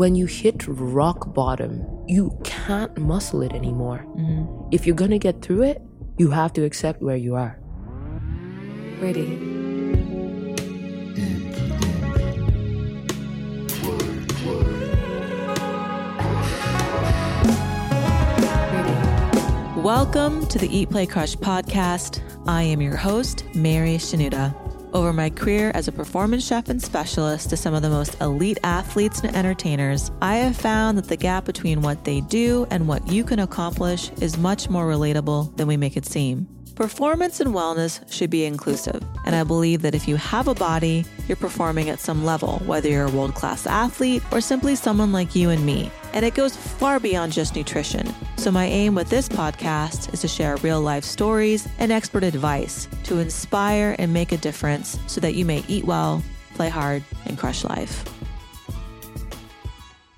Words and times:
when 0.00 0.14
you 0.14 0.24
hit 0.24 0.66
rock 0.66 1.34
bottom, 1.34 1.84
you 2.08 2.34
can't 2.42 2.96
muscle 2.96 3.42
it 3.42 3.52
anymore. 3.52 4.02
Mm-hmm. 4.16 4.68
If 4.72 4.86
you're 4.86 4.96
gonna 4.96 5.18
get 5.18 5.42
through 5.42 5.64
it, 5.64 5.82
you 6.16 6.30
have 6.30 6.54
to 6.54 6.64
accept 6.64 7.02
where 7.02 7.16
you 7.16 7.34
are. 7.34 7.58
Ready. 8.98 9.36
Ready. 18.72 19.82
Welcome 19.82 20.46
to 20.46 20.58
the 20.58 20.68
Eat 20.74 20.88
Play 20.88 21.04
Crush 21.04 21.36
podcast. 21.36 22.22
I 22.46 22.62
am 22.62 22.80
your 22.80 22.96
host, 22.96 23.44
Mary 23.54 23.96
Shenouda. 23.96 24.69
Over 24.92 25.12
my 25.12 25.30
career 25.30 25.70
as 25.74 25.86
a 25.86 25.92
performance 25.92 26.44
chef 26.44 26.68
and 26.68 26.82
specialist 26.82 27.50
to 27.50 27.56
some 27.56 27.74
of 27.74 27.82
the 27.82 27.90
most 27.90 28.20
elite 28.20 28.58
athletes 28.64 29.20
and 29.20 29.36
entertainers, 29.36 30.10
I 30.20 30.36
have 30.36 30.56
found 30.56 30.98
that 30.98 31.06
the 31.06 31.16
gap 31.16 31.44
between 31.44 31.80
what 31.80 32.04
they 32.04 32.22
do 32.22 32.66
and 32.70 32.88
what 32.88 33.06
you 33.06 33.22
can 33.22 33.38
accomplish 33.38 34.10
is 34.20 34.36
much 34.36 34.68
more 34.68 34.86
relatable 34.86 35.56
than 35.56 35.68
we 35.68 35.76
make 35.76 35.96
it 35.96 36.06
seem. 36.06 36.48
Performance 36.80 37.40
and 37.40 37.52
wellness 37.52 38.00
should 38.10 38.30
be 38.30 38.46
inclusive, 38.46 39.04
and 39.26 39.36
I 39.36 39.44
believe 39.44 39.82
that 39.82 39.94
if 39.94 40.08
you 40.08 40.16
have 40.16 40.48
a 40.48 40.54
body, 40.54 41.04
you're 41.28 41.36
performing 41.36 41.90
at 41.90 42.00
some 42.00 42.24
level, 42.24 42.60
whether 42.60 42.88
you're 42.88 43.04
a 43.04 43.10
world 43.10 43.34
class 43.34 43.66
athlete 43.66 44.22
or 44.32 44.40
simply 44.40 44.74
someone 44.74 45.12
like 45.12 45.34
you 45.34 45.50
and 45.50 45.66
me. 45.66 45.90
And 46.14 46.24
it 46.24 46.32
goes 46.32 46.56
far 46.56 46.98
beyond 46.98 47.32
just 47.32 47.54
nutrition. 47.54 48.14
So, 48.38 48.50
my 48.50 48.64
aim 48.64 48.94
with 48.94 49.10
this 49.10 49.28
podcast 49.28 50.14
is 50.14 50.22
to 50.22 50.28
share 50.28 50.56
real 50.56 50.80
life 50.80 51.04
stories 51.04 51.68
and 51.78 51.92
expert 51.92 52.24
advice 52.24 52.88
to 53.04 53.18
inspire 53.18 53.94
and 53.98 54.14
make 54.14 54.32
a 54.32 54.38
difference 54.38 54.98
so 55.06 55.20
that 55.20 55.34
you 55.34 55.44
may 55.44 55.62
eat 55.68 55.84
well, 55.84 56.22
play 56.54 56.70
hard, 56.70 57.04
and 57.26 57.36
crush 57.36 57.62
life. 57.62 58.06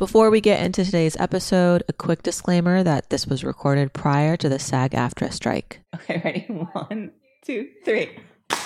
Before 0.03 0.31
we 0.31 0.41
get 0.41 0.61
into 0.61 0.85
today's 0.85 1.17
episode, 1.19 1.85
a 1.89 1.93
quick 1.93 2.25
disclaimer 2.25 2.83
that 2.83 3.11
this 3.11 3.25
was 3.25 3.45
recorded 3.45 3.93
prior 3.93 4.37
to 4.37 4.49
the 4.49 4.59
SAG 4.59 4.91
AFTRA 4.91 5.33
strike. 5.33 5.81
Okay, 5.95 6.21
ready? 6.25 6.41
One, 6.73 7.13
two, 7.45 7.69
three. 7.85 8.11
Yay! 8.51 8.59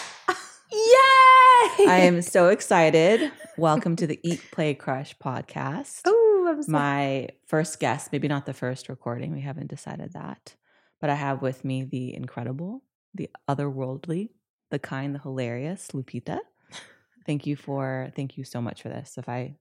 I 0.73 2.01
am 2.05 2.23
so 2.23 2.48
excited. 2.48 3.31
Welcome 3.59 3.97
to 3.97 4.06
the 4.06 4.19
Eat 4.23 4.41
Play 4.51 4.73
Crush 4.73 5.15
podcast. 5.19 6.01
I'm 6.06 6.62
so- 6.62 6.73
My 6.73 7.28
first 7.47 7.81
guest, 7.81 8.12
maybe 8.12 8.28
not 8.28 8.47
the 8.47 8.55
first 8.55 8.89
recording, 8.89 9.34
we 9.34 9.43
haven't 9.43 9.69
decided 9.69 10.15
that. 10.15 10.55
But 11.03 11.11
I 11.11 11.17
have 11.17 11.43
with 11.43 11.67
me 11.67 11.84
the 11.84 12.15
incredible, 12.15 12.83
the 13.12 13.28
otherworldly, 13.47 14.31
the 14.71 14.78
kind, 14.78 15.15
the 15.15 15.19
hilarious 15.19 15.89
Lupita. 15.93 16.39
Thank 17.27 17.47
you 17.47 17.56
for 17.56 18.11
thank 18.17 18.39
you 18.39 18.45
so 18.45 18.62
much 18.62 18.81
for 18.81 18.89
this. 18.89 19.19
If 19.19 19.28
I 19.28 19.56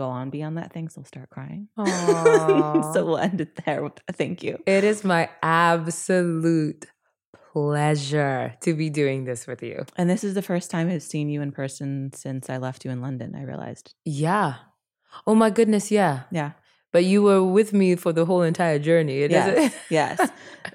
go 0.00 0.08
on 0.08 0.30
beyond 0.30 0.56
that, 0.56 0.72
thing, 0.72 0.88
so 0.88 0.94
things 0.94 0.96
will 0.96 1.04
start 1.04 1.30
crying. 1.30 1.68
So 2.94 3.04
we'll 3.04 3.18
end 3.18 3.40
it 3.40 3.54
there 3.64 3.88
thank 4.12 4.42
you. 4.42 4.58
It 4.66 4.84
is 4.84 5.04
my 5.04 5.28
absolute 5.42 6.86
pleasure 7.52 8.54
to 8.62 8.74
be 8.74 8.90
doing 8.90 9.24
this 9.24 9.46
with 9.46 9.62
you. 9.62 9.84
And 9.96 10.08
this 10.08 10.24
is 10.24 10.34
the 10.34 10.42
first 10.42 10.70
time 10.70 10.88
I've 10.88 11.02
seen 11.02 11.28
you 11.28 11.42
in 11.42 11.52
person 11.52 12.12
since 12.14 12.48
I 12.48 12.56
left 12.56 12.84
you 12.84 12.90
in 12.90 13.00
London, 13.00 13.34
I 13.36 13.42
realized. 13.42 13.94
Yeah. 14.04 14.54
Oh 15.26 15.34
my 15.34 15.50
goodness, 15.50 15.90
yeah. 15.90 16.22
Yeah. 16.30 16.52
But 16.92 17.04
you 17.04 17.22
were 17.22 17.44
with 17.44 17.72
me 17.72 17.94
for 17.96 18.12
the 18.12 18.24
whole 18.24 18.42
entire 18.42 18.78
journey. 18.80 19.20
Yes, 19.20 19.74
yes. 19.90 20.30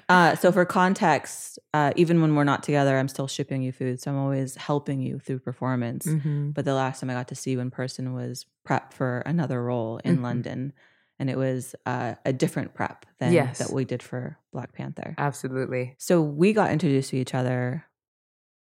Uh, 0.08 0.34
so 0.36 0.50
for 0.50 0.64
context, 0.64 1.58
uh, 1.74 1.92
even 1.96 2.22
when 2.22 2.34
we're 2.34 2.44
not 2.44 2.62
together, 2.62 2.96
I'm 2.98 3.08
still 3.08 3.26
shipping 3.28 3.62
you 3.62 3.70
food. 3.72 4.00
So 4.00 4.10
I'm 4.10 4.18
always 4.18 4.56
helping 4.56 5.00
you 5.02 5.18
through 5.18 5.40
performance. 5.40 6.06
Mhm. 6.06 6.54
But 6.54 6.64
the 6.64 6.74
last 6.74 7.00
time 7.00 7.10
I 7.10 7.12
got 7.14 7.28
to 7.28 7.34
see 7.34 7.50
you 7.50 7.60
in 7.60 7.70
person 7.70 8.14
was 8.14 8.46
prep 8.64 8.94
for 8.94 9.18
another 9.26 9.62
role 9.62 9.98
in 10.04 10.18
Mhm. 10.18 10.22
London. 10.22 10.72
And 11.18 11.28
it 11.30 11.36
was 11.36 11.74
uh, 11.86 12.14
a 12.24 12.32
different 12.32 12.72
prep 12.74 13.04
than 13.20 13.32
Yes. 13.32 13.58
that 13.58 13.70
we 13.72 13.84
did 13.84 14.02
for 14.02 14.38
Black 14.52 14.72
Panther. 14.72 15.14
Absolutely. 15.18 15.94
So 15.98 16.22
we 16.22 16.52
got 16.52 16.70
introduced 16.72 17.10
to 17.10 17.16
each 17.18 17.34
other 17.34 17.84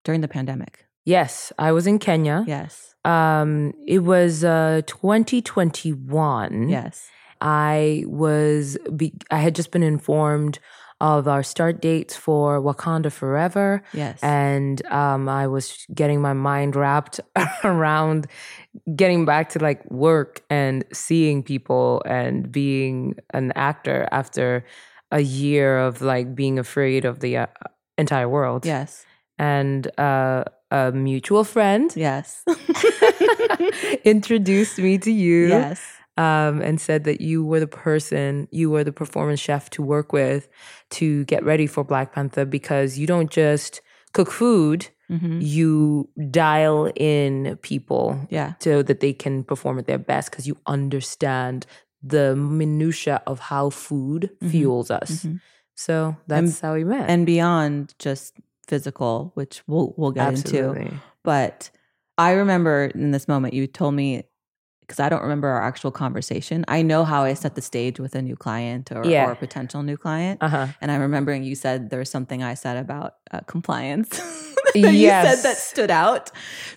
during 0.05 0.21
the 0.21 0.27
pandemic. 0.27 0.85
Yes, 1.03 1.51
I 1.57 1.71
was 1.71 1.87
in 1.87 1.97
Kenya. 1.99 2.43
Yes. 2.47 2.93
Um, 3.03 3.73
it 3.87 3.99
was 4.03 4.43
uh 4.43 4.81
2021. 4.85 6.69
Yes. 6.69 7.09
I 7.41 8.03
was 8.07 8.77
be- 8.95 9.13
I 9.31 9.37
had 9.39 9.55
just 9.55 9.71
been 9.71 9.83
informed 9.83 10.59
of 11.01 11.27
our 11.27 11.41
start 11.41 11.81
dates 11.81 12.15
for 12.15 12.61
Wakanda 12.61 13.11
Forever. 13.11 13.81
Yes. 13.93 14.19
and 14.21 14.85
um, 14.91 15.27
I 15.27 15.47
was 15.47 15.83
getting 15.95 16.21
my 16.21 16.33
mind 16.33 16.75
wrapped 16.75 17.19
around 17.63 18.27
getting 18.95 19.25
back 19.25 19.49
to 19.49 19.59
like 19.59 19.81
work 19.89 20.43
and 20.51 20.85
seeing 20.93 21.41
people 21.41 22.03
and 22.05 22.51
being 22.51 23.15
an 23.33 23.51
actor 23.55 24.07
after 24.11 24.63
a 25.11 25.21
year 25.21 25.79
of 25.79 26.01
like 26.03 26.35
being 26.35 26.59
afraid 26.59 27.03
of 27.03 27.19
the 27.19 27.35
uh, 27.37 27.47
entire 27.97 28.29
world. 28.29 28.63
yes. 28.65 29.03
And 29.39 29.87
uh, 29.99 30.43
a 30.69 30.91
mutual 30.91 31.43
friend 31.43 31.91
Yes. 31.95 32.43
introduced 34.05 34.77
me 34.77 34.97
to 34.99 35.11
you 35.11 35.47
yes. 35.47 35.81
Um, 36.17 36.61
and 36.61 36.79
said 36.79 37.03
that 37.05 37.21
you 37.21 37.43
were 37.43 37.59
the 37.59 37.67
person, 37.67 38.47
you 38.51 38.69
were 38.69 38.83
the 38.83 38.91
performance 38.91 39.39
chef 39.39 39.69
to 39.71 39.81
work 39.81 40.11
with 40.13 40.47
to 40.91 41.23
get 41.25 41.43
ready 41.43 41.67
for 41.67 41.83
Black 41.83 42.13
Panther 42.13 42.45
because 42.45 42.97
you 42.99 43.07
don't 43.07 43.31
just 43.31 43.81
cook 44.13 44.31
food, 44.31 44.87
hmm 45.09 45.39
you 45.41 46.07
dial 46.29 46.91
in 46.95 47.57
people 47.61 48.27
Yeah. 48.29 48.53
so 48.59 48.83
that 48.83 48.99
they 48.99 49.11
can 49.13 49.43
perform 49.43 49.79
at 49.79 49.85
their 49.87 49.97
best 49.97 50.29
because 50.31 50.47
you 50.47 50.55
understand 50.67 51.65
the 52.03 52.35
minutia 52.35 53.21
of 53.25 53.39
how 53.39 53.69
food 53.71 54.29
Mhm. 54.41 54.49
fuels 54.51 54.91
us. 54.91 55.25
Mhm. 55.25 55.39
So 55.75 56.15
that's 56.27 56.59
how 56.59 56.73
we 56.75 56.83
met. 56.83 57.09
And 57.09 57.25
beyond 57.25 57.93
just 57.99 58.35
physical, 58.67 59.31
which 59.35 59.63
we'll 59.67 59.93
we'll 59.97 60.11
get 60.11 60.33
into. 60.33 60.75
But 61.23 61.71
I 62.17 62.33
remember 62.33 62.85
in 62.93 63.11
this 63.11 63.27
moment 63.27 63.53
you 63.53 63.65
told 63.67 63.95
me 63.95 64.23
because 64.91 64.99
I 64.99 65.07
don't 65.07 65.21
remember 65.21 65.47
our 65.47 65.63
actual 65.63 65.89
conversation. 65.89 66.65
I 66.67 66.81
know 66.81 67.05
how 67.05 67.23
I 67.23 67.33
set 67.33 67.55
the 67.55 67.61
stage 67.61 67.97
with 67.97 68.13
a 68.13 68.21
new 68.21 68.35
client 68.35 68.91
or, 68.91 69.05
Yeah. 69.05 69.25
or 69.25 69.31
a 69.31 69.35
potential 69.37 69.83
new 69.83 69.95
client. 69.95 70.43
Uh 70.43 70.49
huh. 70.49 70.67
And 70.81 70.91
I'm 70.91 70.99
remembering 70.99 71.43
you 71.45 71.55
said 71.55 71.89
there 71.89 71.99
was 71.99 72.09
something 72.09 72.43
I 72.43 72.55
said 72.55 72.75
about 72.75 73.15
uh, 73.31 73.39
compliance. 73.47 74.09
that 74.73 74.75
You 74.75 75.07
said 75.07 75.43
that 75.43 75.55
stood 75.57 75.91
out 75.91 76.29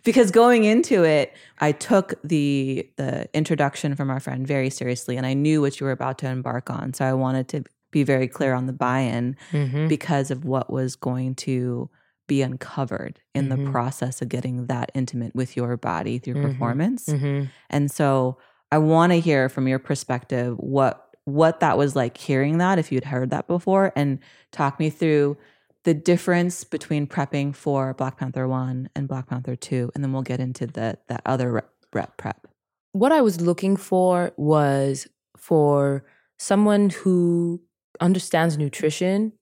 because 0.04 0.30
going 0.30 0.62
into 0.62 1.02
it, 1.02 1.34
I 1.58 1.72
took 1.72 2.14
the 2.22 2.88
the 2.96 3.28
introduction 3.34 3.96
from 3.96 4.10
our 4.10 4.20
friend 4.20 4.46
very 4.46 4.70
seriously, 4.70 5.16
and 5.16 5.26
I 5.26 5.34
knew 5.34 5.60
what 5.60 5.80
you 5.80 5.86
were 5.86 5.92
about 5.92 6.18
to 6.18 6.28
embark 6.28 6.70
on. 6.70 6.94
So 6.94 7.04
I 7.04 7.14
wanted 7.14 7.48
to 7.48 7.64
be 7.90 8.04
very 8.04 8.28
clear 8.28 8.54
on 8.54 8.66
the 8.66 8.72
buy-in 8.72 9.36
hmm 9.50 9.88
because 9.88 10.30
of 10.30 10.44
what 10.44 10.70
was 10.70 10.94
going 10.96 11.34
to 11.34 11.90
be 12.26 12.42
uncovered 12.42 13.20
in 13.34 13.48
the 13.50 13.56
Mhm. 13.56 13.70
process 13.70 14.22
of 14.22 14.28
getting 14.28 14.66
that 14.66 14.90
intimate 14.94 15.34
with 15.34 15.56
your 15.56 15.76
body 15.76 16.18
through 16.18 16.34
Mhm. 16.34 16.42
performance. 16.42 17.06
hmm 17.10 17.44
And 17.70 17.90
so 17.90 18.38
I 18.72 18.78
want 18.78 19.12
to 19.12 19.20
hear 19.20 19.48
from 19.48 19.68
your 19.68 19.78
perspective 19.78 20.56
what 20.58 21.00
what 21.26 21.60
that 21.60 21.78
was 21.78 21.96
like 21.96 22.18
hearing 22.18 22.58
that 22.58 22.78
if 22.78 22.92
you'd 22.92 23.04
heard 23.06 23.30
that 23.30 23.46
before 23.46 23.90
and 23.96 24.18
talk 24.52 24.78
me 24.78 24.90
through 24.90 25.38
the 25.84 25.94
difference 25.94 26.64
between 26.64 27.06
prepping 27.06 27.54
for 27.54 27.94
Black 27.94 28.18
Panther 28.18 28.46
1 28.46 28.90
and 28.94 29.08
Black 29.08 29.26
Panther 29.28 29.56
2 29.56 29.90
and 29.94 30.04
then 30.04 30.12
we'll 30.12 30.20
get 30.22 30.38
into 30.38 30.66
the 30.66 30.98
that 31.08 31.22
other 31.24 31.50
rep, 31.50 31.70
rep 31.94 32.16
prep. 32.18 32.46
what 32.92 33.10
I 33.10 33.22
was 33.22 33.40
looking 33.40 33.74
for 33.76 34.32
was 34.36 35.06
for 35.36 36.04
someone 36.38 36.90
who 36.90 37.62
understands 38.00 38.58
nutrition 38.58 39.32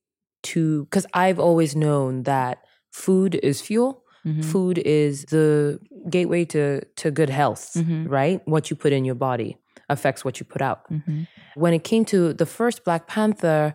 to 0.45 0.85
because 0.85 1.07
I've 1.15 1.39
always 1.41 1.75
known 1.75 2.23
that 2.25 2.65
food 2.93 3.35
is 3.43 3.61
fuel. 3.61 4.05
Mhm. 4.25 4.45
Food 4.45 4.79
is 4.79 5.25
the 5.27 5.81
gateway 6.09 6.45
to 6.45 6.81
to 6.97 7.11
good 7.11 7.31
health, 7.31 7.73
Mhm. 7.75 8.09
right? 8.09 8.41
What 8.47 8.71
you 8.71 8.77
put 8.77 8.93
in 8.93 9.05
your 9.05 9.17
body 9.17 9.57
affects 9.89 10.25
what 10.25 10.39
you 10.39 10.47
put 10.47 10.63
out. 10.63 10.81
Mhm. 10.91 11.27
When 11.57 11.75
it 11.75 11.83
came 11.83 12.05
to 12.07 12.33
the 12.33 12.47
first 12.47 12.85
Black 12.85 13.07
Panther, 13.09 13.75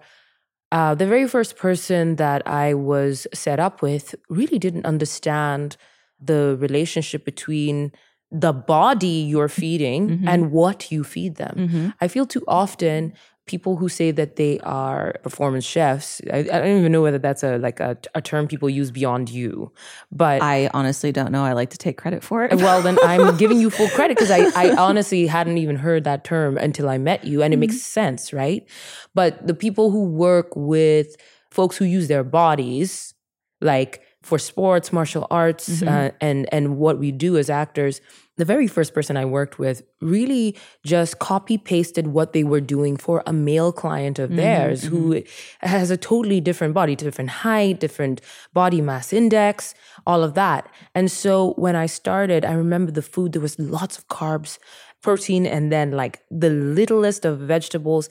uh, 0.71 0.95
the 0.95 1.05
very 1.05 1.27
first 1.27 1.57
person 1.57 2.15
that 2.15 2.41
I 2.47 2.73
was 2.73 3.27
set 3.33 3.59
up 3.59 3.81
with 3.81 4.15
really 4.29 4.57
didn't 4.59 4.85
understand 4.85 5.75
the 6.19 6.55
relationship 6.59 7.25
between 7.25 7.91
the 8.31 8.51
body 8.53 9.07
you're 9.31 9.47
feeding 9.47 10.09
Mhm. 10.09 10.27
and 10.27 10.51
what 10.51 10.91
you 10.91 11.03
feed 11.03 11.35
them. 11.35 11.55
Mhm. 11.57 11.93
I 12.01 12.07
feel 12.07 12.25
too 12.25 12.43
often 12.47 13.13
people 13.45 13.77
who 13.77 13.87
say 13.87 14.11
that 14.11 14.35
they 14.35 14.59
are 14.59 15.15
performance 15.23 15.63
chefs. 15.63 16.19
I, 16.33 16.39
I 16.39 16.43
don't 16.43 16.79
even 16.79 16.91
know 16.91 17.01
whether 17.01 17.17
that's 17.17 17.43
a 17.43 17.57
like 17.57 17.79
a, 17.79 17.95
a 18.13 18.21
term 18.21 18.45
people 18.49 18.69
use 18.69 18.91
beyond 18.91 19.29
you, 19.29 19.71
but 20.11 20.41
I 20.41 20.69
honestly 20.73 21.13
don't 21.13 21.31
know. 21.31 21.45
I 21.45 21.53
like 21.53 21.69
to 21.69 21.77
take 21.77 21.95
credit 21.95 22.21
for 22.25 22.43
it. 22.43 22.53
well, 22.55 22.81
then 22.81 22.97
I'm 23.03 23.37
giving 23.37 23.61
you 23.61 23.69
full 23.69 23.87
credit 23.87 24.17
because 24.17 24.31
I, 24.31 24.51
I 24.61 24.75
honestly 24.75 25.27
hadn't 25.27 25.59
even 25.59 25.77
heard 25.77 26.03
that 26.03 26.25
term 26.25 26.57
until 26.57 26.89
I 26.89 26.97
met 26.97 27.23
you, 27.23 27.41
and 27.41 27.53
it 27.53 27.57
makes 27.57 27.81
sense, 27.81 28.33
right? 28.33 28.67
But 29.15 29.47
the 29.47 29.53
people 29.53 29.91
who 29.91 30.03
work 30.03 30.47
with 30.57 31.15
folks 31.49 31.77
who 31.77 31.85
use 31.85 32.09
their 32.09 32.25
bodies, 32.25 33.13
like 33.61 34.01
for 34.27 34.37
sports, 34.51 34.91
martial 34.91 35.25
arts, 35.31 35.65
Mhm. 35.69 35.87
uh, 35.87 36.11
and 36.27 36.39
and 36.55 36.65
what 36.83 36.95
we 37.03 37.11
do 37.11 37.37
as 37.41 37.49
actors, 37.49 38.01
the 38.41 38.45
very 38.53 38.67
first 38.67 38.93
person 38.93 39.15
I 39.17 39.25
worked 39.25 39.57
with 39.57 39.77
really 40.01 40.55
just 40.93 41.17
copy 41.19 41.57
pasted 41.57 42.05
what 42.17 42.33
they 42.33 42.43
were 42.43 42.61
doing 42.75 42.97
for 42.97 43.23
a 43.25 43.33
male 43.33 43.71
client 43.71 44.19
of 44.19 44.29
theirs 44.35 44.83
who 44.91 45.23
has 45.61 45.89
a 45.91 45.97
totally 45.97 46.39
different 46.41 46.73
body, 46.73 46.95
different 46.95 47.31
height, 47.45 47.79
different 47.79 48.21
body 48.53 48.81
mass 48.81 49.13
index, 49.13 49.73
all 50.05 50.21
of 50.23 50.33
that. 50.33 50.61
And 50.93 51.09
so 51.09 51.53
when 51.57 51.75
I 51.75 51.87
started, 51.87 52.43
I 52.45 52.53
remember 52.53 52.91
the 52.91 53.01
food, 53.13 53.31
there 53.33 53.41
was 53.41 53.57
lots 53.57 53.97
of 53.97 54.03
carbs, 54.07 54.59
protein, 55.01 55.45
and 55.47 55.71
then 55.71 55.91
like 55.91 56.19
the 56.29 56.49
littlest 56.49 57.25
of 57.25 57.39
vegetables. 57.39 58.09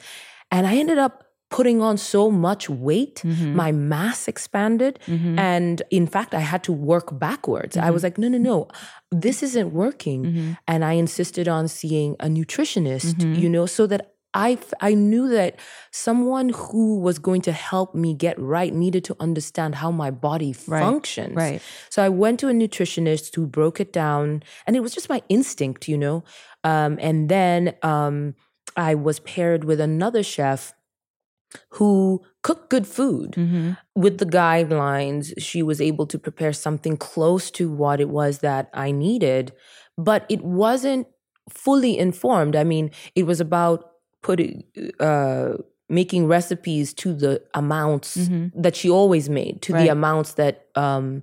And 0.51 0.67
I 0.67 0.77
ended 0.77 0.99
up 0.99 1.26
putting 1.51 1.81
on 1.81 1.97
so 1.97 2.31
much 2.31 2.69
weight, 2.69 3.23
mm-hmm. 3.25 3.55
my 3.55 3.73
mass 3.73 4.27
expanded. 4.27 4.99
Mm-hmm. 5.07 5.39
And 5.39 5.83
in 5.91 6.07
fact, 6.07 6.35
I 6.35 6.41
had 6.41 6.65
to 6.65 6.73
work 6.73 7.19
backwards. 7.19 7.77
I 7.77 7.91
was 7.91 8.03
mm-hmm. 8.03 8.07
like, 8.07 8.19
no, 8.19 8.29
no, 8.29 8.39
no, 8.39 8.69
this 9.11 9.43
isn't 9.43 9.73
working. 9.73 10.57
And 10.67 10.85
I 10.85 10.93
insisted 10.93 11.47
on 11.49 11.69
seeing 11.69 12.17
a 12.21 12.27
nutritionist, 12.27 13.41
you 13.41 13.49
know, 13.49 13.67
so 13.67 13.87
that 13.87 14.17
I, 14.37 14.59
I 14.83 14.93
knew 14.93 15.29
that 15.29 15.59
someone 15.93 16.51
who 16.51 17.01
was 17.01 17.19
going 17.19 17.41
to 17.43 17.53
help 17.53 17.95
me 17.95 18.13
get 18.13 18.39
right 18.39 18.73
needed 18.73 19.03
to 19.05 19.17
understand 19.19 19.77
how 19.77 19.91
my 19.91 20.11
body 20.11 20.53
functions. 20.53 21.35
right. 21.35 21.63
So 21.89 22.03
I 22.03 22.11
went 22.11 22.39
to 22.41 22.49
a 22.49 22.53
nutritionist 22.53 23.35
who 23.35 23.47
broke 23.47 23.81
it 23.81 23.95
down, 23.95 24.43
and 24.67 24.77
it 24.77 24.81
was 24.81 24.93
just 24.93 25.09
my 25.09 25.23
instinct, 25.31 25.89
you 25.89 25.97
know. 25.97 26.23
Um, 26.65 26.99
and 27.01 27.31
then 27.31 27.77
um, 27.83 28.35
I 28.77 28.95
was 28.95 29.21
paired 29.21 29.65
with 29.65 29.81
another 29.81 30.23
chef 30.23 30.75
who 31.71 32.23
cooked 32.43 32.71
good 32.71 32.87
food. 32.87 33.33
Mm-hmm. 33.33 33.73
With 33.95 34.19
the 34.19 34.27
guidelines, 34.27 35.33
she 35.39 35.63
was 35.63 35.81
able 35.81 36.07
to 36.07 36.19
prepare 36.19 36.53
something 36.53 36.97
close 36.97 37.51
to 37.53 37.71
what 37.71 38.01
it 38.01 38.09
was 38.09 38.39
that 38.39 38.71
I 38.75 38.91
needed, 38.91 39.53
but 39.97 40.25
it 40.29 40.43
wasn't 40.43 41.07
fully 41.49 41.99
informed. 41.99 42.57
I 42.57 42.65
mean, 42.65 42.91
it 43.15 43.25
was 43.25 43.41
about 43.41 43.93
putting, 44.23 44.65
uh, 45.01 45.53
making 45.89 46.27
recipes 46.27 46.93
to 46.95 47.15
the 47.15 47.41
amounts 47.55 48.15
that 48.55 48.75
she 48.75 48.91
always 48.91 49.29
made, 49.29 49.63
to 49.63 49.73
Mm-hmm. 49.73 49.75
Right. 49.79 49.85
the 49.85 49.93
amounts 49.93 50.35
that 50.35 50.67
um, 50.75 51.23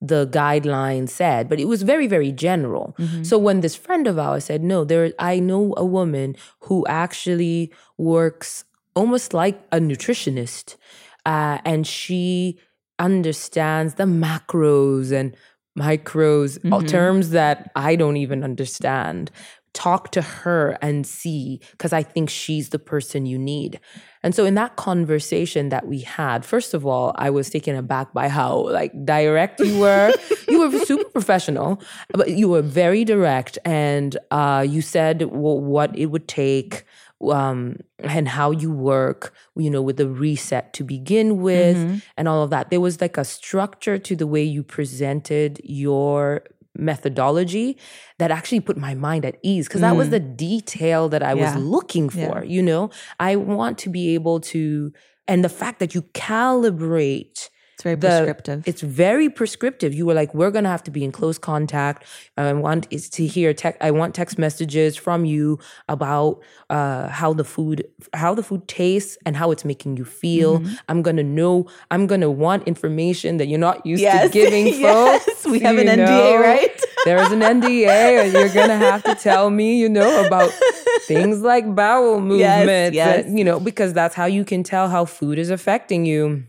the 0.00 0.26
guidelines 0.28 1.10
said. 1.10 1.48
But 1.48 1.60
it 1.60 1.66
was 1.66 1.82
very, 1.82 2.06
very 2.06 2.32
general. 2.32 2.94
Mm-hmm. 2.98 3.24
So 3.24 3.36
when 3.36 3.60
this 3.60 3.76
friend 3.76 4.06
of 4.06 4.18
ours 4.18 4.44
said, 4.44 4.62
"No, 4.62 4.84
there, 4.84 5.12
I 5.18 5.40
know 5.40 5.74
a 5.76 5.84
woman 5.84 6.36
who 6.60 6.86
actually 6.88 7.70
works 7.98 8.64
almost 8.98 9.32
like 9.32 9.62
a 9.70 9.78
nutritionist, 9.78 10.76
uh, 11.24 11.58
and 11.64 11.86
she 11.86 12.58
understands 12.98 13.94
the 13.94 14.04
macros 14.04 15.12
and 15.12 15.36
micros, 15.78 16.58
all 16.72 16.82
terms 16.82 17.30
that 17.30 17.70
I 17.76 17.94
don't 17.94 18.16
even 18.16 18.42
understand. 18.42 19.30
Talk 19.74 20.10
to 20.12 20.22
her 20.22 20.76
and 20.82 21.06
see, 21.06 21.60
because 21.72 21.92
I 21.92 22.02
think 22.02 22.28
she's 22.28 22.70
the 22.70 22.80
person 22.80 23.26
you 23.26 23.38
need. 23.38 23.78
And 24.24 24.34
so, 24.34 24.44
in 24.44 24.54
that 24.54 24.74
conversation 24.74 25.68
that 25.68 25.86
we 25.86 26.00
had, 26.00 26.44
first 26.44 26.74
of 26.74 26.84
all, 26.84 27.14
I 27.14 27.30
was 27.30 27.50
taken 27.50 27.76
aback 27.76 28.12
by 28.12 28.28
how 28.28 28.68
like 28.70 28.92
direct 29.04 29.60
you 29.60 29.78
were. 29.78 30.12
you 30.48 30.58
were 30.58 30.76
super 30.84 31.08
professional, 31.10 31.80
but 32.08 32.30
you 32.30 32.48
were 32.48 32.62
very 32.62 33.04
direct, 33.04 33.58
and 33.64 34.18
uh, 34.32 34.66
you 34.68 34.82
said 34.82 35.22
well, 35.30 35.60
what 35.60 35.96
it 35.96 36.06
would 36.06 36.26
take 36.26 36.84
um, 37.20 37.76
and 37.98 38.28
how 38.28 38.50
you 38.52 38.70
work, 38.70 39.34
you 39.56 39.70
know, 39.70 39.82
with 39.82 39.96
the 39.96 40.08
reset 40.08 40.72
to 40.74 40.84
begin 40.84 41.38
with 41.42 41.76
and 42.16 42.28
all 42.28 42.42
of 42.42 42.50
that. 42.50 42.70
There 42.70 42.80
was 42.80 43.00
like 43.00 43.16
a 43.16 43.24
structure 43.24 43.98
to 43.98 44.14
the 44.16 44.26
way 44.26 44.42
you 44.44 44.62
presented 44.62 45.60
your 45.64 46.44
methodology 46.76 47.76
that 48.18 48.30
actually 48.30 48.60
put 48.60 48.76
my 48.76 48.94
mind 48.94 49.24
at 49.24 49.36
ease 49.42 49.66
because 49.66 49.80
that 49.80 49.96
was 49.96 50.10
the 50.10 50.20
detail 50.20 51.08
that 51.08 51.22
I 51.22 51.34
Yeah. 51.34 51.54
was 51.56 51.64
looking 51.64 52.08
for, 52.08 52.44
you 52.44 52.62
know. 52.62 52.90
I 53.18 53.34
want 53.36 53.78
to 53.78 53.90
be 53.90 54.14
able 54.14 54.40
to 54.52 54.92
and 55.26 55.44
the 55.44 55.48
fact 55.50 55.78
that 55.80 55.94
you 55.94 56.02
calibrate 56.14 57.50
It's 57.78 57.84
very 57.84 57.94
the- 57.94 58.08
prescriptive. 58.08 58.62
It's 58.66 58.80
very 58.80 59.28
prescriptive. 59.30 59.94
You 59.94 60.04
were 60.04 60.14
like, 60.14 60.34
we're 60.34 60.50
gonna 60.50 60.68
have 60.68 60.82
to 60.84 60.90
be 60.90 61.04
in 61.04 61.12
close 61.12 61.38
contact. 61.38 62.04
I 62.36 62.52
want 62.52 62.88
is 62.90 63.08
to 63.10 63.24
hear 63.24 63.54
tech. 63.54 63.76
I 63.80 63.92
want 63.92 64.16
text 64.16 64.36
messages 64.36 64.96
from 64.96 65.24
you 65.24 65.60
about 65.88 66.42
uh, 66.70 67.06
how 67.08 67.32
the 67.34 67.44
food, 67.44 67.86
how 68.14 68.34
the 68.34 68.42
food 68.42 68.66
tastes, 68.66 69.16
and 69.24 69.36
how 69.36 69.52
it's 69.52 69.64
making 69.64 69.96
you 69.96 70.04
feel. 70.04 70.58
Mm-hmm. 70.58 70.74
I'm 70.88 71.02
gonna 71.02 71.22
know. 71.22 71.66
I'm 71.92 72.08
gonna 72.08 72.30
want 72.30 72.66
information 72.66 73.36
that 73.36 73.46
you're 73.46 73.60
not 73.60 73.86
used 73.86 74.02
Yes. 74.02 74.26
to 74.26 74.32
giving 74.40 74.66
Yes. 74.66 75.24
folks. 75.24 75.46
We 75.46 75.60
have 75.60 75.78
an 75.78 75.86
NDA, 75.86 76.06
know? 76.34 76.40
right? 76.40 76.80
There 77.04 77.22
is 77.22 77.30
an 77.30 77.40
NDA, 77.40 78.24
and 78.24 78.32
you're 78.32 78.48
gonna 78.52 78.76
have 78.76 79.04
to 79.04 79.14
tell 79.14 79.50
me, 79.50 79.78
you 79.78 79.88
know, 79.88 80.26
about 80.26 80.50
things 81.02 81.40
like 81.42 81.72
bowel 81.74 82.20
movements. 82.20 82.94
yes. 82.96 83.24
and, 83.24 83.38
you 83.38 83.44
know, 83.44 83.60
because 83.60 83.92
that's 83.92 84.16
how 84.16 84.26
you 84.26 84.44
can 84.44 84.64
tell 84.64 84.88
how 84.88 85.04
food 85.04 85.38
is 85.38 85.48
affecting 85.48 86.04
you. 86.04 86.42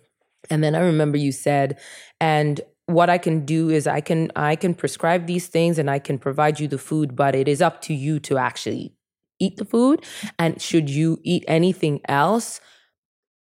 And 0.50 0.64
then 0.64 0.76
I 0.76 0.80
remember 0.80 1.18
you 1.18 1.32
said, 1.32 1.80
and 2.20 2.62
what 2.86 3.10
I 3.10 3.18
can 3.18 3.46
do 3.46 3.70
is 3.70 3.86
I 3.86 4.02
can 4.02 4.32
I 4.36 4.56
can 4.56 4.74
prescribe 4.74 5.28
these 5.28 5.48
things 5.48 5.78
and 5.78 5.90
I 5.90 6.00
can 6.00 6.18
provide 6.18 6.60
you 6.60 6.68
the 6.68 6.78
food, 6.78 7.16
but 7.16 7.36
it 7.36 7.48
is 7.48 7.62
up 7.62 7.82
to 7.84 7.94
you 7.94 8.20
to 8.22 8.38
actually 8.38 8.94
eat 9.40 9.58
the 9.58 9.66
food. 9.66 10.04
And 10.38 10.62
should 10.62 10.90
you 10.90 11.20
eat 11.24 11.44
anything 11.48 12.02
else, 12.08 12.60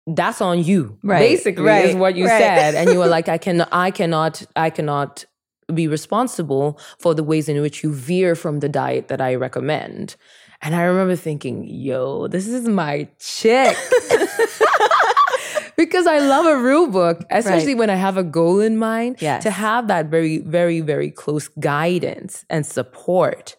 that's 0.05 0.41
on 0.41 0.63
you. 0.63 0.97
Right, 1.03 1.19
Basically, 1.19 1.69
is 1.69 1.95
what 1.95 2.15
you 2.15 2.25
right. 2.25 2.39
said. 2.39 2.75
And 2.75 2.89
you 2.91 2.99
were 2.99 3.07
like, 3.07 3.29
I 3.35 3.37
can 3.37 3.61
I 3.71 3.91
cannot 3.91 4.43
I 4.55 4.69
cannot 4.69 5.25
be 5.73 5.87
responsible 5.87 6.79
for 6.99 7.13
the 7.13 7.23
ways 7.23 7.49
in 7.49 7.61
which 7.61 7.83
you 7.83 7.93
veer 7.93 8.35
from 8.35 8.59
the 8.59 8.69
diet 8.69 9.09
that 9.09 9.19
I 9.21 9.35
recommend. 9.35 10.15
And 10.61 10.75
I 10.75 10.83
remember 10.83 11.15
thinking, 11.15 11.65
yo, 11.67 12.27
this 12.27 12.47
is 12.47 12.67
my 12.67 13.07
chick. 13.19 13.77
because 15.77 16.07
I 16.07 16.19
love 16.19 16.45
a 16.47 16.57
rule 16.57 16.87
book, 16.87 17.23
especially 17.29 17.75
when 17.75 17.89
I 17.89 17.95
have 17.95 18.17
a 18.17 18.23
goal 18.23 18.59
in 18.59 18.77
mind. 18.77 19.17
Yes. 19.19 19.43
To 19.43 19.51
have 19.51 19.87
that 19.87 20.07
very, 20.07 20.39
very, 20.39 20.81
very 20.81 21.11
close 21.11 21.47
guidance 21.47 22.45
and 22.49 22.65
support 22.65 23.55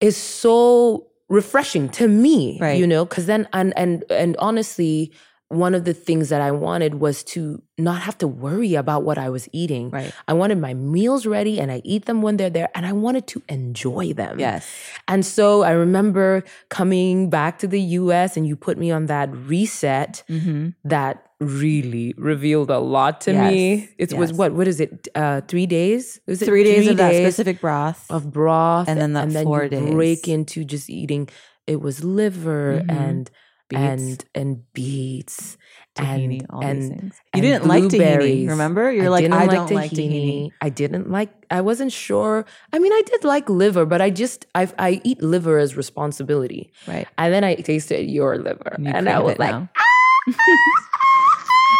is 0.00 0.16
so 0.16 1.08
refreshing 1.28 1.88
to 1.90 2.08
me. 2.08 2.58
Right. 2.60 2.78
You 2.78 2.86
know, 2.86 3.04
because 3.04 3.26
then 3.26 3.48
and 3.52 3.72
and 3.76 4.04
and 4.10 4.36
honestly, 4.38 5.12
one 5.52 5.74
of 5.74 5.84
the 5.84 5.92
things 5.94 6.28
that 6.30 6.40
I 6.40 6.50
wanted 6.50 6.94
was 6.96 7.22
to 7.34 7.62
not 7.78 8.00
have 8.02 8.16
to 8.18 8.28
worry 8.28 8.74
about 8.74 9.02
what 9.04 9.18
I 9.18 9.28
was 9.28 9.48
eating. 9.52 9.90
Right. 9.90 10.12
I 10.26 10.32
wanted 10.32 10.58
my 10.58 10.74
meals 10.74 11.26
ready 11.26 11.60
and 11.60 11.70
I 11.70 11.80
eat 11.84 12.06
them 12.06 12.22
when 12.22 12.36
they're 12.38 12.50
there 12.50 12.70
and 12.74 12.86
I 12.86 12.92
wanted 12.92 13.26
to 13.28 13.42
enjoy 13.48 14.12
them. 14.12 14.38
Yes. 14.38 14.66
And 15.08 15.24
so 15.26 15.62
I 15.62 15.72
remember 15.72 16.44
coming 16.70 17.28
back 17.30 17.58
to 17.60 17.66
the 17.66 17.80
US 18.02 18.36
and 18.36 18.46
you 18.46 18.56
put 18.56 18.78
me 18.78 18.90
on 18.90 19.06
that 19.06 19.28
reset 19.34 20.22
that 20.84 21.26
really 21.40 22.14
revealed 22.16 22.70
a 22.70 22.78
lot 22.78 23.20
to 23.22 23.32
Yes, 23.32 23.50
me. 23.52 23.88
It 23.98 24.12
was 24.14 24.32
what 24.32 24.52
what 24.52 24.68
is 24.68 24.78
it? 24.80 25.08
Uh 25.14 25.40
3 25.48 25.66
days? 25.66 26.20
Was 26.26 26.40
it 26.40 26.46
Three 26.46 26.64
days 26.64 26.86
of 26.88 26.96
that 26.98 27.14
specific 27.14 27.60
broth. 27.60 28.06
of 28.10 28.30
broth 28.32 28.88
And 28.88 29.00
then 29.00 29.12
that 29.14 29.42
four 29.44 29.64
you 29.64 29.70
days. 29.70 29.90
break 29.90 30.28
into 30.28 30.64
just 30.64 30.88
eating 30.88 31.28
it 31.66 31.80
was 31.80 32.02
liver 32.04 32.82
Mhm. 32.82 32.90
and 33.06 33.30
Beets. 33.72 33.80
and 33.80 34.24
and 34.34 34.72
beets 34.72 35.56
tahini, 35.94 36.46
and, 36.50 36.62
and. 36.62 37.02
You 37.04 37.10
and 37.34 37.42
didn't 37.42 37.66
like 37.66 37.84
tahini, 37.84 38.48
remember? 38.48 38.90
You're 38.90 39.06
I 39.06 39.08
like, 39.08 39.22
didn't 39.24 39.34
I 39.34 39.44
like 39.46 39.50
don't 39.50 39.70
like 39.72 39.90
tahini. 39.90 40.50
I 40.60 40.68
didn't 40.68 41.10
like. 41.10 41.30
I 41.50 41.60
wasn't 41.60 41.92
sure. 41.92 42.44
I 42.72 42.78
mean, 42.78 42.92
I 42.92 43.02
did 43.06 43.24
like 43.24 43.48
liver, 43.48 43.84
but 43.86 44.00
I 44.00 44.10
just 44.10 44.46
I 44.54 44.70
I 44.78 45.00
eat 45.04 45.22
liver 45.22 45.58
as 45.58 45.76
responsibility. 45.76 46.72
Right. 46.86 47.06
And 47.18 47.32
then 47.32 47.44
I 47.44 47.56
tasted 47.56 48.08
your 48.10 48.38
liver, 48.38 48.76
You 48.78 48.88
and 48.88 49.08
I 49.08 49.18
was 49.18 49.38
like, 49.38 49.54
ah! 49.54 49.68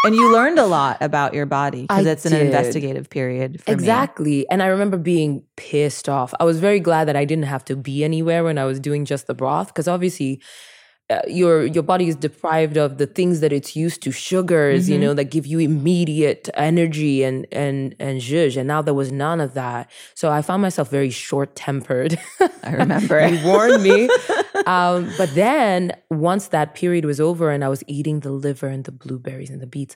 and 0.05 0.15
you 0.15 0.31
learned 0.33 0.59
a 0.59 0.65
lot 0.65 0.97
about 1.01 1.33
your 1.33 1.45
body 1.45 1.83
because 1.83 2.05
it's 2.05 2.25
an 2.25 2.33
did. 2.33 2.45
investigative 2.47 3.09
period 3.09 3.61
for 3.61 3.71
me. 3.71 3.73
Exactly. 3.73 4.49
And 4.49 4.61
I 4.61 4.67
remember 4.67 4.97
being 4.97 5.43
pissed 5.55 6.09
off. 6.09 6.33
I 6.39 6.43
was 6.43 6.59
very 6.59 6.79
glad 6.79 7.07
that 7.07 7.15
I 7.15 7.25
didn't 7.25 7.45
have 7.45 7.63
to 7.65 7.75
be 7.75 8.03
anywhere 8.03 8.43
when 8.43 8.57
I 8.57 8.65
was 8.65 8.79
doing 8.79 9.05
just 9.05 9.27
the 9.27 9.33
broth 9.33 9.67
because 9.67 9.87
obviously 9.87 10.41
uh, 11.09 11.19
your 11.27 11.65
your 11.65 11.83
body 11.83 12.07
is 12.07 12.15
deprived 12.15 12.77
of 12.77 12.97
the 12.97 13.05
things 13.05 13.41
that 13.41 13.51
it's 13.51 13.75
used 13.75 14.01
to 14.03 14.11
sugars 14.11 14.89
you 14.89 14.97
know 14.97 15.13
that 15.13 15.25
give 15.25 15.45
you 15.45 15.59
immediate 15.59 16.49
energy 16.55 17.23
and 17.23 17.45
and 17.51 17.93
and 17.99 18.21
zhuzh. 18.21 18.55
And 18.57 18.67
now 18.67 18.81
there 18.81 18.93
was 18.93 19.11
none 19.11 19.41
of 19.41 19.53
that. 19.53 19.91
So 20.15 20.31
i 20.31 20.41
found 20.41 20.61
myself 20.61 20.89
very 20.89 21.09
short 21.09 21.55
tempered 21.55 22.17
I 22.63 22.71
remember. 22.73 23.19
You 23.33 23.45
warned 23.45 23.83
me. 23.83 24.09
Um, 24.65 25.11
but 25.17 25.33
then 25.35 25.91
once 26.09 26.47
that 26.49 26.73
period 26.73 27.03
was 27.05 27.19
over 27.19 27.51
and 27.51 27.63
i 27.65 27.69
was 27.69 27.83
eating 27.87 28.21
the 28.21 28.31
liver 28.31 28.67
and 28.67 28.83
the 28.85 28.91
blueberries 28.91 29.49
and 29.49 29.61
the 29.61 29.67
beets 29.67 29.95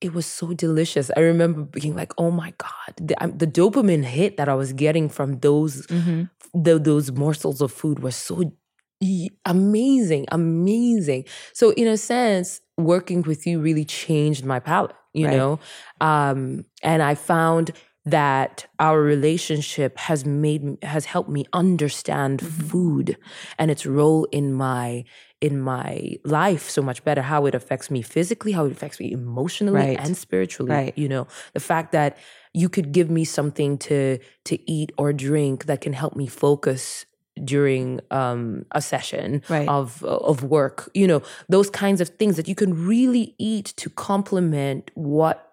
it 0.00 0.14
was 0.14 0.26
so 0.26 0.54
delicious. 0.54 1.10
I 1.16 1.20
remember 1.20 1.62
being 1.64 1.96
like, 1.96 2.12
"Oh 2.18 2.30
my 2.30 2.54
god!" 2.56 2.92
The, 3.08 3.14
um, 3.22 3.36
the 3.36 3.48
dopamine 3.48 4.04
hit 4.04 4.36
that 4.36 4.48
I 4.48 4.54
was 4.54 4.72
getting 4.72 5.08
from 5.08 5.40
those 5.40 5.86
tho- 6.54 6.78
those 6.78 7.10
morsels 7.10 7.60
of 7.60 7.72
food 7.72 7.98
was 7.98 8.14
so 8.14 8.52
amazing, 9.44 10.26
amazing. 10.30 11.24
So 11.52 11.70
in 11.72 11.86
a 11.88 11.96
sense, 11.96 12.60
working 12.76 13.22
with 13.22 13.46
you 13.46 13.60
really 13.60 13.84
changed 13.84 14.44
my 14.44 14.60
palate. 14.60 14.94
You 15.14 15.26
Right. 15.26 15.36
know, 15.36 15.58
um, 16.00 16.64
and 16.82 17.02
I 17.02 17.14
found 17.14 17.72
that 18.04 18.66
our 18.78 19.00
relationship 19.02 19.98
has 19.98 20.24
made 20.24 20.78
has 20.82 21.04
helped 21.04 21.28
me 21.28 21.44
understand 21.52 22.40
Mm-hmm. 22.40 22.66
food 22.68 23.16
and 23.58 23.70
its 23.70 23.84
role 23.84 24.24
in 24.32 24.52
my 24.54 25.04
in 25.40 25.60
my 25.60 26.16
life 26.24 26.70
so 26.70 26.80
much 26.82 27.04
better 27.04 27.20
how 27.22 27.44
it 27.46 27.54
affects 27.54 27.90
me 27.90 28.00
physically 28.00 28.52
how 28.52 28.64
it 28.64 28.72
affects 28.72 28.98
me 28.98 29.12
emotionally 29.12 29.76
Right. 29.76 29.98
and 29.98 30.16
spiritually 30.16 30.72
Right. 30.72 30.96
you 30.96 31.08
know 31.08 31.26
the 31.52 31.60
fact 31.60 31.92
that 31.92 32.16
you 32.54 32.68
could 32.68 32.92
give 32.92 33.10
me 33.10 33.24
something 33.24 33.76
to 33.78 34.18
to 34.46 34.70
eat 34.70 34.90
or 34.96 35.12
drink 35.12 35.66
that 35.66 35.80
can 35.82 35.92
help 35.92 36.16
me 36.16 36.26
focus 36.26 37.04
during 37.44 38.00
um 38.10 38.64
a 38.72 38.80
session 38.82 39.42
Right. 39.48 39.68
of 39.68 40.02
of 40.04 40.42
work 40.44 40.90
you 40.94 41.06
know 41.06 41.22
those 41.48 41.70
kinds 41.70 42.00
of 42.00 42.08
things 42.10 42.36
that 42.36 42.48
you 42.48 42.54
can 42.54 42.86
really 42.86 43.34
eat 43.38 43.66
to 43.76 43.90
complement 43.90 44.90
what 44.94 45.44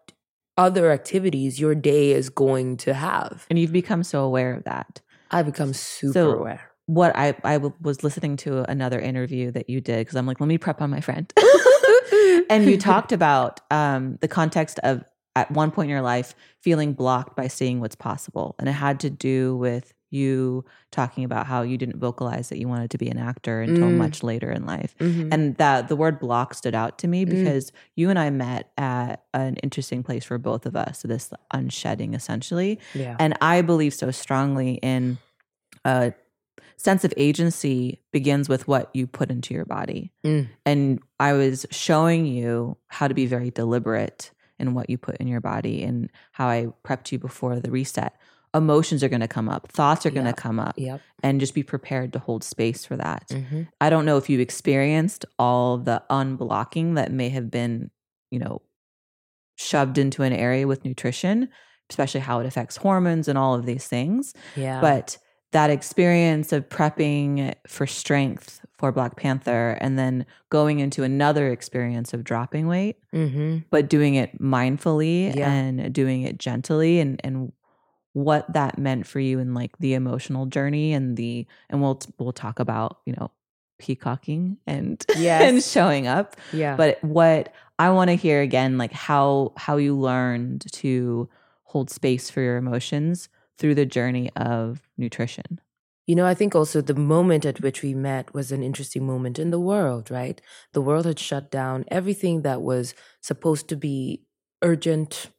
other 0.57 0.91
activities 0.91 1.59
your 1.59 1.75
day 1.75 2.11
is 2.11 2.29
going 2.29 2.77
to 2.77 2.93
have 2.93 3.45
And 3.49 3.59
you've 3.59 3.73
become 3.73 4.03
so 4.03 4.23
aware 4.23 4.53
of 4.53 4.63
that. 4.63 5.01
I've 5.31 5.45
become 5.47 5.73
super 5.73 6.13
So- 6.13 6.31
aware 6.39 6.71
What 6.87 7.15
I, 7.15 7.35
I 7.43 7.53
w- 7.55 7.73
was 7.81 8.03
listening 8.03 8.37
to 8.45 8.63
another 8.69 8.99
interview 8.99 9.51
that 9.51 9.69
you 9.69 9.81
did 9.81 9.99
because 10.01 10.15
I'm 10.15 10.25
like, 10.27 10.39
let 10.39 10.47
me 10.47 10.57
prep 10.57 10.81
on 10.81 10.89
my 10.91 11.01
friend. 11.01 11.25
and 12.49 12.65
you 12.65 12.77
talked 12.77 13.11
about 13.19 13.59
um, 13.71 14.17
the 14.21 14.27
context 14.27 14.79
of 14.83 15.03
at 15.35 15.51
one 15.51 15.71
point 15.71 15.87
in 15.87 15.89
your 15.91 16.01
life 16.01 16.35
feeling 16.61 16.93
blocked 16.93 17.35
by 17.35 17.47
seeing 17.47 17.79
what's 17.81 17.95
possible. 17.95 18.55
And 18.59 18.69
it 18.69 18.73
had 18.73 18.99
to 19.01 19.09
do 19.09 19.57
with 19.57 19.93
you 20.15 20.63
talking 20.91 21.23
about 21.23 21.45
how 21.45 21.61
you 21.61 21.77
didn't 21.77 21.99
vocalize 21.99 22.49
that 22.49 22.57
you 22.57 22.67
wanted 22.67 22.89
to 22.91 22.97
be 22.97 23.09
an 23.09 23.17
actor 23.17 23.61
until 23.61 23.89
Mm. 23.89 23.97
much 23.97 24.23
later 24.23 24.49
in 24.49 24.65
life. 24.65 24.95
Mhm. 24.99 25.29
And 25.31 25.55
that 25.57 25.87
the 25.89 25.95
word 25.95 26.19
block 26.19 26.53
stood 26.53 26.73
out 26.73 26.97
to 26.99 27.07
me 27.07 27.25
Mm. 27.25 27.29
because 27.29 27.71
you 27.95 28.09
and 28.09 28.17
I 28.17 28.29
met 28.29 28.71
at 28.77 29.23
an 29.33 29.57
interesting 29.57 30.01
place 30.03 30.23
for 30.23 30.37
both 30.37 30.65
of 30.65 30.75
us. 30.75 31.01
This 31.03 31.31
unshedding 31.53 32.15
essentially. 32.15 32.79
yeah 32.93 33.15
And 33.19 33.35
I 33.41 33.61
believe 33.61 33.93
so 33.93 34.09
strongly 34.11 34.75
in 34.81 35.17
a 35.83 36.13
sense 36.77 37.03
of 37.03 37.13
agency 37.17 37.99
begins 38.11 38.47
with 38.49 38.67
what 38.67 38.89
you 38.93 39.07
put 39.07 39.29
into 39.31 39.53
your 39.53 39.65
body. 39.65 40.11
Mm. 40.23 40.47
And 40.65 40.99
I 41.19 41.33
was 41.33 41.65
showing 41.71 42.25
you 42.25 42.77
how 42.87 43.07
to 43.07 43.13
be 43.13 43.25
very 43.25 43.51
deliberate 43.51 44.31
in 44.59 44.73
what 44.73 44.89
you 44.89 44.97
put 44.97 45.17
in 45.17 45.27
your 45.27 45.41
body 45.41 45.83
and 45.83 46.09
how 46.31 46.47
I 46.47 46.67
prepped 46.85 47.11
you 47.11 47.19
before 47.19 47.59
the 47.59 47.71
reset. 47.71 48.13
Emotions 48.55 49.03
are 49.03 49.09
going 49.09 49.21
to 49.21 49.27
come 49.27 49.49
up, 49.49 49.71
thoughts 49.71 50.05
are 50.05 50.09
going 50.11 50.23
to 50.25 50.29
Yeah. 50.29 50.43
come 50.47 50.59
up, 50.59 50.75
yep 50.77 51.01
and 51.23 51.39
just 51.39 51.53
be 51.55 51.63
prepared 51.63 52.13
to 52.13 52.19
hold 52.19 52.43
space 52.43 52.85
for 52.85 52.95
that. 52.97 53.27
Mhm. 53.29 53.67
I 53.81 53.89
don't 53.89 54.05
know 54.05 54.17
if 54.17 54.29
you've 54.29 54.39
experienced 54.41 55.25
all 55.39 55.77
the 55.79 56.03
unblocking 56.11 56.95
that 56.95 57.11
may 57.11 57.29
have 57.29 57.49
been, 57.49 57.89
you 58.29 58.37
know, 58.39 58.61
shoved 59.55 59.97
into 59.97 60.21
an 60.23 60.33
area 60.33 60.67
with 60.67 60.85
nutrition, 60.85 61.49
especially 61.89 62.19
how 62.21 62.39
it 62.41 62.45
affects 62.45 62.77
hormones 62.77 63.27
and 63.27 63.37
all 63.37 63.55
of 63.55 63.65
these 63.65 63.87
things. 63.87 64.33
yeah 64.55 64.81
But 64.81 65.17
that 65.51 65.69
experience 65.69 66.51
of 66.51 66.67
prepping 66.69 67.53
for 67.67 67.87
strength 67.87 68.59
for 68.77 68.91
Black 68.91 69.15
Panther 69.15 69.77
and 69.79 69.97
then 69.97 70.25
going 70.49 70.79
into 70.79 71.03
another 71.03 71.49
experience 71.49 72.13
of 72.13 72.23
dropping 72.23 72.67
weight, 72.67 72.97
hmm 73.13 73.59
but 73.71 73.89
doing 73.89 74.15
it 74.15 74.39
mindfully 74.41 75.33
Yeah. 75.35 75.49
and 75.51 75.93
doing 75.93 76.23
it 76.23 76.37
gently 76.37 76.99
and 76.99 77.19
and 77.23 77.51
what 78.15 78.51
that 78.53 78.77
meant 78.77 79.05
for 79.05 79.19
you 79.19 79.39
and 79.39 79.53
like 79.53 79.77
the 79.79 79.93
emotional 79.93 80.45
journey 80.45 80.93
and 80.93 81.17
the 81.17 81.45
and 81.69 81.81
we'll 81.81 81.99
we'll 82.17 82.31
talk 82.31 82.59
about, 82.59 82.99
you 83.05 83.11
know, 83.11 83.29
peacocking 83.77 84.57
and 84.65 85.05
and 85.17 85.61
showing 85.61 86.07
up. 86.07 86.37
yeah 86.53 86.77
But 86.77 87.03
what 87.03 87.53
I 87.77 87.89
want 87.89 88.09
to 88.11 88.15
hear 88.15 88.39
again 88.41 88.77
like 88.77 88.93
how 88.93 89.51
how 89.57 89.75
you 89.75 89.97
learned 89.97 90.63
to 90.71 91.27
hold 91.63 91.89
space 91.89 92.29
for 92.29 92.39
your 92.39 92.55
emotions 92.55 93.27
through 93.57 93.75
the 93.75 93.85
journey 93.85 94.31
of 94.37 94.81
nutrition. 94.97 95.59
You 96.07 96.15
know, 96.15 96.25
I 96.25 96.35
think 96.35 96.55
also 96.55 96.79
the 96.79 96.95
moment 96.95 97.45
at 97.45 97.59
which 97.59 97.81
we 97.81 97.93
met 97.93 98.33
was 98.33 98.53
an 98.53 98.63
interesting 98.63 99.05
moment 99.05 99.39
in 99.39 99.49
the 99.51 99.59
world, 99.59 100.09
right? 100.09 100.39
The 100.71 100.81
world 100.81 101.05
had 101.05 101.19
shut 101.19 101.51
down. 101.51 101.83
Everything 101.89 102.43
that 102.43 102.61
was 102.61 102.93
supposed 103.19 103.67
to 103.69 103.75
be 103.75 104.21
urgent 104.61 105.31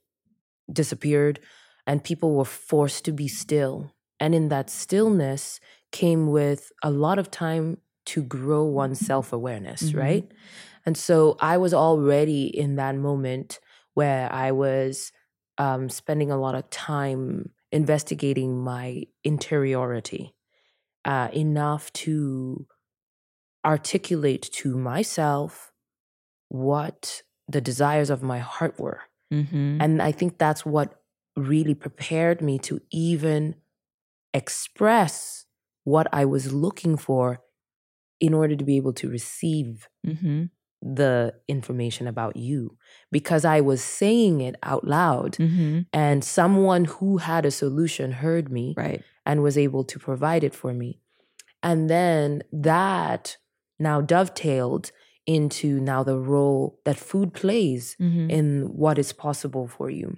disappeared, 0.70 1.40
and 1.86 2.02
people 2.02 2.34
were 2.34 2.44
forced 2.44 3.04
to 3.04 3.12
be 3.12 3.28
still. 3.28 3.92
And 4.18 4.34
in 4.34 4.48
that 4.48 4.70
stillness 4.70 5.60
came 5.92 6.30
with 6.30 6.72
a 6.82 6.90
lot 6.90 7.18
of 7.18 7.30
time 7.30 7.78
to 8.06 8.22
grow 8.22 8.64
one's 8.64 9.00
self 9.00 9.32
awareness, 9.32 9.90
Mhm. 9.90 9.98
right? 9.98 10.32
And 10.84 10.96
so 10.96 11.36
I 11.40 11.56
was 11.58 11.74
already 11.74 12.46
in 12.46 12.76
that 12.76 12.94
moment 12.96 13.58
where 13.94 14.32
I 14.32 14.52
was 14.52 15.12
um, 15.58 15.88
spending 15.88 16.30
a 16.30 16.36
lot 16.38 16.54
of 16.54 16.68
time 16.70 17.50
investigating 17.72 18.62
my 18.62 19.04
interiority 19.24 20.34
uh, 21.04 21.28
enough 21.32 21.92
to 21.94 22.66
articulate 23.64 24.42
to 24.52 24.76
myself 24.76 25.72
what 26.48 27.22
the 27.48 27.60
desires 27.60 28.10
of 28.10 28.22
my 28.22 28.38
heart 28.38 28.78
were. 28.78 29.00
Mm-hmm. 29.32 29.78
And 29.80 30.02
I 30.02 30.12
think 30.12 30.38
that's 30.38 30.64
what 30.64 31.00
really 31.36 31.74
prepared 31.74 32.40
me 32.40 32.58
to 32.60 32.80
even 32.90 33.54
express 34.34 35.46
what 35.84 36.06
I 36.12 36.24
was 36.24 36.52
looking 36.52 36.96
for 36.96 37.40
in 38.20 38.34
order 38.34 38.56
to 38.56 38.64
be 38.64 38.76
able 38.76 38.92
to 38.94 39.08
receive 39.08 39.88
Mm-hmm. 40.06 40.44
the 40.82 41.34
information 41.48 42.06
about 42.06 42.36
you 42.36 42.76
because 43.10 43.44
I 43.44 43.60
was 43.60 43.82
saying 43.82 44.40
it 44.40 44.54
out 44.62 44.84
loud 44.86 45.32
Mm-hmm. 45.36 45.80
and 45.92 46.22
someone 46.22 46.84
who 46.84 47.16
had 47.18 47.44
a 47.44 47.50
solution 47.50 48.12
heard 48.12 48.50
me 48.52 48.74
Right. 48.76 49.02
and 49.24 49.42
was 49.42 49.58
able 49.58 49.84
to 49.84 49.98
provide 49.98 50.44
it 50.44 50.54
for 50.54 50.72
me. 50.72 51.00
And 51.62 51.90
then 51.90 52.42
that 52.52 53.36
now 53.78 54.00
dovetailed 54.00 54.92
into 55.26 55.80
now 55.80 56.04
the 56.04 56.18
role 56.18 56.78
that 56.84 56.96
food 56.98 57.32
plays 57.34 57.96
Mm-hmm. 57.98 58.30
in 58.30 58.46
what 58.82 58.96
is 58.98 59.12
possible 59.12 59.66
for 59.66 59.90
you. 59.90 60.16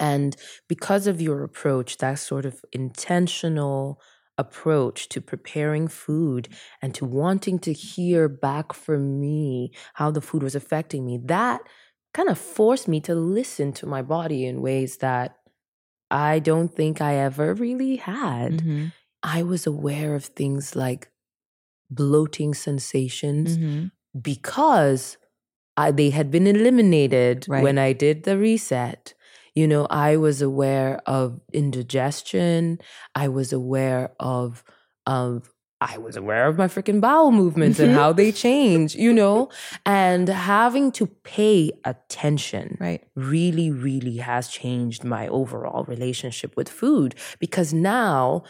And 0.00 0.36
because 0.68 1.06
of 1.06 1.20
your 1.20 1.42
approach, 1.42 1.98
that 1.98 2.18
sort 2.18 2.44
of 2.44 2.64
intentional 2.72 4.00
approach 4.38 5.08
to 5.08 5.20
preparing 5.20 5.88
food 5.88 6.48
and 6.82 6.94
to 6.94 7.04
wanting 7.04 7.58
to 7.60 7.72
hear 7.72 8.28
back 8.28 8.72
from 8.72 9.18
me 9.20 9.70
how 9.94 10.10
the 10.10 10.20
food 10.20 10.42
was 10.42 10.54
affecting 10.54 11.06
me, 11.06 11.18
that 11.24 11.60
kind 12.12 12.28
of 12.28 12.38
forced 12.38 12.88
me 12.88 13.00
to 13.00 13.14
listen 13.14 13.72
to 13.72 13.86
my 13.86 14.02
body 14.02 14.44
in 14.44 14.60
ways 14.60 14.98
that 14.98 15.36
I 16.10 16.38
don't 16.38 16.72
think 16.74 17.00
I 17.00 17.14
ever 17.16 17.54
really 17.54 17.96
had. 17.96 18.58
Mm-hmm. 18.58 18.86
I 19.22 19.42
was 19.42 19.66
aware 19.66 20.14
of 20.14 20.24
things 20.26 20.76
like 20.76 21.08
bloating 21.90 22.54
sensations 22.54 23.56
Mm-hmm. 23.56 23.86
because 24.20 25.16
I, 25.76 25.90
they 25.90 26.10
had 26.10 26.30
been 26.30 26.46
eliminated 26.46 27.46
Right. 27.48 27.62
when 27.62 27.78
I 27.78 27.92
did 27.92 28.24
the 28.24 28.38
reset. 28.38 29.14
You 29.56 29.66
know, 29.66 29.86
I 29.90 30.16
was 30.18 30.42
aware 30.42 31.00
of 31.06 31.40
indigestion. 31.52 32.78
I 33.14 33.28
was 33.28 33.52
aware 33.52 34.12
of 34.20 34.62
of 35.06 35.50
I 35.80 35.98
was 35.98 36.16
aware 36.16 36.46
of 36.48 36.56
my 36.56 36.68
freaking 36.68 37.00
bowel 37.02 37.30
movements 37.32 37.78
and 37.78 37.90
Mhm. 37.90 37.94
how 37.94 38.12
they 38.12 38.32
change, 38.46 38.94
you 38.94 39.12
know, 39.12 39.50
and 39.84 40.26
having 40.28 40.90
to 40.92 41.06
pay 41.06 41.70
attention 41.84 42.76
Right. 42.80 43.02
really, 43.14 43.70
really 43.70 44.16
has 44.16 44.48
changed 44.48 45.04
my 45.04 45.28
overall 45.28 45.84
relationship 45.84 46.56
with 46.56 46.68
food 46.68 47.14
because 47.40 47.74
now, 47.74 48.42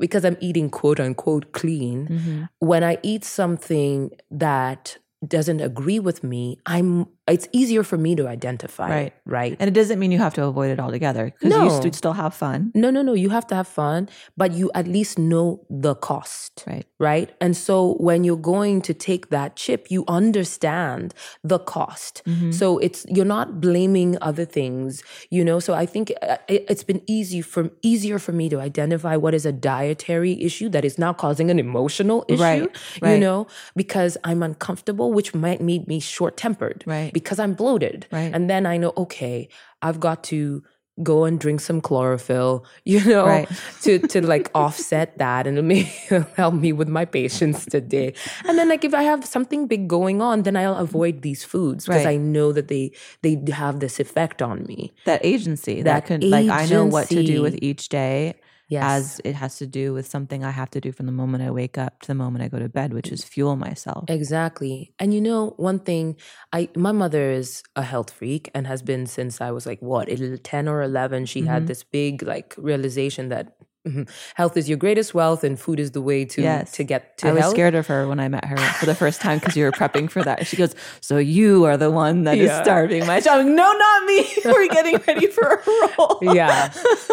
because 0.00 0.24
I'm 0.24 0.38
eating 0.40 0.70
quote 0.70 0.98
unquote 0.98 1.52
clean, 1.52 2.08
Mm-hmm. 2.08 2.42
when 2.58 2.82
I 2.82 2.98
eat 3.02 3.24
something 3.24 4.10
that 4.30 4.96
doesn't 5.26 5.60
agree 5.60 6.00
with 6.00 6.24
me, 6.24 6.56
I'm 6.66 7.06
it's 7.34 7.48
easier 7.60 7.82
for 7.90 7.98
me 8.06 8.14
to 8.20 8.24
identify 8.36 8.88
Right. 8.96 9.06
it, 9.06 9.14
right? 9.38 9.56
And 9.60 9.66
it 9.72 9.74
doesn't 9.80 9.98
mean 9.98 10.10
you 10.16 10.18
have 10.26 10.34
to 10.34 10.44
avoid 10.44 10.70
it 10.74 10.78
altogether 10.84 11.24
because 11.32 11.52
you 11.64 11.70
st- 11.82 11.94
still 12.02 12.12
have 12.24 12.34
fun. 12.34 12.70
no, 12.82 12.88
no, 12.96 13.00
no, 13.02 13.14
you 13.24 13.30
have 13.30 13.46
to 13.48 13.54
have 13.60 13.68
fun, 13.82 14.08
but 14.36 14.50
you 14.58 14.66
at 14.80 14.86
least 14.96 15.18
know 15.18 15.46
the 15.84 15.94
cost. 16.08 16.64
Right. 16.66 16.86
right? 17.10 17.28
And 17.44 17.56
so 17.56 17.74
when 18.08 18.18
you're 18.26 18.44
going 18.54 18.76
to 18.88 18.92
take 18.94 19.24
that 19.36 19.56
chip, 19.62 19.80
you 19.94 20.04
understand 20.08 21.14
the 21.52 21.58
cost. 21.58 22.22
Mhm. 22.26 22.52
So 22.60 22.78
it's 22.86 23.00
you're 23.08 23.32
not 23.38 23.60
blaming 23.60 24.10
other 24.28 24.44
things, 24.58 25.02
you 25.30 25.42
know. 25.48 25.58
So 25.66 25.72
I 25.74 25.86
think 25.86 26.12
uh, 26.22 26.36
it, 26.54 26.60
it's 26.68 26.84
been 26.90 27.02
easy 27.06 27.40
for 27.52 27.62
easier 27.82 28.18
for 28.18 28.32
me 28.40 28.48
to 28.54 28.58
identify 28.60 29.14
what 29.16 29.32
is 29.34 29.44
a 29.46 29.52
dietary 29.52 30.34
issue 30.48 30.68
that 30.74 30.84
is 30.84 30.98
now 30.98 31.12
causing 31.24 31.50
an 31.50 31.58
emotional 31.58 32.24
issue, 32.28 32.42
Right, 32.42 32.62
you 32.62 33.08
right. 33.08 33.20
know, 33.20 33.46
because 33.76 34.12
I'm 34.24 34.42
uncomfortable, 34.42 35.12
which 35.12 35.34
might 35.34 35.60
make 35.60 35.86
me 35.92 35.98
short 36.00 36.36
tempered, 36.36 36.84
Right. 36.86 37.12
Because 37.22 37.38
I'm 37.38 37.54
bloated, 37.54 38.06
Right. 38.12 38.34
And 38.34 38.48
then 38.50 38.66
I 38.66 38.76
know, 38.76 38.92
okay, 38.96 39.48
I've 39.80 40.00
got 40.00 40.24
to 40.24 40.62
go 41.02 41.24
and 41.24 41.40
drink 41.40 41.60
some 41.60 41.80
chlorophyll, 41.80 42.66
you 42.84 43.02
know, 43.04 43.24
Right. 43.26 43.48
to 43.82 43.98
to 44.12 44.20
like 44.34 44.50
offset 44.54 45.16
that 45.18 45.46
and 45.46 45.56
maybe 45.66 45.88
help 46.36 46.54
me 46.54 46.72
with 46.72 46.88
my 46.88 47.04
patience 47.06 47.64
today. 47.64 48.12
And 48.46 48.58
then 48.58 48.68
like 48.68 48.84
if 48.84 48.92
I 48.92 49.02
have 49.02 49.24
something 49.24 49.66
big 49.66 49.88
going 49.88 50.20
on, 50.20 50.42
then 50.42 50.54
I'll 50.56 50.76
avoid 50.76 51.22
these 51.22 51.44
foods 51.44 51.86
because 51.86 52.04
Right. 52.04 52.14
I 52.14 52.16
know 52.18 52.52
that 52.52 52.68
they 52.68 52.92
they 53.22 53.40
have 53.52 53.80
this 53.80 53.98
effect 54.00 54.42
on 54.42 54.64
me. 54.68 54.92
that 55.06 55.24
agency 55.24 55.76
that, 55.82 55.84
That 55.84 56.06
can 56.06 56.20
like 56.30 56.50
I 56.50 56.66
know 56.66 56.84
what 56.84 57.08
to 57.08 57.22
do 57.24 57.40
with 57.42 57.56
each 57.62 57.88
day 57.88 58.34
Yes. 58.72 58.84
as 58.84 59.20
it 59.24 59.34
has 59.34 59.56
to 59.58 59.66
do 59.66 59.92
with 59.92 60.06
something 60.06 60.44
I 60.44 60.50
have 60.50 60.70
to 60.70 60.80
do 60.80 60.92
from 60.92 61.06
the 61.06 61.12
moment 61.12 61.44
I 61.44 61.50
wake 61.50 61.78
up 61.78 62.00
to 62.02 62.08
the 62.08 62.14
moment 62.14 62.44
I 62.44 62.48
go 62.48 62.58
to 62.58 62.68
bed, 62.68 62.92
which 62.94 63.12
is 63.12 63.24
fuel 63.24 63.56
myself. 63.56 64.08
Exactly. 64.08 64.92
And 64.98 65.14
you 65.14 65.20
know, 65.20 65.50
one 65.58 65.78
thing, 65.78 66.16
I 66.52 66.68
my 66.76 66.90
mother 66.92 67.30
is 67.30 67.62
a 67.76 67.82
health 67.82 68.10
freak 68.10 68.50
and 68.54 68.66
has 68.66 68.82
been 68.82 69.06
since 69.06 69.40
I 69.40 69.50
was 69.52 69.64
like 69.64 69.80
what, 69.80 70.08
10 70.42 70.68
or 70.68 70.82
11. 70.82 71.26
She 71.26 71.42
Mhm. 71.42 71.46
had 71.46 71.66
this 71.68 71.84
big 71.84 72.22
like 72.22 72.54
realization 72.58 73.28
that 73.28 73.56
mhm, 73.86 74.08
health 74.34 74.56
is 74.56 74.68
your 74.68 74.78
greatest 74.78 75.14
wealth 75.14 75.42
and 75.44 75.58
food 75.58 75.80
is 75.80 75.90
the 75.90 76.00
way 76.02 76.24
to 76.24 76.40
Yes. 76.42 76.72
to 76.72 76.84
get 76.84 77.18
to 77.18 77.28
I 77.28 77.32
was 77.32 77.40
health. 77.42 77.54
scared 77.54 77.74
of 77.74 77.86
her 77.88 78.06
when 78.08 78.20
I 78.20 78.28
met 78.28 78.44
her 78.44 78.56
for 78.56 78.86
the 78.86 78.94
first 78.94 79.20
time 79.20 79.38
because 79.38 79.56
you 79.56 79.64
were 79.64 79.72
prepping 79.72 80.08
for 80.10 80.22
that. 80.22 80.46
She 80.46 80.56
goes, 80.56 80.74
"So 81.00 81.18
you 81.18 81.64
are 81.64 81.76
the 81.76 81.90
one 81.90 82.24
that 82.24 82.38
is 82.38 82.46
Yeah. 82.48 82.62
starving 82.62 83.06
my 83.06 83.20
child." 83.20 83.44
Like, 83.46 83.54
no, 83.54 83.72
not 83.72 84.04
me. 84.04 84.26
We're 84.44 84.68
getting 84.68 84.98
ready 85.06 85.26
for 85.26 85.46
a 85.46 85.62
role. 85.98 86.18
yeah. 86.22 86.70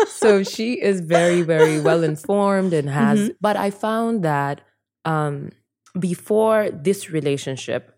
So 0.07 0.43
she 0.55 0.73
is 0.81 1.01
very, 1.01 1.41
very 1.41 1.79
well 1.81 2.03
informed 2.03 2.73
and 2.73 2.89
has. 2.89 3.19
Mm-hmm. 3.19 3.29
But 3.41 3.55
I 3.57 3.69
found 3.71 4.23
that 4.23 4.61
um, 5.05 5.49
before 5.99 6.69
this 6.71 7.09
relationship, 7.09 7.95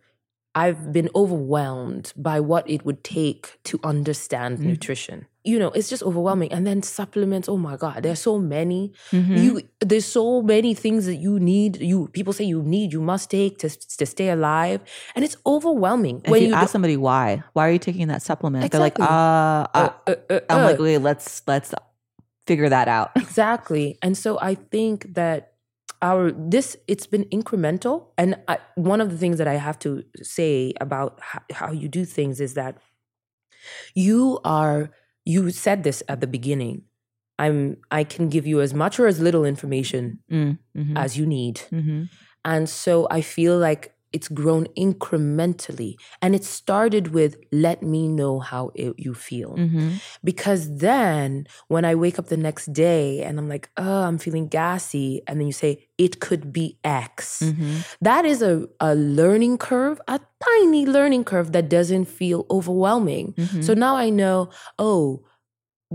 I've 0.55 0.91
been 0.91 1.09
overwhelmed 1.15 2.13
by 2.15 2.39
what 2.39 2.69
it 2.69 2.85
would 2.85 3.03
take 3.03 3.57
to 3.65 3.79
understand 3.83 4.59
Mm. 4.59 4.63
nutrition. 4.65 5.25
You 5.43 5.57
know, 5.57 5.69
it's 5.69 5.89
just 5.89 6.03
overwhelming. 6.03 6.51
And 6.51 6.67
then 6.67 6.83
supplements, 6.83 7.49
oh 7.49 7.57
my 7.57 7.75
God, 7.75 8.03
there's 8.03 8.19
so 8.19 8.37
many. 8.37 8.93
Mhm. 9.11 9.37
You 9.43 9.61
there's 9.79 10.05
so 10.05 10.41
many 10.41 10.73
things 10.73 11.05
that 11.07 11.15
you 11.15 11.39
need, 11.39 11.81
you 11.81 12.07
people 12.09 12.33
say 12.33 12.43
you 12.45 12.61
need, 12.61 12.93
you 12.93 13.01
must 13.01 13.29
take 13.31 13.57
to, 13.59 13.69
to 13.69 14.05
stay 14.05 14.29
alive. 14.29 14.81
And 15.15 15.25
it's 15.25 15.37
overwhelming. 15.45 16.21
If 16.25 16.41
you, 16.41 16.49
do- 16.49 16.53
ask 16.53 16.71
somebody 16.71 16.97
why, 16.97 17.43
why 17.53 17.67
are 17.67 17.71
you 17.71 17.79
taking 17.79 18.07
that 18.09 18.21
supplement? 18.21 18.71
They're 18.71 18.79
like, 18.79 18.99
uh, 18.99 19.65
Exactly. 19.73 20.13
uh, 20.13 20.17
uh, 20.29 20.35
uh, 20.35 20.39
I'm 20.49 20.59
uh. 20.61 20.65
like, 20.69 20.79
wait, 20.79 20.99
let's 20.99 21.41
let's 21.47 21.73
figure 22.45 22.69
that 22.69 22.87
out. 22.87 23.11
Exactly. 23.15 23.97
And 24.01 24.17
so 24.17 24.37
I 24.41 24.55
think 24.55 25.13
that 25.15 25.53
our 26.01 26.31
this 26.31 26.77
it's 26.87 27.07
been 27.07 27.25
incremental 27.25 28.07
and 28.17 28.35
I, 28.47 28.57
one 28.75 29.01
of 29.01 29.11
the 29.11 29.17
things 29.17 29.37
that 29.37 29.47
I 29.47 29.55
have 29.55 29.77
to 29.79 30.03
say 30.21 30.73
about 30.81 31.19
how, 31.21 31.41
how 31.51 31.71
you 31.71 31.87
do 31.87 32.05
things 32.05 32.41
is 32.41 32.55
that 32.55 32.77
you 33.93 34.39
are 34.43 34.89
you 35.25 35.49
said 35.51 35.83
this 35.83 36.03
at 36.07 36.21
the 36.21 36.27
beginning. 36.27 36.83
I'm 37.39 37.77
I 37.89 38.03
can 38.03 38.29
give 38.29 38.45
you 38.45 38.61
as 38.61 38.73
much 38.73 38.99
or 38.99 39.07
as 39.07 39.19
little 39.19 39.45
information 39.45 40.19
Mm, 40.31 40.59
mhm, 40.77 40.97
as 40.97 41.17
you 41.17 41.25
need. 41.25 41.61
mhm. 41.71 42.09
And 42.45 42.69
so 42.69 43.07
I 43.11 43.21
feel 43.21 43.57
like 43.57 43.93
it's 44.13 44.27
grown 44.27 44.65
incrementally 44.77 45.95
and 46.21 46.35
it 46.35 46.43
started 46.43 47.13
with 47.13 47.35
let 47.51 47.81
me 47.81 48.07
know 48.07 48.39
how 48.39 48.71
it, 48.75 48.93
you 48.97 49.13
feel 49.13 49.55
Mhm. 49.55 50.01
because 50.23 50.77
then 50.77 51.45
when 51.67 51.85
I 51.85 51.95
wake 51.95 52.17
up 52.19 52.27
the 52.27 52.37
next 52.37 52.73
day 52.73 53.21
and 53.23 53.39
I'm 53.39 53.47
like, 53.49 53.69
oh, 53.77 54.03
I'm 54.03 54.17
feeling 54.17 54.47
gassy, 54.47 55.21
and 55.27 55.39
then 55.39 55.47
you 55.47 55.53
say, 55.53 55.87
it 55.97 56.19
could 56.19 56.51
be 56.51 56.77
X. 56.83 57.41
Mhm. 57.45 57.85
That 58.01 58.25
is 58.25 58.41
a, 58.41 58.67
a 58.79 58.95
learning 58.95 59.57
curve, 59.57 60.01
a 60.07 60.19
tiny 60.43 60.85
learning 60.85 61.23
curve 61.23 61.51
that 61.53 61.69
doesn't 61.69 62.05
feel 62.05 62.45
overwhelming. 62.49 63.33
Mhm. 63.37 63.63
So 63.63 63.73
now 63.73 63.95
I 63.95 64.09
know, 64.09 64.49
oh, 64.79 65.23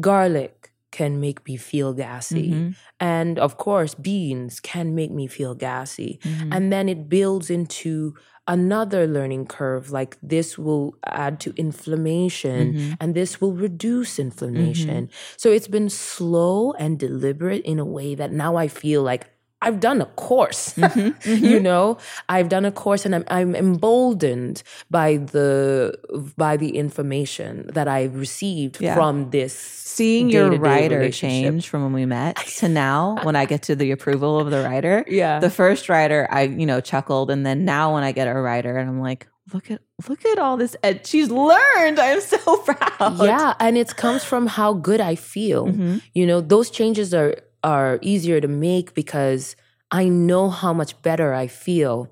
garlic 0.00 0.65
can 0.98 1.12
make 1.20 1.38
me 1.48 1.56
feel 1.70 1.90
gassy. 1.92 2.48
Mhm. 2.50 2.68
And 3.00 3.34
of 3.46 3.52
course, 3.66 3.92
beans 4.08 4.60
can 4.72 4.86
make 5.00 5.12
me 5.12 5.26
feel 5.36 5.54
gassy. 5.54 6.12
Mhm. 6.24 6.48
And 6.54 6.64
then 6.72 6.88
it 6.88 7.00
builds 7.16 7.50
into 7.50 8.14
another 8.48 9.02
learning 9.16 9.44
curve 9.58 9.90
like 9.98 10.16
this 10.22 10.56
will 10.56 10.94
add 11.24 11.34
to 11.44 11.50
inflammation 11.56 12.72
Mhm. 12.72 12.96
and 13.00 13.08
this 13.14 13.40
will 13.40 13.52
reduce 13.66 14.18
inflammation. 14.22 15.10
So 15.36 15.50
it's 15.50 15.68
been 15.68 15.90
slow 15.90 16.72
and 16.78 16.98
deliberate 16.98 17.64
in 17.64 17.78
a 17.78 17.84
way 17.96 18.14
that 18.14 18.32
now 18.32 18.56
I 18.56 18.68
feel 18.68 19.02
like 19.02 19.26
I've 19.62 19.80
done 19.80 20.00
a 20.00 20.06
course. 20.06 20.74
Mm-hmm. 20.86 21.44
you 21.44 21.58
know, 21.60 21.98
I've 22.28 22.48
done 22.48 22.64
a 22.64 22.72
course 22.72 23.04
and 23.06 23.14
I'm 23.14 23.24
I'm 23.28 23.54
emboldened 23.54 24.62
by 24.90 25.16
the 25.16 25.94
by 26.36 26.56
the 26.56 26.76
information 26.76 27.68
that 27.72 27.88
I've 27.88 28.14
received 28.16 28.80
Yeah. 28.80 28.94
from 28.94 29.30
this 29.30 29.54
Seeing 29.96 30.28
your 30.28 30.50
rider 30.58 31.10
change 31.10 31.68
from 31.70 31.82
when 31.84 31.92
we 31.94 32.04
met 32.04 32.36
to 32.60 32.68
now, 32.68 33.16
when 33.22 33.34
I 33.36 33.46
get 33.46 33.62
to 33.62 33.74
the 33.74 33.90
approval 33.92 34.38
of 34.38 34.50
the 34.50 34.62
rider, 34.62 35.04
Yeah. 35.08 35.38
the 35.40 35.50
first 35.50 35.88
rider 35.88 36.28
I 36.30 36.42
you 36.42 36.66
know 36.66 36.80
chuckled, 36.80 37.30
and 37.30 37.44
then 37.46 37.64
now 37.64 37.94
when 37.94 38.02
I 38.04 38.12
get 38.12 38.28
a 38.28 38.34
rider, 38.34 38.76
and 38.76 38.88
I'm 38.90 39.00
like, 39.00 39.26
look 39.54 39.70
at 39.70 39.80
look 40.08 40.24
at 40.26 40.38
all 40.38 40.56
this 40.58 40.76
ed 40.82 41.06
she's 41.06 41.30
learned. 41.30 41.98
I'm 41.98 42.20
so 42.20 42.56
proud. 42.68 43.18
Yeah, 43.24 43.54
and 43.58 43.78
it 43.78 43.96
comes 43.96 44.22
from 44.22 44.46
how 44.46 44.74
good 44.74 45.00
I 45.00 45.14
feel. 45.14 45.66
Mhm. 45.66 46.02
You 46.14 46.26
know, 46.26 46.40
those 46.42 46.68
changes 46.70 47.14
are 47.14 47.34
are 47.66 47.98
easier 48.00 48.40
to 48.40 48.46
make 48.46 48.94
because 48.94 49.56
I 49.90 50.08
know 50.08 50.48
how 50.48 50.72
much 50.72 51.02
better 51.02 51.34
I 51.34 51.48
feel. 51.48 52.08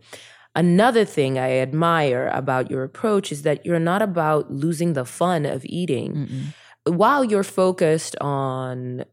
Another 0.57 1.05
thing 1.05 1.38
I 1.38 1.59
admire 1.59 2.29
about 2.35 2.71
your 2.71 2.83
approach 2.83 3.31
is 3.31 3.43
that 3.43 3.64
you're 3.64 3.79
not 3.79 4.03
about 4.03 4.51
losing 4.51 4.93
the 4.93 5.05
fun 5.05 5.47
of 5.47 5.64
eating. 5.64 6.12
Mm-mm. 6.14 6.97
While 6.97 7.25
you're 7.25 7.45
focused 7.45 8.17
on 8.21 9.05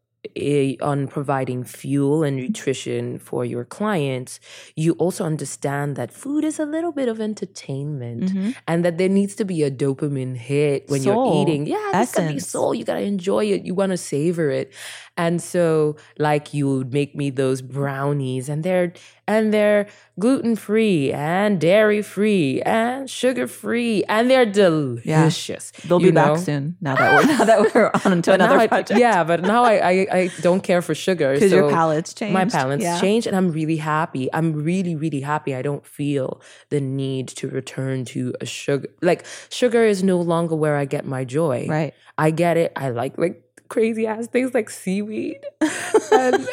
on 0.81 1.07
providing 1.07 1.63
fuel 1.63 2.23
and 2.23 2.37
nutrition 2.37 3.17
for 3.19 3.43
your 3.43 3.65
clients, 3.65 4.39
you 4.75 4.93
also 4.93 5.25
understand 5.25 5.95
that 5.95 6.11
food 6.13 6.43
is 6.43 6.59
a 6.59 6.65
little 6.65 6.91
bit 6.91 7.09
of 7.09 7.19
entertainment 7.19 8.23
Mhm. 8.31 8.55
and 8.67 8.85
that 8.85 8.97
there 8.97 9.09
needs 9.09 9.35
to 9.35 9.45
be 9.45 9.63
a 9.63 9.71
dopamine 9.71 10.37
hit 10.37 10.89
when 10.89 11.01
Soul. 11.01 11.13
you're 11.33 11.41
eating. 11.41 11.65
Yeah, 11.67 12.01
it's 12.01 12.13
gotta 12.15 12.33
be 12.33 12.39
soul. 12.39 12.73
You 12.75 12.83
gotta 12.83 13.01
enjoy 13.01 13.45
it. 13.45 13.65
You 13.65 13.73
wanna 13.73 13.97
savor 13.97 14.49
it. 14.51 14.71
And 15.17 15.41
so, 15.41 15.95
like, 16.17 16.53
you 16.53 16.69
would 16.69 16.93
make 16.93 17.15
me 17.15 17.29
those 17.31 17.61
brownies, 17.61 18.47
and 18.47 18.63
they're 18.63 18.93
and 19.31 19.53
they're 19.53 19.87
gluten 20.19 20.55
free 20.55 21.11
and 21.11 21.59
dairy 21.59 22.01
free 22.01 22.61
and 22.63 23.09
sugar 23.09 23.47
free, 23.47 24.03
and 24.07 24.29
they're 24.29 24.45
delicious. 24.45 25.71
They'll 25.87 26.01
you 26.01 26.07
be 26.11 26.15
back 26.15 26.37
soon. 26.37 26.77
Now 26.81 26.95
that 26.95 27.09
we're 27.15 27.25
now 27.37 27.45
that 27.45 27.59
we're 27.73 27.91
on 28.05 28.21
to 28.23 28.33
another 28.33 28.57
I- 28.57 28.67
project. 28.67 28.99
yeah, 28.99 29.23
but 29.23 29.41
now 29.41 29.63
I, 29.63 29.75
I 29.91 29.93
I 30.19 30.21
don't 30.41 30.61
care 30.61 30.81
for 30.81 30.93
sugar 30.95 31.33
because 31.33 31.51
your 31.51 31.69
palate's 31.69 32.13
changed. 32.13 32.33
my 32.33 32.45
balance 32.45 32.83
Yeah. 32.83 32.99
changed 32.99 33.27
and 33.27 33.35
i'm 33.35 33.51
really 33.51 33.77
happy 33.77 34.29
i'm 34.33 34.53
really 34.63 34.95
really 34.95 35.21
happy 35.21 35.55
i 35.55 35.61
don't 35.61 35.85
feel 35.85 36.41
the 36.69 36.79
need 36.81 37.27
to 37.39 37.47
return 37.47 38.05
to 38.13 38.33
a 38.41 38.45
sugar 38.45 38.87
like 39.01 39.25
sugar 39.49 39.83
is 39.83 40.03
no 40.03 40.19
longer 40.19 40.55
where 40.55 40.75
i 40.75 40.85
get 40.85 41.05
my 41.05 41.23
joy 41.23 41.65
Right. 41.69 41.93
i 42.17 42.31
get 42.31 42.57
it 42.57 42.71
i 42.75 42.89
like 42.89 43.17
like 43.17 43.43
crazy 43.71 44.05
ass 44.05 44.27
things 44.27 44.53
like 44.53 44.69
seaweed. 44.69 45.39
And, 46.11 46.47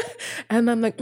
and 0.50 0.70
i'm 0.70 0.80
like 0.80 0.98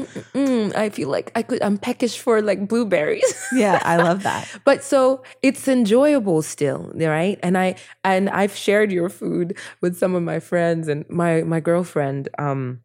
i 0.76 0.90
feel 0.92 1.08
like 1.08 1.32
i 1.35 1.42
could 1.42 1.62
i'm 1.62 1.78
peckish 1.78 2.18
for 2.18 2.42
like 2.42 2.68
blueberries. 2.68 3.24
Yeah, 3.52 3.80
I 3.82 3.96
love 3.96 4.22
that. 4.24 4.44
but 4.68 4.85
so 4.85 5.22
it's 5.40 5.66
enjoyable 5.68 6.42
still 6.42 6.92
right? 6.94 7.38
And 7.42 7.56
i 7.56 7.76
and 8.04 8.28
i've 8.30 8.54
shared 8.54 8.92
your 8.92 9.08
food 9.08 9.56
with 9.80 9.96
some 9.96 10.14
of 10.14 10.22
my 10.22 10.40
friends 10.40 10.88
and 10.92 11.08
my 11.08 11.42
my 11.42 11.61
girlfriend 11.61 12.28
um 12.38 12.80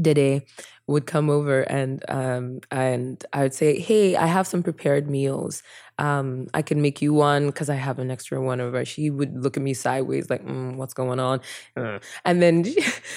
Dede 0.00 0.42
would 0.90 1.06
come 1.06 1.30
over 1.30 1.62
and 1.62 2.02
um 2.08 2.60
and 2.70 3.24
I 3.32 3.42
would 3.44 3.54
say, 3.54 3.78
"Hey, 3.78 4.16
I 4.16 4.26
have 4.26 4.46
some 4.46 4.62
prepared 4.62 5.08
meals. 5.08 5.62
Um, 5.98 6.48
I 6.54 6.62
can 6.62 6.80
make 6.82 7.00
you 7.02 7.12
one 7.14 7.46
because 7.46 7.70
I 7.70 7.76
have 7.76 7.98
an 7.98 8.10
extra 8.10 8.40
one 8.42 8.60
over." 8.60 8.84
She 8.84 9.10
would 9.10 9.32
look 9.42 9.56
at 9.56 9.62
me 9.62 9.74
sideways, 9.74 10.28
like, 10.30 10.44
mm, 10.44 10.76
"What's 10.76 10.94
going 10.94 11.20
on?" 11.20 11.40
Uh, 11.76 11.98
And 12.24 12.42
then 12.42 12.64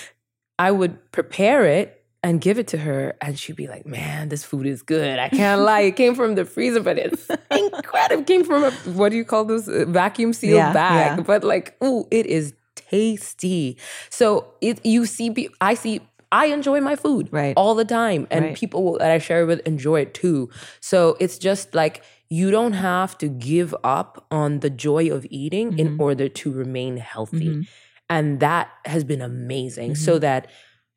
I 0.59 0.71
would 0.71 1.11
prepare 1.11 1.65
it 1.65 1.99
and 2.21 2.39
give 2.39 2.57
it 2.57 2.67
to 2.67 2.77
her, 2.77 3.15
and 3.21 3.37
she'd 3.37 3.55
be 3.57 3.67
like, 3.67 3.85
"Man, 3.85 4.29
this 4.29 4.43
food 4.45 4.65
is 4.65 4.81
good. 4.81 5.19
I 5.19 5.29
can't 5.29 5.61
lie. 5.69 5.81
It 5.81 5.95
came 5.95 6.15
from 6.15 6.35
the 6.35 6.45
freezer, 6.45 6.79
but 6.81 6.97
it's 6.97 7.27
incredible. 7.51 8.21
It 8.21 8.27
came 8.27 8.43
from 8.45 8.63
a 8.63 8.71
what 8.97 9.09
do 9.11 9.17
you 9.17 9.25
call 9.25 9.45
this 9.45 9.67
Uh, 9.67 9.85
vacuum 9.87 10.31
sealed 10.33 10.57
Yeah, 10.61 10.73
bag? 10.73 11.17
yeah. 11.17 11.23
But 11.23 11.43
like, 11.43 11.75
ooh, 11.83 12.07
it 12.11 12.25
is 12.27 12.53
tasty. 12.75 13.77
So 14.09 14.45
it 14.61 14.79
you 14.85 15.05
see, 15.05 15.49
I 15.59 15.73
see. 15.73 16.01
I 16.33 16.45
enjoy 16.47 16.81
my 16.81 16.95
food 16.95 17.29
Right. 17.31 17.53
all 17.55 17.75
the 17.75 17.85
time, 17.85 18.27
and 18.31 18.45
Right. 18.45 18.55
people 18.57 18.97
that 18.97 19.11
I 19.11 19.19
share 19.19 19.45
with 19.45 19.59
enjoy 19.67 20.01
it 20.01 20.13
too. 20.13 20.49
So 20.81 21.15
it's 21.19 21.37
just 21.37 21.75
like 21.75 22.01
you 22.29 22.49
don't 22.49 22.73
have 22.73 23.15
to 23.19 23.27
give 23.27 23.75
up 23.83 24.25
on 24.31 24.59
the 24.59 24.69
joy 24.71 25.11
of 25.11 25.27
eating 25.29 25.77
in 25.77 25.89
mm-hmm. 25.89 26.01
order 26.01 26.27
to 26.27 26.51
remain 26.51 26.97
healthy, 26.97 27.49
mm-hmm. 27.49 27.61
and 28.09 28.39
that 28.39 28.69
has 28.85 29.03
been 29.03 29.21
amazing. 29.21 29.93
So 29.95 30.13
mm-hmm. 30.13 30.21
that 30.21 30.47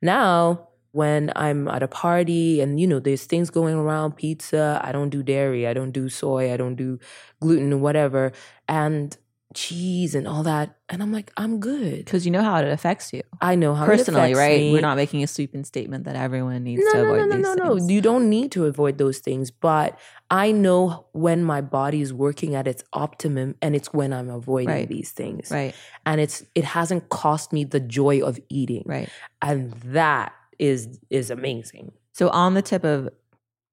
now 0.01 0.69
when 0.93 1.31
I'm 1.37 1.69
at 1.69 1.83
a 1.83 1.89
party 1.89 2.63
and 2.63 2.81
you 2.81 2.87
know 2.87 2.99
there's 2.99 3.27
things 3.27 3.51
going 3.51 3.77
around 3.77 4.17
pizza, 4.17 4.81
I 4.83 4.93
don't 4.93 5.11
do 5.11 5.23
dairy, 5.23 5.67
I 5.67 5.75
don't 5.75 5.93
do 5.93 6.09
soy, 6.09 6.51
I 6.55 6.57
don't 6.57 6.77
do 6.77 6.99
gluten, 7.43 7.83
whatever, 7.83 8.33
and 8.67 9.15
cheese 9.57 10.15
and 10.15 10.29
all 10.29 10.43
that. 10.45 10.77
And 10.89 11.03
I'm 11.03 11.11
like, 11.13 11.33
I'm 11.37 11.59
good. 11.59 12.05
Because 12.05 12.25
you 12.27 12.31
know 12.31 12.43
how 12.43 12.59
it 12.59 12.69
affects 12.69 13.13
you 13.13 13.23
I 13.41 13.55
know 13.57 13.75
how 13.75 13.85
it 13.85 13.87
personally, 13.87 14.35
right? 14.35 14.61
me. 14.61 14.73
We're 14.73 14.83
not 14.83 14.97
making 14.97 15.23
a 15.23 15.27
sweeping 15.27 15.65
statement 15.65 16.05
that 16.05 16.15
everyone 16.15 16.63
needs 16.63 16.83
no, 16.85 16.93
to 16.93 16.97
no, 16.99 17.05
avoid 17.05 17.19
no, 17.31 17.37
no, 17.37 17.55
no, 17.55 17.55
no. 17.55 17.75
things. 17.79 17.91
You 17.91 18.01
don't 18.01 18.29
need 18.29 18.53
to 18.53 18.67
avoid 18.67 18.99
those 18.99 19.19
things, 19.19 19.51
but 19.51 19.99
I 20.31 20.53
know 20.53 21.07
when 21.13 21.43
my 21.43 21.61
body 21.63 22.01
is 22.03 22.13
working 22.13 22.55
at 22.55 22.69
its 22.69 22.85
optimum, 22.93 23.55
and 23.63 23.75
it's 23.75 23.93
when 23.93 24.13
I'm 24.13 24.29
avoiding 24.31 24.69
Right. 24.69 24.89
these 24.89 25.11
things. 25.11 25.51
Right, 25.51 25.75
And 26.05 26.21
it's 26.21 26.45
it 26.55 26.65
hasn't 26.65 27.09
cost 27.09 27.53
me 27.53 27.65
the 27.65 27.81
joy 27.81 28.21
of 28.21 28.39
eating, 28.49 28.85
right. 28.87 29.09
and 29.41 29.73
that 29.87 30.33
is 30.59 30.99
is 31.11 31.31
amazing. 31.31 31.93
So 32.13 32.29
on 32.31 32.55
the 32.55 32.63
tip 32.63 32.85
of 32.85 33.09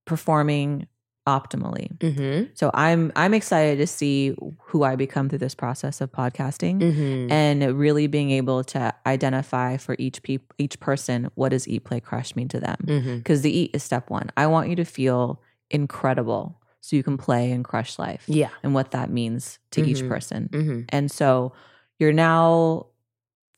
performing 0.06 0.88
optimally. 1.26 1.98
Mm-hmm. 2.00 2.52
So 2.54 2.70
I'm 2.74 3.12
I'm 3.16 3.34
excited 3.34 3.78
to 3.78 3.88
see 3.88 4.36
who 4.66 4.84
I 4.84 4.96
become 4.96 5.30
through 5.30 5.40
this 5.40 5.56
process 5.56 6.02
of 6.02 6.12
podcasting 6.12 6.80
Mm-hmm. 6.82 7.32
and 7.32 7.78
really 7.80 8.08
being 8.08 8.32
able 8.32 8.64
to 8.66 8.94
identify 9.06 9.78
for 9.78 9.96
each 10.00 10.22
peop- 10.24 10.54
each 10.58 10.80
person 10.80 11.30
what 11.36 11.50
does 11.50 11.68
eat 11.68 11.86
play 11.86 12.00
crush 12.02 12.36
mean 12.36 12.48
to 12.50 12.60
them 12.60 12.78
Mm-hmm. 12.86 13.18
because 13.18 13.42
the 13.42 13.58
eat 13.58 13.72
is 13.74 13.84
step 13.84 14.10
1. 14.10 14.32
I 14.36 14.48
want 14.48 14.70
you 14.70 14.76
to 14.78 14.86
feel 14.86 15.42
incredible 15.70 16.60
so 16.82 16.96
you 16.98 17.04
can 17.04 17.18
play 17.18 17.52
and 17.52 17.64
crush 17.64 17.98
life 17.98 18.24
Yeah. 18.28 18.50
and 18.62 18.74
what 18.74 18.92
that 18.92 19.10
means 19.10 19.60
to 19.72 19.82
each 19.86 20.02
Mhm. 20.02 20.10
person. 20.10 20.50
Mm-hmm. 20.52 20.82
And 20.90 21.10
so 21.10 21.54
you're 22.00 22.12
now 22.12 22.88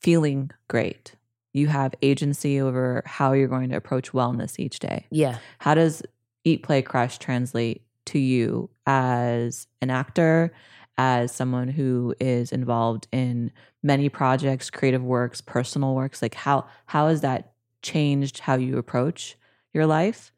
feeling 0.02 0.52
great. 0.68 1.16
You 1.54 1.68
have 1.68 1.96
agency 2.02 2.62
over 2.62 3.02
how 3.06 3.34
you're 3.34 3.48
going 3.48 3.70
to 3.70 3.76
approach 3.78 4.12
wellness 4.12 4.60
each 4.60 4.78
day. 4.80 5.08
Yeah. 5.10 5.38
How 5.60 5.74
does 5.74 6.04
Eat, 6.46 6.64
Play, 6.64 6.82
Crush 6.82 7.18
translate 7.18 7.82
to 8.06 8.20
you 8.20 8.70
as 8.86 9.68
an 9.82 9.90
actor, 9.90 10.54
as 10.98 11.32
someone 11.34 11.68
who 11.68 12.16
is 12.22 12.52
involved 12.52 13.08
in 13.12 13.52
many 13.84 14.08
projects, 14.08 14.70
creative 14.70 15.04
works, 15.04 15.42
personal 15.42 15.94
works? 15.96 16.22
Like 16.22 16.36
how 16.36 16.68
how 16.86 17.10
has 17.10 17.22
that 17.22 17.54
changed 17.82 18.40
how 18.40 18.56
you 18.56 18.78
approach 18.78 19.36
your 19.74 19.86
life 19.86 20.32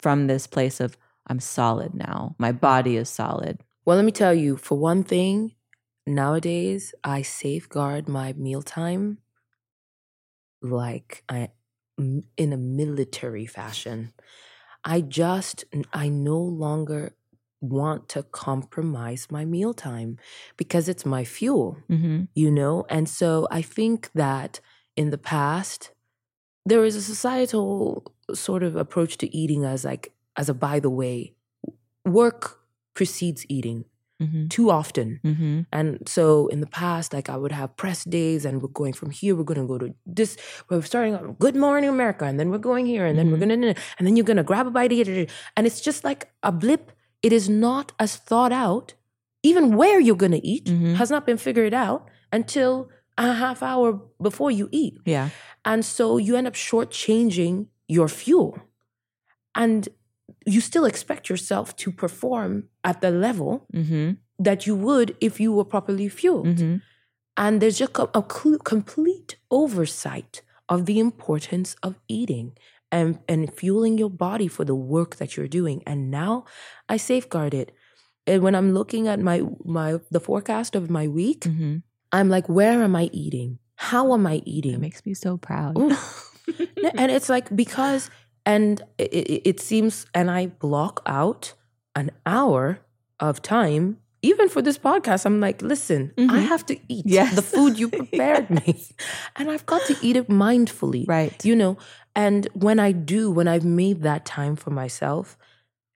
from 0.00 0.26
this 0.26 0.46
place 0.46 0.78
of 0.78 0.96
I'm 1.26 1.40
solid 1.40 1.94
now. 1.94 2.36
My 2.38 2.52
body 2.52 2.96
is 2.96 3.08
solid. 3.08 3.60
Well, 3.84 3.96
let 3.96 4.04
me 4.04 4.12
tell 4.12 4.34
you, 4.34 4.56
for 4.56 4.78
one 4.78 5.02
thing, 5.02 5.54
nowadays 6.06 6.94
I 7.02 7.22
safeguard 7.22 8.08
my 8.08 8.32
mealtime 8.34 9.18
like 10.62 11.24
I 11.28 11.50
in 11.98 12.52
a 12.52 12.56
military 12.56 13.46
fashion. 13.46 14.12
I 14.86 15.00
just 15.02 15.64
I 15.92 16.08
no 16.08 16.38
longer 16.38 17.14
want 17.60 18.08
to 18.10 18.22
compromise 18.22 19.26
my 19.30 19.44
mealtime 19.44 20.18
because 20.56 20.88
it's 20.88 21.04
my 21.04 21.24
fuel, 21.24 21.78
Mm-hmm. 21.90 22.24
you 22.34 22.50
know? 22.50 22.84
And 22.88 23.08
so 23.08 23.48
I 23.50 23.62
think 23.62 24.10
that 24.14 24.60
in 24.96 25.10
the 25.10 25.18
past 25.18 25.90
there 26.64 26.84
is 26.84 26.96
a 26.96 27.02
societal 27.02 28.12
sort 28.34 28.62
of 28.62 28.76
approach 28.76 29.18
to 29.18 29.36
eating 29.36 29.64
as 29.64 29.84
like 29.84 30.12
as 30.36 30.48
a 30.48 30.54
by 30.54 30.80
the 30.80 30.90
way. 30.90 31.34
Work 32.04 32.60
precedes 32.94 33.44
eating 33.48 33.84
Mm-hmm. 34.22 34.48
too 34.48 34.70
often. 34.70 35.20
Mm-hmm. 35.22 35.60
And 35.72 36.08
so 36.08 36.46
in 36.48 36.60
the 36.60 36.66
past, 36.66 37.12
like 37.12 37.28
I 37.28 37.36
would 37.36 37.52
have 37.52 37.76
press 37.76 38.02
days 38.04 38.46
and 38.46 38.62
we're 38.62 38.68
going 38.68 38.94
from 38.94 39.10
here, 39.10 39.36
we're 39.36 39.44
gonna 39.44 39.66
go 39.66 39.76
to 39.76 39.94
this, 40.06 40.38
we're 40.70 40.80
starting 40.80 41.14
on 41.14 41.34
Good 41.34 41.54
Morning 41.54 41.90
America, 41.90 42.24
and 42.24 42.40
then 42.40 42.48
we're 42.50 42.56
going 42.70 42.86
here, 42.86 43.04
and 43.04 43.18
then 43.18 43.30
we're 43.30 43.36
Mhm. 43.36 43.48
gonna 43.60 43.74
and 43.98 44.06
then 44.06 44.16
you're 44.16 44.24
gonna 44.24 44.42
grab 44.42 44.66
a 44.66 44.70
bite 44.70 44.90
of 44.92 44.98
it. 45.00 45.30
And 45.54 45.66
it's 45.66 45.82
just 45.82 46.02
like 46.02 46.30
a 46.42 46.50
blip. 46.50 46.92
It 47.22 47.32
is 47.32 47.46
not 47.50 47.92
as 47.98 48.16
thought 48.16 48.52
out. 48.52 48.94
Even 49.42 49.76
where 49.76 50.00
you're 50.00 50.16
gonna 50.24 50.40
eat 50.42 50.64
Mhm. 50.64 50.94
has 50.94 51.10
not 51.10 51.26
been 51.26 51.36
figured 51.36 51.74
out 51.74 52.08
until 52.32 52.88
a 53.18 53.34
half 53.34 53.62
hour 53.62 54.00
before 54.28 54.50
you 54.50 54.68
eat. 54.72 54.94
Yeah. 55.04 55.28
And 55.64 55.84
so 55.84 56.16
you 56.16 56.36
end 56.36 56.46
up 56.46 56.54
shortchanging 56.54 57.66
your 57.86 58.08
fuel. 58.08 58.58
And 59.54 59.88
you 60.46 60.60
still 60.60 60.84
expect 60.84 61.28
yourself 61.28 61.74
to 61.82 61.90
perform 61.92 62.64
at 62.84 63.00
the 63.00 63.10
level 63.10 63.66
Mm-hmm. 63.74 64.12
that 64.38 64.66
you 64.66 64.74
would 64.76 65.16
if 65.20 65.40
you 65.40 65.50
were 65.52 65.64
properly 65.64 66.08
fueled. 66.08 66.46
Mm-hmm. 66.58 66.76
And 67.36 67.60
there's 67.60 67.78
just 67.78 67.92
a, 67.98 68.22
complete 68.22 69.36
oversight 69.50 70.42
of 70.68 70.86
the 70.86 70.98
importance 70.98 71.76
of 71.82 71.92
eating 72.08 72.56
and, 72.90 73.18
and 73.28 73.52
fueling 73.52 73.98
your 73.98 74.10
body 74.10 74.48
for 74.48 74.64
the 74.64 74.74
work 74.74 75.16
that 75.16 75.36
you're 75.36 75.48
doing. 75.60 75.82
And 75.86 76.10
now 76.10 76.44
I 76.88 76.96
safeguard 76.96 77.52
it. 77.54 77.72
And 78.26 78.42
when 78.42 78.54
I'm 78.54 78.72
looking 78.72 79.06
at 79.08 79.20
my 79.20 79.42
my 79.64 80.00
the 80.10 80.20
forecast 80.20 80.74
of 80.74 80.90
my 80.90 81.06
week, 81.08 81.40
Mm-hmm. 81.40 81.76
I'm 82.12 82.28
like, 82.28 82.48
where 82.48 82.82
am 82.82 82.94
I 82.96 83.10
eating? 83.12 83.58
How 83.74 84.14
am 84.14 84.26
I 84.26 84.40
eating? 84.46 84.74
It 84.74 84.80
makes 84.80 85.04
me 85.04 85.12
so 85.14 85.36
proud. 85.36 85.74
And 86.94 87.10
it's 87.10 87.28
like 87.28 87.54
because 87.54 88.10
and 88.46 88.82
it, 88.98 89.12
it, 89.12 89.42
it 89.50 89.60
seems 89.60 90.06
and 90.14 90.30
i 90.30 90.46
block 90.46 91.02
out 91.06 91.52
an 91.94 92.10
hour 92.24 92.78
of 93.20 93.42
time 93.42 93.98
even 94.22 94.48
for 94.48 94.62
this 94.62 94.78
podcast 94.78 95.26
i'm 95.26 95.40
like 95.40 95.60
listen 95.62 96.12
i 96.18 96.22
Mhm. 96.22 96.46
have 96.52 96.64
to 96.66 96.76
eat 96.88 97.04
Yes. 97.06 97.34
the 97.36 97.42
food 97.42 97.78
you 97.78 97.88
prepared 98.00 98.48
me 98.50 98.70
and 99.36 99.50
i've 99.50 99.66
got 99.66 99.82
to 99.90 99.94
eat 100.02 100.16
it 100.16 100.28
mindfully 100.28 101.04
right. 101.08 101.44
you 101.44 101.54
know 101.56 101.76
and 102.14 102.48
when 102.54 102.78
i 102.78 102.92
do 102.92 103.30
when 103.30 103.48
i've 103.48 103.64
made 103.82 104.02
that 104.02 104.24
time 104.24 104.56
for 104.56 104.70
myself 104.70 105.36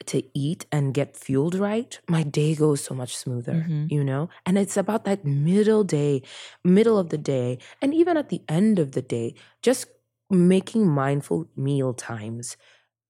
to 0.06 0.22
eat 0.34 0.64
and 0.72 0.94
get 0.94 1.14
fueled 1.24 1.54
right 1.54 2.00
my 2.08 2.22
day 2.22 2.54
goes 2.54 2.80
so 2.82 2.94
much 2.94 3.14
smoother 3.16 3.66
Mhm. 3.68 3.90
you 3.92 4.02
know 4.02 4.28
and 4.46 4.56
it's 4.58 4.76
about 4.84 5.04
that 5.04 5.24
middle 5.24 5.84
day 5.84 6.22
middle 6.64 6.98
of 6.98 7.10
the 7.10 7.18
day 7.18 7.58
and 7.82 7.92
even 7.94 8.16
at 8.16 8.28
the 8.30 8.40
end 8.48 8.78
of 8.78 8.92
the 8.92 9.02
day 9.02 9.34
just 9.62 9.86
making 10.30 10.86
mindful 10.88 11.46
meal 11.56 11.92
times 11.94 12.56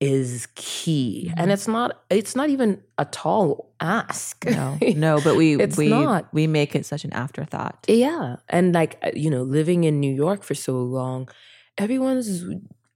is 0.01 0.49
key 0.55 1.31
and 1.37 1.51
Mhm. 1.51 1.55
it's 1.55 1.69
not 1.69 2.03
it's 2.09 2.35
not 2.35 2.49
even 2.49 2.83
a 2.97 3.05
tall 3.05 3.71
ask 3.81 4.45
No, 4.47 4.79
no, 4.97 5.21
but 5.21 5.37
we 5.37 5.57
It's 5.57 5.77
we 5.77 5.89
not. 5.89 6.29
we 6.33 6.47
make 6.47 6.75
it 6.75 6.87
such 6.87 7.05
an 7.05 7.13
afterthought. 7.13 7.85
yeah 7.89 8.37
and 8.49 8.73
like 8.75 8.99
uh, 9.05 9.11
you 9.15 9.29
know 9.31 9.43
living 9.43 9.85
in 9.85 10.01
new 10.01 10.15
york 10.15 10.43
for 10.43 10.55
so 10.55 10.73
long 10.81 11.29
everyone's 11.77 12.45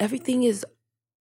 everything 0.01 0.45
is 0.45 0.65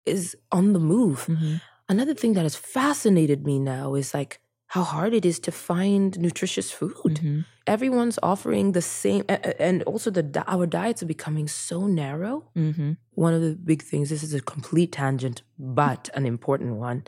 is 0.05 0.35
on 0.51 0.73
the 0.73 0.79
move 0.79 1.27
Mhm. 1.27 1.59
another 1.89 2.13
thing 2.13 2.33
that 2.33 2.43
has 2.43 2.55
fascinated 2.55 3.45
me 3.45 3.59
now 3.59 3.95
is 3.95 4.13
like 4.13 4.39
how 4.75 4.83
hard 4.83 5.13
it 5.19 5.25
is 5.31 5.37
to 5.39 5.51
find 5.51 6.19
nutritious 6.25 6.69
food 6.79 7.15
Mhm. 7.21 7.45
everyone's 7.75 8.19
offering 8.31 8.65
the 8.73 8.81
same 8.81 9.23
and 9.67 9.77
also 9.91 10.09
the 10.17 10.23
our 10.55 10.65
diets 10.79 11.01
are 11.03 11.11
becoming 11.15 11.47
so 11.47 11.77
narrow 12.03 12.35
Mhm. 12.55 12.97
one 13.25 13.33
of 13.37 13.41
the 13.45 13.53
big 13.71 13.81
things 13.89 14.05
this 14.09 14.23
is 14.27 14.33
a 14.41 14.41
complete 14.53 14.91
tangent 15.01 15.37
but 15.57 16.03
an 16.17 16.25
important 16.33 16.71
one 16.89 16.99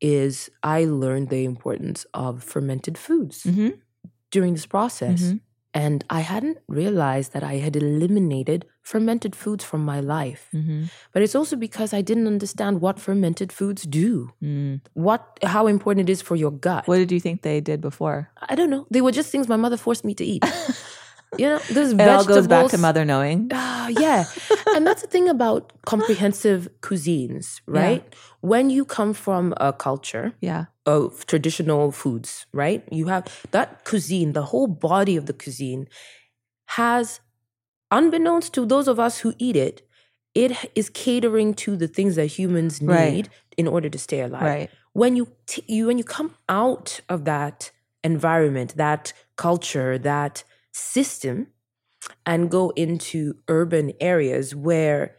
is 0.00 0.34
i 0.62 0.78
learned 1.02 1.28
the 1.34 1.44
importance 1.52 2.00
of 2.24 2.30
fermented 2.52 2.96
foods 3.06 3.36
Mhm. 3.44 3.70
during 4.34 4.52
this 4.54 4.66
process 4.76 5.20
Mhm. 5.22 5.40
And 5.74 6.04
i 6.10 6.20
hadn't 6.20 6.58
realized 6.68 7.32
that 7.32 7.42
i 7.42 7.54
had 7.64 7.76
eliminated 7.76 8.64
fermented 8.82 9.34
foods 9.36 9.64
from 9.64 9.84
my 9.84 10.00
life 10.00 10.48
Mhm. 10.52 10.90
but 11.12 11.22
it's 11.22 11.34
also 11.34 11.56
because 11.56 11.94
i 11.94 12.00
didn't 12.02 12.26
understand 12.26 12.80
what 12.80 12.98
fermented 13.00 13.52
foods 13.52 13.82
do 13.86 14.30
Mm. 14.42 14.80
what 14.94 15.38
how 15.42 15.66
important 15.66 16.08
it 16.08 16.12
is 16.12 16.20
for 16.22 16.36
your 16.36 16.50
gut 16.68 16.86
What 16.86 16.98
did 16.98 17.12
you 17.12 17.20
think 17.20 17.42
they 17.42 17.60
did 17.60 17.80
before? 17.80 18.28
i 18.50 18.54
don't 18.54 18.70
know 18.70 18.86
they 18.90 19.00
were 19.00 19.12
just 19.20 19.30
things 19.30 19.48
my 19.48 19.56
mother 19.56 19.76
forced 19.78 20.04
me 20.04 20.14
to 20.14 20.24
eat 20.24 20.44
you 21.38 21.46
know 21.46 21.60
there's 21.70 21.92
It 21.92 22.08
all 22.08 22.24
goes 22.24 22.46
back 22.46 22.68
to 22.68 22.78
mother 22.78 23.04
knowing. 23.04 23.48
Ah, 23.52 23.88
yeah. 23.88 24.24
and 24.74 24.86
that's 24.86 25.02
the 25.02 25.08
thing 25.08 25.28
about 25.28 25.72
comprehensive 25.86 26.68
cuisines, 26.80 27.60
right? 27.66 28.04
When 28.40 28.70
you 28.70 28.84
come 28.84 29.14
from 29.14 29.54
a 29.58 29.72
culture 29.72 30.32
Yeah. 30.40 30.66
of 30.84 31.26
traditional 31.26 31.92
foods, 31.92 32.46
right? 32.52 32.82
You 32.90 33.06
have 33.08 33.24
that 33.52 33.84
cuisine, 33.84 34.32
the 34.32 34.42
whole 34.42 34.66
body 34.66 35.16
of 35.16 35.26
the 35.26 35.32
cuisine 35.32 35.86
has, 36.78 37.20
unbeknownst 37.90 38.52
to 38.54 38.66
those 38.66 38.88
of 38.88 38.98
us 38.98 39.18
who 39.20 39.32
eat 39.38 39.56
it, 39.56 39.82
it 40.34 40.52
is 40.74 40.88
catering 40.90 41.54
to 41.54 41.76
the 41.76 41.88
things 41.88 42.16
that 42.16 42.26
humans 42.26 42.80
need 42.80 42.88
Right. 42.88 43.28
in 43.56 43.68
order 43.68 43.88
to 43.90 43.98
stay 43.98 44.20
alive 44.20 44.42
Right. 44.42 44.70
when 44.92 45.14
you, 45.16 45.28
t- 45.46 45.64
you 45.68 45.86
when 45.86 45.98
you 45.98 46.04
come 46.04 46.34
out 46.48 47.00
of 47.08 47.24
that 47.24 47.70
environment 48.04 48.74
that 48.76 49.12
culture 49.36 49.96
that 49.98 50.42
system 50.72 51.48
and 52.26 52.50
go 52.50 52.70
into 52.76 53.36
urban 53.48 53.92
areas 54.00 54.54
where 54.54 55.16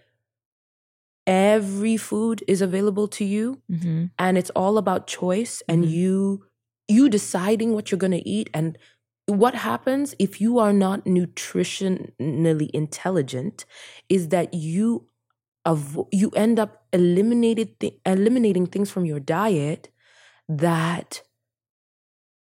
every 1.25 1.95
food 1.97 2.43
is 2.47 2.61
available 2.61 3.07
to 3.07 3.23
you 3.23 3.61
Mhm. 3.71 4.11
and 4.19 4.37
it's 4.37 4.49
all 4.51 4.77
about 4.77 5.07
choice 5.07 5.63
and 5.69 5.85
Mhm. 5.85 5.89
you 5.89 6.45
you 6.89 7.07
deciding 7.09 7.73
what 7.73 7.89
you're 7.91 7.97
going 7.97 8.11
to 8.11 8.27
eat 8.27 8.49
and 8.53 8.77
what 9.25 9.55
happens 9.55 10.13
if 10.19 10.41
you 10.41 10.59
are 10.59 10.73
not 10.73 11.05
nutritionally 11.05 12.69
intelligent 12.73 13.65
is 14.09 14.27
that 14.29 14.53
you 14.53 15.07
avo- 15.67 16.09
you 16.11 16.29
end 16.31 16.59
up 16.59 16.85
eliminated 16.93 17.79
th- 17.79 17.99
eliminating 18.05 18.67
things 18.67 18.91
from 18.91 19.05
your 19.05 19.19
diet 19.21 19.89
that 20.49 21.21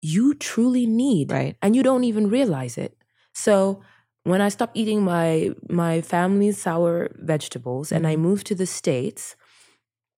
you 0.01 0.33
truly 0.33 0.85
need. 0.85 1.31
Right. 1.31 1.57
And 1.61 1.75
you 1.75 1.83
don't 1.83 2.03
even 2.03 2.29
realize 2.29 2.77
it. 2.77 2.97
So 3.43 3.79
when 4.23 4.41
I 4.41 4.49
stopped 4.49 4.75
eating 4.75 5.01
my 5.03 5.51
my 5.69 6.01
family's 6.01 6.57
sour 6.61 7.09
vegetables 7.33 7.91
and 7.95 8.03
I 8.05 8.13
Mm-hmm. 8.13 8.27
moved 8.27 8.45
to 8.51 8.55
the 8.55 8.65
States, 8.67 9.35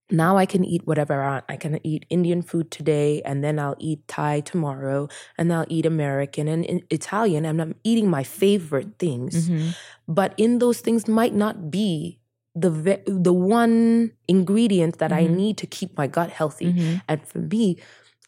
now 0.10 0.36
I 0.38 0.46
can 0.46 0.66
eat 0.66 0.82
whatever 0.90 1.22
I 1.22 1.28
want. 1.40 1.46
I 1.48 1.56
can 1.56 1.80
eat 1.86 2.06
Indian 2.10 2.42
food 2.42 2.68
today, 2.72 3.22
and 3.24 3.44
then 3.46 3.60
I'll 3.60 3.78
eat 3.80 4.00
Thai 4.08 4.42
tomorrow, 4.42 5.08
and 5.38 5.54
I'll 5.54 5.70
eat 5.70 5.86
American 5.86 6.48
and 6.52 6.84
Italian. 6.90 7.46
And 7.46 7.62
I'm 7.62 7.76
eating 7.84 8.10
my 8.10 8.24
favorite 8.24 8.98
things, 9.00 9.48
Mhm. 9.48 9.76
but 10.08 10.34
in 10.38 10.60
those 10.60 10.82
things 10.82 11.08
might 11.08 11.36
not 11.36 11.72
be 11.72 12.20
the 12.64 12.70
ve- 12.70 13.04
the 13.08 13.32
one 13.32 14.12
ingredient 14.28 14.98
that 15.00 15.14
I 15.16 15.24
Mhm. 15.24 15.36
need 15.42 15.56
to 15.64 15.68
keep 15.68 15.96
my 15.96 16.08
gut 16.08 16.30
healthy. 16.40 16.74
Mhm. 16.76 17.02
And 17.08 17.20
for 17.24 17.40
me, 17.40 17.78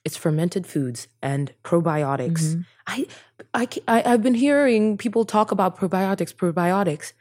it's 0.06 0.18
fermented 0.18 0.68
foods 0.68 1.08
and 1.22 1.54
probiotics. 1.64 2.56
Mhm. 2.56 2.66
I, 2.88 3.08
I, 3.54 3.68
I, 3.88 4.10
have 4.10 4.22
been 4.22 4.34
hearing 4.34 4.98
people 4.98 5.24
talk 5.26 5.52
about 5.52 5.78
probiotics, 5.78 6.34
probiotics, 6.34 7.14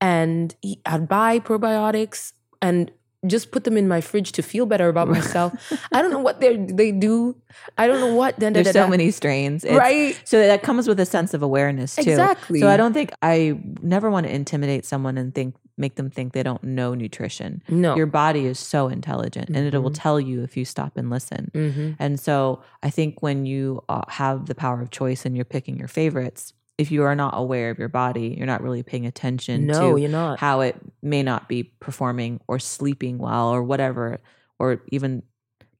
and 0.00 0.54
I'd 0.86 1.08
buy 1.08 1.38
probiotics 1.40 2.32
and 2.62 2.90
just 3.26 3.50
put 3.50 3.64
them 3.64 3.76
in 3.76 3.86
my 3.86 4.00
fridge 4.00 4.32
to 4.32 4.42
feel 4.42 4.64
better 4.64 4.88
about 4.88 5.08
myself. 5.08 5.52
I 5.92 6.00
don't 6.00 6.10
know 6.10 6.20
what 6.20 6.40
they 6.40 6.56
they 6.56 6.90
do. 6.90 7.36
I 7.76 7.86
don't 7.86 8.00
know 8.00 8.14
what. 8.14 8.38
Da, 8.38 8.48
da, 8.48 8.62
There's 8.62 8.72
da, 8.74 8.84
so 8.84 8.88
many 8.88 9.10
strains. 9.10 9.62
It's- 9.64 9.78
right? 9.78 10.18
So 10.24 10.38
that 10.38 10.62
comes 10.62 10.88
with 10.88 10.98
a 11.00 11.04
sense 11.06 11.34
of 11.34 11.42
awareness 11.42 11.96
too. 11.96 12.10
Exactly. 12.10 12.60
So 12.60 12.68
I 12.68 12.78
don't 12.78 12.94
think 12.94 13.12
I 13.20 13.58
never 13.82 14.10
want 14.10 14.26
to 14.26 14.34
intimidate 14.34 14.86
someone 14.86 15.18
and 15.18 15.34
think 15.34 15.54
make 15.76 15.94
them 15.96 16.10
think 16.10 16.32
they 16.32 16.42
don't 16.42 16.62
know 16.62 16.94
nutrition. 16.94 17.62
No. 17.68 17.96
Your 17.96 18.06
body 18.06 18.46
is 18.46 18.58
so 18.58 18.88
intelligent 18.88 19.48
and 19.48 19.56
it 19.56 19.78
will 19.78 19.90
Mhm. 19.90 19.94
tell 20.02 20.20
you 20.20 20.42
if 20.42 20.56
you 20.56 20.64
stop 20.64 20.96
and 20.96 21.10
listen. 21.10 21.50
Mhm. 21.54 21.96
And 21.98 22.20
so 22.20 22.60
I 22.82 22.90
think 22.90 23.22
when 23.22 23.46
you 23.46 23.82
uh, 23.88 24.02
have 24.08 24.46
the 24.46 24.54
power 24.54 24.80
of 24.82 24.90
choice 24.90 25.24
and 25.24 25.34
you're 25.36 25.44
picking 25.44 25.76
your 25.78 25.88
favorites, 25.88 26.52
if 26.78 26.90
you 26.90 27.02
are 27.02 27.14
not 27.14 27.34
aware 27.36 27.70
of 27.70 27.78
your 27.78 27.88
body, 27.88 28.34
you're 28.38 28.46
not 28.46 28.62
really 28.62 28.82
paying 28.82 29.04
attention 29.06 29.66
No, 29.66 29.94
to 29.94 30.00
you're 30.00 30.10
not. 30.10 30.38
how 30.38 30.60
it 30.60 30.76
may 31.02 31.22
not 31.22 31.48
be 31.48 31.62
performing 31.80 32.40
or 32.48 32.58
sleeping 32.58 33.18
well 33.18 33.48
or 33.50 33.62
whatever, 33.62 34.18
or 34.58 34.82
even 34.88 35.22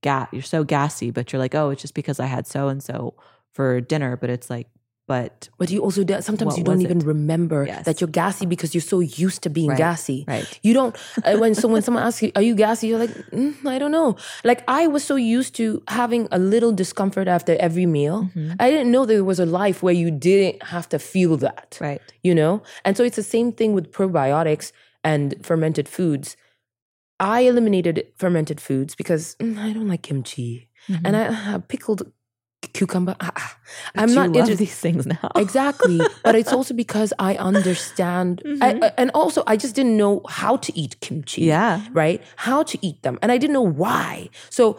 gas. 0.03 0.29
You're 0.33 0.43
so 0.43 0.65
gassy, 0.65 1.11
but 1.11 1.33
you're 1.33 1.41
like, 1.41 1.55
oh, 1.55 1.71
it's 1.71 1.81
just 1.83 1.95
because 1.95 2.21
I 2.21 2.27
had 2.27 2.47
so 2.47 2.69
and 2.69 2.83
so 2.83 3.15
for 3.53 3.81
dinner. 3.81 4.17
But 4.17 4.31
it's 4.31 4.49
like, 4.51 4.69
but 5.11 5.49
But 5.59 5.69
you 5.75 5.81
also 5.87 6.03
sometimes 6.21 6.57
you 6.59 6.65
don't 6.69 6.83
even 6.89 7.01
it? 7.03 7.07
remember 7.15 7.61
Yes. 7.67 7.85
that 7.87 7.97
you're 8.01 8.15
gassy 8.23 8.47
because 8.55 8.71
you're 8.75 8.91
so 8.95 8.99
used 9.27 9.41
to 9.45 9.51
being 9.59 9.71
Right. 9.71 9.83
gassy. 9.87 10.19
right, 10.35 10.51
You 10.67 10.73
don't 10.79 10.93
uh, 11.27 11.37
when 11.43 11.53
so 11.61 11.67
when 11.75 11.83
someone 11.87 12.05
asks 12.09 12.23
you, 12.23 12.31
"Are 12.39 12.47
you 12.51 12.55
gassy?" 12.65 12.85
You're 12.89 13.03
like, 13.07 13.15
mm, 13.41 13.55
"I 13.75 13.77
don't 13.83 13.95
know." 13.99 14.09
Like 14.51 14.61
I 14.81 14.83
was 14.95 15.03
so 15.13 15.17
used 15.39 15.53
to 15.61 15.65
having 16.01 16.23
a 16.39 16.39
little 16.55 16.73
discomfort 16.83 17.27
after 17.37 17.53
every 17.69 17.87
meal. 17.99 18.17
Mhm. 18.25 18.55
I 18.65 18.67
didn't 18.73 18.91
know 18.95 19.03
there 19.05 19.27
was 19.33 19.41
a 19.47 19.49
life 19.63 19.79
where 19.85 19.99
you 20.03 20.09
didn't 20.29 20.59
have 20.75 20.87
to 20.95 20.99
feel 21.13 21.33
that. 21.47 21.69
right, 21.89 22.03
You 22.29 22.35
know, 22.41 22.53
and 22.85 22.93
so 22.97 23.03
it's 23.09 23.19
the 23.23 23.31
same 23.37 23.49
thing 23.59 23.71
with 23.77 23.87
probiotics 23.99 24.67
and 25.11 25.25
fermented 25.49 25.87
foods. 25.97 26.29
I 27.19 27.39
eliminated 27.51 27.97
fermented 28.23 28.59
foods 28.69 28.93
because 29.01 29.25
mm, 29.45 29.57
I 29.67 29.69
don't 29.75 29.89
like 29.93 30.03
kimchi 30.09 30.51
and 31.05 31.13
I 31.21 31.23
uh, 31.29 31.59
pickled 31.73 32.01
cucumber. 32.69 33.17
ah, 33.21 33.33
ah. 33.37 33.57
I'm 33.97 34.15
not 34.15 34.35
into 34.37 34.55
these 34.55 34.75
things 34.75 35.07
now. 35.07 35.31
Exactly. 35.37 36.01
but 36.23 36.35
it's 36.35 36.53
also 36.53 36.75
because 36.75 37.13
I 37.19 37.35
understand. 37.37 38.43
I- 38.61 38.75
Mhm. 38.75 38.85
I- 38.85 38.93
and 38.99 39.11
also, 39.15 39.43
I 39.47 39.57
just 39.57 39.75
didn't 39.75 39.97
know 39.97 40.23
how 40.29 40.57
to 40.57 40.71
eat 40.79 41.01
kimchi. 41.01 41.43
yeah, 41.43 41.81
Right? 41.93 42.23
How 42.37 42.63
to 42.63 42.79
eat 42.83 43.03
them. 43.03 43.19
And 43.23 43.33
I 43.33 43.39
didn't 43.39 43.55
know 43.55 43.63
why. 43.85 44.29
So 44.51 44.77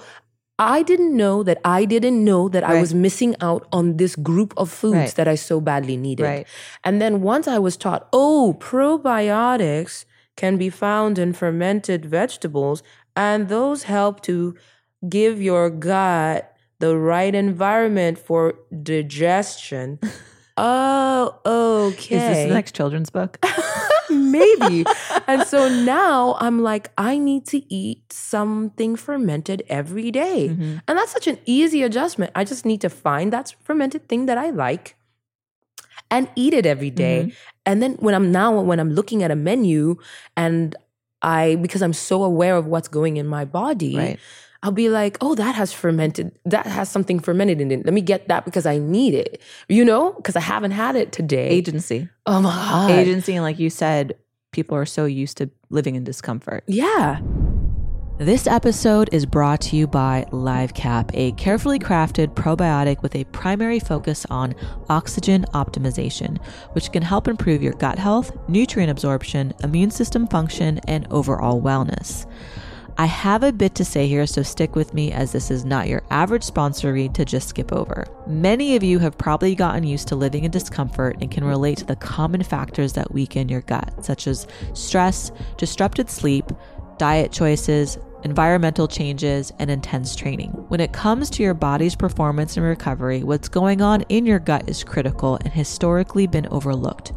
I 0.60 0.84
didn't 0.84 1.16
know 1.18 1.42
that 1.42 1.58
I 1.66 1.86
didn't 1.86 2.24
know 2.24 2.48
that 2.50 2.64
I 2.64 2.80
was 2.80 2.94
missing 2.94 3.36
out 3.42 3.66
on 3.74 3.98
this 3.98 4.16
group 4.16 4.54
of 4.58 4.70
foods 4.70 4.96
Right. 4.96 5.16
that 5.16 5.28
I 5.28 5.34
so 5.36 5.60
badly 5.60 5.98
needed. 5.98 6.24
right, 6.24 6.46
And 6.84 7.02
then 7.02 7.22
once 7.22 7.48
I 7.48 7.58
was 7.58 7.76
taught, 7.78 8.08
oh, 8.14 8.54
probiotics 8.60 10.06
can 10.38 10.58
be 10.58 10.70
found 10.70 11.18
in 11.18 11.34
fermented 11.34 12.06
vegetables, 12.06 12.84
and 13.16 13.50
those 13.50 13.84
help 13.84 14.22
to 14.22 14.56
give 15.10 15.42
your 15.42 15.70
gut 15.72 16.51
the 16.82 16.98
right 16.98 17.34
environment 17.34 18.18
for 18.18 18.56
digestion. 18.84 20.00
oh, 20.58 21.40
okay. 21.46 22.16
Is 22.16 22.22
this 22.22 22.48
the 22.48 22.54
next 22.54 22.76
children's 22.76 23.10
book? 23.10 23.38
Maybe. 24.12 24.84
and 25.28 25.44
so 25.48 25.70
now 25.70 26.36
I'm 26.40 26.62
like, 26.62 26.92
I 26.98 27.18
need 27.18 27.46
to 27.48 27.64
eat 27.74 28.12
something 28.12 28.98
fermented 28.98 29.64
every 29.70 30.12
day. 30.12 30.50
Mhm. 30.50 30.82
And 30.88 30.98
that's 30.98 31.12
such 31.14 31.28
an 31.28 31.38
easy 31.46 31.82
adjustment. 31.84 32.32
I 32.36 32.44
just 32.44 32.66
need 32.66 32.82
to 32.82 32.90
find 32.90 33.32
that 33.32 33.56
fermented 33.64 34.10
thing 34.10 34.26
that 34.26 34.38
I 34.38 34.50
like 34.50 34.96
and 36.10 36.28
eat 36.36 36.54
it 36.54 36.66
every 36.66 36.90
day. 36.90 37.20
Mm-hmm. 37.22 37.36
And 37.66 37.82
then 37.82 37.94
when 38.00 38.14
I'm 38.14 38.32
now, 38.32 38.60
when 38.60 38.80
I'm 38.80 38.92
looking 38.92 39.24
at 39.24 39.32
a 39.32 39.36
menu 39.36 39.96
and 40.36 40.76
I, 41.22 41.56
because 41.56 41.82
I'm 41.82 41.94
so 41.94 42.24
aware 42.24 42.58
of 42.58 42.66
what's 42.68 42.88
going 42.90 43.16
in 43.18 43.28
my 43.28 43.46
body, 43.46 43.96
Right. 43.96 44.20
I'll 44.64 44.72
be 44.72 44.90
like, 44.90 45.18
oh, 45.22 45.34
that 45.36 45.56
has 45.56 45.74
fermented, 45.74 46.38
that 46.46 46.68
has 46.68 46.90
something 46.90 47.20
fermented 47.20 47.62
in 47.62 47.72
it. 47.72 47.84
Let 47.84 47.94
me 47.94 48.02
get 48.02 48.28
that 48.28 48.46
because 48.46 48.68
I 48.68 48.78
need 48.78 49.16
it, 49.16 49.42
you 49.68 49.84
know, 49.84 50.14
because 50.14 50.36
I 50.36 50.42
haven't 50.42 50.72
had 50.72 50.96
it 50.96 51.12
today. 51.12 51.48
Agency, 51.48 52.10
oh 52.28 52.42
my 52.42 52.54
God. 52.54 52.92
agency, 52.92 53.34
and 53.34 53.44
like 53.44 53.58
you 53.58 53.72
said, 53.72 54.14
people 54.52 54.78
are 54.78 54.86
so 54.86 55.06
used 55.06 55.38
to 55.38 55.50
living 55.70 55.96
in 55.96 56.04
discomfort. 56.04 56.64
Yeah. 56.68 57.22
This 58.20 58.46
episode 58.46 59.10
is 59.12 59.26
brought 59.26 59.62
to 59.62 59.76
you 59.76 59.88
by 59.88 60.28
LiveCap, 60.30 61.10
a 61.16 61.32
carefully 61.32 61.80
crafted 61.80 62.36
probiotic 62.36 63.02
with 63.02 63.16
a 63.16 63.24
primary 63.24 63.80
focus 63.80 64.28
on 64.30 64.54
oxygen 64.90 65.44
optimization, 65.56 66.38
which 66.74 66.92
can 66.92 67.02
help 67.02 67.28
improve 67.28 67.64
your 67.64 67.74
gut 67.74 67.98
health, 67.98 68.32
nutrient 68.48 68.92
absorption, 68.92 69.54
immune 69.64 69.90
system 69.90 70.28
function, 70.28 70.80
and 70.88 71.08
overall 71.10 71.60
wellness. 71.60 72.28
I 72.98 73.06
have 73.06 73.44
a 73.44 73.52
bit 73.52 73.76
to 73.76 73.86
say 73.86 74.08
here, 74.08 74.28
so 74.28 74.44
stick 74.44 74.76
with 74.76 74.94
me 74.94 75.12
as 75.12 75.32
this 75.32 75.50
is 75.50 75.66
not 75.66 75.88
your 75.88 76.04
average 76.10 76.44
sponsor 76.44 76.94
read 76.94 77.16
to 77.16 77.26
just 77.26 77.50
skip 77.50 77.72
over. 77.72 78.06
Many 78.28 78.76
of 78.76 78.84
you 78.84 79.00
have 79.00 79.18
probably 79.18 79.56
gotten 79.56 79.84
used 79.84 80.08
to 80.10 80.16
living 80.16 80.44
in 80.44 80.52
discomfort 80.52 81.18
and 81.22 81.32
can 81.32 81.44
relate 81.44 81.80
to 81.80 81.86
the 81.86 81.96
common 81.96 82.44
factors 82.44 82.94
that 82.94 83.12
weaken 83.12 83.50
your 83.50 83.62
gut, 83.62 84.06
such 84.06 84.28
as 84.28 84.46
stress, 84.74 85.32
disrupted 85.58 86.10
sleep, 86.10 86.52
diet 86.98 87.32
choices, 87.32 87.98
environmental 88.24 88.88
changes, 88.88 89.52
and 89.58 89.72
intense 89.72 90.16
training. 90.16 90.52
When 90.68 90.80
it 90.80 90.94
comes 90.94 91.30
to 91.32 91.44
your 91.44 91.54
body's 91.54 91.96
performance 91.96 92.58
and 92.58 92.66
recovery, 92.66 93.24
what's 93.24 93.50
going 93.50 93.82
on 93.82 94.02
in 94.10 94.26
your 94.26 94.40
gut 94.40 94.70
is 94.70 94.84
critical 94.84 95.40
and 95.44 95.52
historically 95.52 96.28
been 96.28 96.48
overlooked 96.52 97.14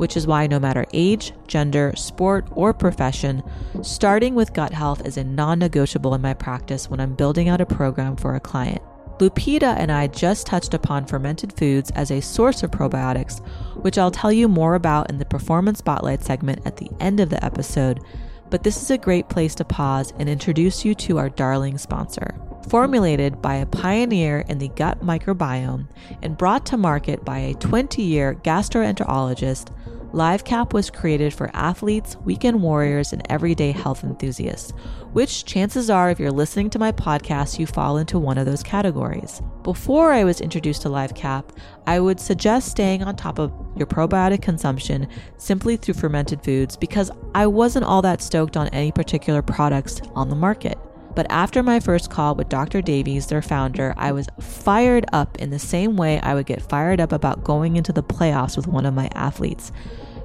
which 0.00 0.16
is 0.16 0.26
why 0.26 0.46
no 0.46 0.58
matter 0.58 0.86
age, 0.94 1.34
gender, 1.46 1.92
sport, 1.94 2.48
or 2.52 2.72
profession, 2.72 3.42
starting 3.82 4.34
with 4.34 4.54
gut 4.54 4.72
health 4.72 5.06
is 5.06 5.18
a 5.18 5.24
non 5.24 5.58
negotiable 5.58 6.14
in 6.14 6.22
my 6.22 6.32
practice 6.32 6.88
when 6.88 7.00
I'm 7.00 7.14
building 7.14 7.50
out 7.50 7.60
a 7.60 7.66
program 7.66 8.16
for 8.16 8.34
a 8.34 8.40
client. 8.40 8.80
Lupita 9.18 9.76
and 9.76 9.92
I 9.92 10.06
just 10.06 10.46
touched 10.46 10.72
upon 10.72 11.04
fermented 11.04 11.52
foods 11.52 11.90
as 11.90 12.10
a 12.10 12.22
source 12.22 12.62
of 12.62 12.70
probiotics, 12.70 13.46
which 13.82 13.98
I'll 13.98 14.10
tell 14.10 14.32
you 14.32 14.48
more 14.48 14.74
about 14.74 15.10
in 15.10 15.18
the 15.18 15.26
Performance 15.26 15.80
Spotlight 15.80 16.24
segment 16.24 16.62
at 16.64 16.78
the 16.78 16.90
end 16.98 17.20
of 17.20 17.28
the 17.28 17.44
episode. 17.44 18.00
But 18.48 18.62
this 18.62 18.80
is 18.80 18.90
a 18.90 18.96
great 18.96 19.28
place 19.28 19.54
to 19.56 19.66
pause 19.66 20.14
and 20.18 20.30
introduce 20.30 20.82
you 20.82 20.94
to 20.94 21.18
our 21.18 21.28
darling 21.28 21.76
sponsor. 21.76 22.34
Formulated 22.70 23.42
by 23.42 23.56
a 23.56 23.66
pioneer 23.66 24.46
in 24.48 24.58
the 24.58 24.68
gut 24.68 25.04
microbiome 25.04 25.88
and 26.22 26.38
brought 26.38 26.64
to 26.66 26.78
market 26.78 27.22
by 27.22 27.38
a 27.38 27.54
20 27.54 28.02
year 28.02 28.34
gastroenterologist, 28.42 29.70
LiveCap 30.12 30.72
was 30.72 30.90
created 30.90 31.32
for 31.32 31.50
athletes, 31.54 32.16
weekend 32.24 32.60
warriors, 32.60 33.12
and 33.12 33.22
everyday 33.30 33.70
health 33.70 34.02
enthusiasts, 34.02 34.72
which 35.12 35.44
chances 35.44 35.88
are, 35.88 36.10
if 36.10 36.18
you're 36.18 36.32
listening 36.32 36.68
to 36.70 36.80
my 36.80 36.90
podcast, 36.90 37.60
you 37.60 37.66
fall 37.66 37.96
into 37.96 38.18
one 38.18 38.36
of 38.36 38.44
those 38.44 38.64
categories. 38.64 39.40
Before 39.62 40.12
I 40.12 40.24
was 40.24 40.40
introduced 40.40 40.82
to 40.82 40.88
LiveCap, 40.88 41.56
I 41.86 42.00
would 42.00 42.18
suggest 42.18 42.72
staying 42.72 43.04
on 43.04 43.14
top 43.14 43.38
of 43.38 43.52
your 43.76 43.86
probiotic 43.86 44.42
consumption 44.42 45.06
simply 45.36 45.76
through 45.76 45.94
fermented 45.94 46.42
foods 46.42 46.76
because 46.76 47.12
I 47.36 47.46
wasn't 47.46 47.84
all 47.84 48.02
that 48.02 48.20
stoked 48.20 48.56
on 48.56 48.66
any 48.68 48.90
particular 48.90 49.42
products 49.42 50.02
on 50.16 50.28
the 50.28 50.34
market. 50.34 50.76
But 51.14 51.26
after 51.28 51.62
my 51.62 51.80
first 51.80 52.10
call 52.10 52.34
with 52.34 52.48
Dr. 52.48 52.80
Davies, 52.82 53.26
their 53.26 53.42
founder, 53.42 53.94
I 53.96 54.12
was 54.12 54.28
fired 54.38 55.06
up 55.12 55.38
in 55.38 55.50
the 55.50 55.58
same 55.58 55.96
way 55.96 56.20
I 56.20 56.34
would 56.34 56.46
get 56.46 56.62
fired 56.62 57.00
up 57.00 57.12
about 57.12 57.44
going 57.44 57.76
into 57.76 57.92
the 57.92 58.02
playoffs 58.02 58.56
with 58.56 58.68
one 58.68 58.86
of 58.86 58.94
my 58.94 59.08
athletes. 59.14 59.72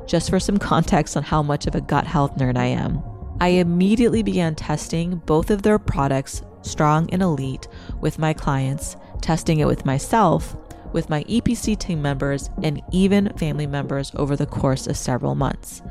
Just 0.06 0.30
for 0.30 0.40
some 0.40 0.58
context 0.60 1.18
on 1.18 1.24
how 1.24 1.42
much 1.42 1.66
of 1.66 1.76
a 1.76 1.82
gut 1.82 2.06
health 2.06 2.36
nerd 2.38 2.58
I 2.58 2.66
am. 2.66 3.02
I 3.40 3.50
immediately 3.50 4.24
began 4.24 4.56
testing 4.56 5.18
both 5.26 5.50
of 5.50 5.64
their 5.64 5.80
products, 5.80 6.42
Strong 6.62 7.10
and 7.12 7.22
Elite, 7.22 7.68
with 8.00 8.18
my 8.18 8.34
clients, 8.34 8.96
testing 9.22 9.60
it 9.60 9.68
with 9.68 9.86
myself, 9.86 10.56
with 10.94 11.10
my 11.10 11.24
EPC 11.26 11.78
team 11.78 12.02
members, 12.02 12.50
and 12.64 12.82
even 12.92 13.30
family 13.38 13.68
members 13.68 14.12
over 14.16 14.36
the 14.36 14.46
course 14.46 14.88
of 14.88 14.96
several 14.96 15.36
months. 15.36 15.82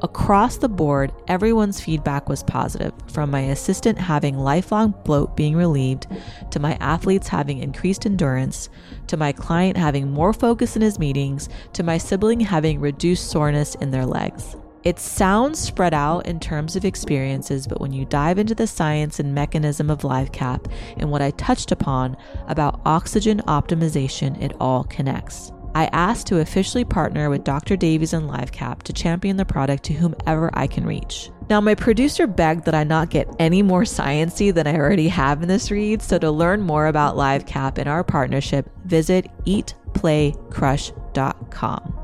Across 0.00 0.58
the 0.58 0.68
board, 0.68 1.12
everyone's 1.26 1.80
feedback 1.80 2.28
was 2.28 2.44
positive, 2.44 2.92
from 3.08 3.32
my 3.32 3.40
assistant 3.40 3.98
having 3.98 4.38
lifelong 4.38 4.94
bloat 5.04 5.36
being 5.36 5.56
relieved, 5.56 6.06
to 6.52 6.60
my 6.60 6.74
athletes 6.74 7.26
having 7.26 7.58
increased 7.58 8.06
endurance, 8.06 8.68
to 9.08 9.16
my 9.16 9.32
client 9.32 9.76
having 9.76 10.12
more 10.12 10.32
focus 10.32 10.76
in 10.76 10.82
his 10.82 11.00
meetings, 11.00 11.48
to 11.72 11.82
my 11.82 11.98
sibling 11.98 12.38
having 12.38 12.78
reduced 12.78 13.28
soreness 13.28 13.74
in 13.76 13.90
their 13.90 14.06
legs. 14.06 14.54
It 14.84 15.00
sounds 15.00 15.58
spread 15.58 15.92
out 15.92 16.26
in 16.26 16.38
terms 16.38 16.76
of 16.76 16.84
experiences, 16.84 17.66
but 17.66 17.80
when 17.80 17.92
you 17.92 18.04
dive 18.04 18.38
into 18.38 18.54
the 18.54 18.68
science 18.68 19.18
and 19.18 19.34
mechanism 19.34 19.90
of 19.90 20.02
LiveCap 20.02 20.70
and 20.96 21.10
what 21.10 21.22
I 21.22 21.32
touched 21.32 21.72
upon 21.72 22.16
about 22.46 22.80
oxygen 22.86 23.40
optimization, 23.48 24.40
it 24.40 24.52
all 24.60 24.84
connects. 24.84 25.50
I 25.74 25.86
asked 25.92 26.26
to 26.28 26.40
officially 26.40 26.84
partner 26.84 27.28
with 27.30 27.44
Dr. 27.44 27.76
Davies 27.76 28.12
and 28.12 28.28
LiveCap 28.28 28.82
to 28.84 28.92
champion 28.92 29.36
the 29.36 29.44
product 29.44 29.84
to 29.84 29.92
whomever 29.92 30.50
I 30.52 30.66
can 30.66 30.86
reach. 30.86 31.30
Now, 31.48 31.60
my 31.60 31.74
producer 31.74 32.26
begged 32.26 32.64
that 32.66 32.74
I 32.74 32.84
not 32.84 33.10
get 33.10 33.28
any 33.38 33.62
more 33.62 33.82
sciency 33.82 34.52
than 34.52 34.66
I 34.66 34.76
already 34.76 35.08
have 35.08 35.42
in 35.42 35.48
this 35.48 35.70
read, 35.70 36.02
so 36.02 36.18
to 36.18 36.30
learn 36.30 36.60
more 36.60 36.86
about 36.86 37.16
LiveCap 37.16 37.78
and 37.78 37.88
our 37.88 38.04
partnership, 38.04 38.68
visit 38.84 39.30
eatplaycrush.com. 39.46 41.94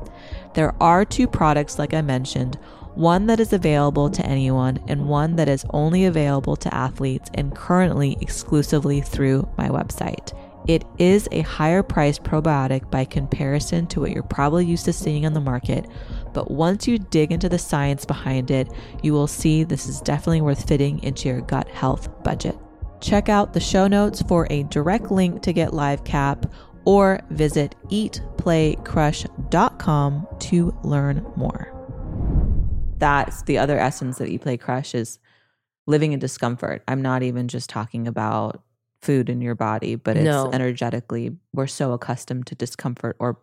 There 0.55 0.73
are 0.81 1.05
two 1.05 1.27
products, 1.27 1.77
like 1.77 1.93
I 1.93 2.01
mentioned, 2.01 2.57
one 2.95 3.27
that 3.27 3.39
is 3.41 3.53
available 3.53 4.09
to 4.09 4.25
anyone 4.25 4.79
and 4.87 5.07
one 5.07 5.35
that 5.35 5.49
is 5.49 5.65
only 5.71 6.05
available 6.05 6.55
to 6.55 6.73
athletes 6.73 7.29
and 7.33 7.53
currently 7.53 8.17
exclusively 8.21 9.01
through 9.01 9.49
my 9.57 9.67
website. 9.67 10.31
It 10.67 10.83
is 10.97 11.29
a 11.31 11.41
higher 11.41 11.83
priced 11.83 12.23
probiotic 12.23 12.89
by 12.89 13.05
comparison 13.05 13.85
to 13.87 13.99
what 13.99 14.11
you're 14.11 14.23
probably 14.23 14.65
used 14.65 14.85
to 14.85 14.93
seeing 14.93 15.25
on 15.25 15.33
the 15.33 15.39
market, 15.39 15.85
but 16.33 16.49
once 16.49 16.87
you 16.87 16.97
dig 16.97 17.31
into 17.31 17.47
the 17.47 17.59
science 17.59 18.03
behind 18.03 18.49
it, 18.49 18.67
you 19.03 19.13
will 19.13 19.27
see 19.27 19.63
this 19.63 19.87
is 19.87 20.01
definitely 20.01 20.41
worth 20.41 20.67
fitting 20.67 21.03
into 21.03 21.29
your 21.29 21.41
gut 21.41 21.67
health 21.67 22.09
budget. 22.23 22.57
Check 22.99 23.29
out 23.29 23.53
the 23.53 23.59
show 23.59 23.87
notes 23.87 24.23
for 24.23 24.47
a 24.49 24.63
direct 24.63 25.11
link 25.11 25.43
to 25.43 25.53
get 25.53 25.73
live 25.73 26.03
cap 26.03 26.51
or 26.85 27.19
visit 27.29 27.75
eatplaycrush.com 27.89 30.27
to 30.39 30.75
learn 30.83 31.31
more. 31.35 31.71
That's 32.97 33.43
the 33.43 33.59
other 33.59 33.77
essence 33.77 34.19
of 34.19 34.27
Eat 34.27 34.41
Play 34.41 34.57
Crush 34.57 34.95
is 34.95 35.19
living 35.85 36.13
in 36.13 36.19
discomfort. 36.19 36.81
I'm 36.87 37.03
not 37.03 37.21
even 37.21 37.47
just 37.47 37.69
talking 37.69 38.07
about 38.07 38.63
food 39.05 39.29
in 39.29 39.39
your 39.41 39.55
body, 39.55 39.95
but 39.95 40.17
it's 40.17 40.25
No. 40.25 40.49
energetically, 40.51 41.35
we're 41.53 41.67
so 41.67 41.93
accustomed 41.93 42.47
to 42.47 42.55
discomfort, 42.55 43.15
or 43.19 43.37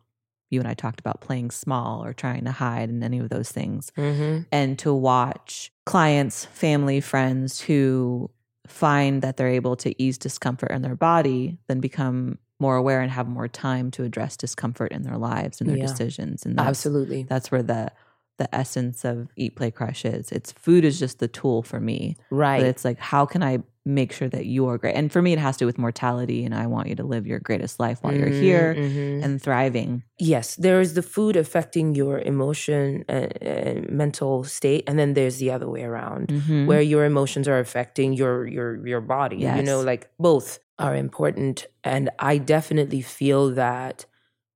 you 0.50 0.60
and 0.60 0.68
I 0.68 0.74
talked 0.74 1.00
about 1.00 1.20
playing 1.22 1.50
small 1.50 2.04
or 2.04 2.12
trying 2.12 2.44
to 2.44 2.52
hide 2.52 2.90
and 2.90 3.02
any 3.02 3.18
of 3.20 3.30
those 3.30 3.50
things. 3.50 3.90
Mm-hmm. 3.96 4.42
And 4.52 4.78
to 4.80 4.92
watch 4.92 5.72
clients, 5.86 6.44
family, 6.44 7.00
friends 7.00 7.60
who 7.60 8.30
find 8.66 9.22
that 9.22 9.36
they're 9.36 9.48
able 9.48 9.76
to 9.76 9.90
ease 10.02 10.18
discomfort 10.18 10.70
in 10.70 10.82
their 10.82 10.94
body, 10.96 11.58
then 11.68 11.80
become 11.80 12.38
more 12.60 12.76
aware 12.76 13.00
and 13.00 13.10
have 13.10 13.28
more 13.28 13.48
time 13.48 13.90
to 13.92 14.04
address 14.04 14.36
discomfort 14.36 14.92
in 14.92 15.02
their 15.02 15.16
lives 15.18 15.60
and 15.60 15.68
their 15.70 15.78
Yeah. 15.78 15.86
decisions. 15.86 16.44
And 16.46 16.56
that's, 16.58 16.68
Absolutely. 16.68 17.22
that's 17.24 17.50
where 17.50 17.62
the 17.62 17.90
the 18.38 18.52
essence 18.54 19.04
of 19.04 19.28
eat 19.36 19.54
play 19.56 19.70
crush 19.70 20.04
is 20.06 20.32
it's 20.32 20.50
food 20.52 20.84
is 20.84 20.98
just 20.98 21.18
the 21.20 21.28
tool 21.28 21.62
for 21.62 21.78
me 21.78 22.16
Right. 22.30 22.60
but 22.60 22.66
it's 22.66 22.84
like 22.84 22.98
how 22.98 23.24
can 23.26 23.42
i 23.42 23.58
make 23.84 24.12
sure 24.12 24.28
that 24.28 24.46
you're 24.46 24.78
great 24.78 24.94
and 24.94 25.10
for 25.12 25.20
me 25.20 25.32
it 25.32 25.38
has 25.40 25.56
to 25.56 25.62
do 25.62 25.66
with 25.66 25.76
mortality 25.76 26.44
and 26.44 26.54
i 26.54 26.66
want 26.66 26.86
you 26.88 26.94
to 26.94 27.02
live 27.02 27.26
your 27.26 27.40
greatest 27.40 27.80
life 27.80 27.98
while 28.02 28.14
you're 28.14 28.28
here 28.28 28.74
Mhm. 28.78 29.24
and 29.24 29.42
thriving 29.42 30.02
yes, 30.18 30.54
there 30.54 30.80
is 30.80 30.94
the 30.94 31.02
food 31.02 31.34
affecting 31.34 31.96
your 31.96 32.20
emotion 32.20 33.04
and, 33.08 33.32
and 33.42 33.90
mental 33.90 34.44
state, 34.44 34.84
and 34.86 34.96
then 35.00 35.14
there's 35.14 35.38
the 35.38 35.50
other 35.50 35.68
way 35.68 35.82
around, 35.82 36.28
Mhm. 36.28 36.66
where 36.68 36.80
your 36.80 37.04
emotions 37.04 37.48
are 37.48 37.58
affecting 37.58 38.12
your 38.12 38.46
your 38.46 38.86
your 38.86 39.00
body. 39.00 39.38
Yes. 39.38 39.56
You 39.58 39.64
know, 39.64 39.80
like 39.92 40.04
both 40.18 40.60
are 40.78 40.94
important, 40.94 41.66
and 41.82 42.04
I 42.20 42.38
definitely 42.38 43.02
feel 43.02 43.50
that 43.64 44.06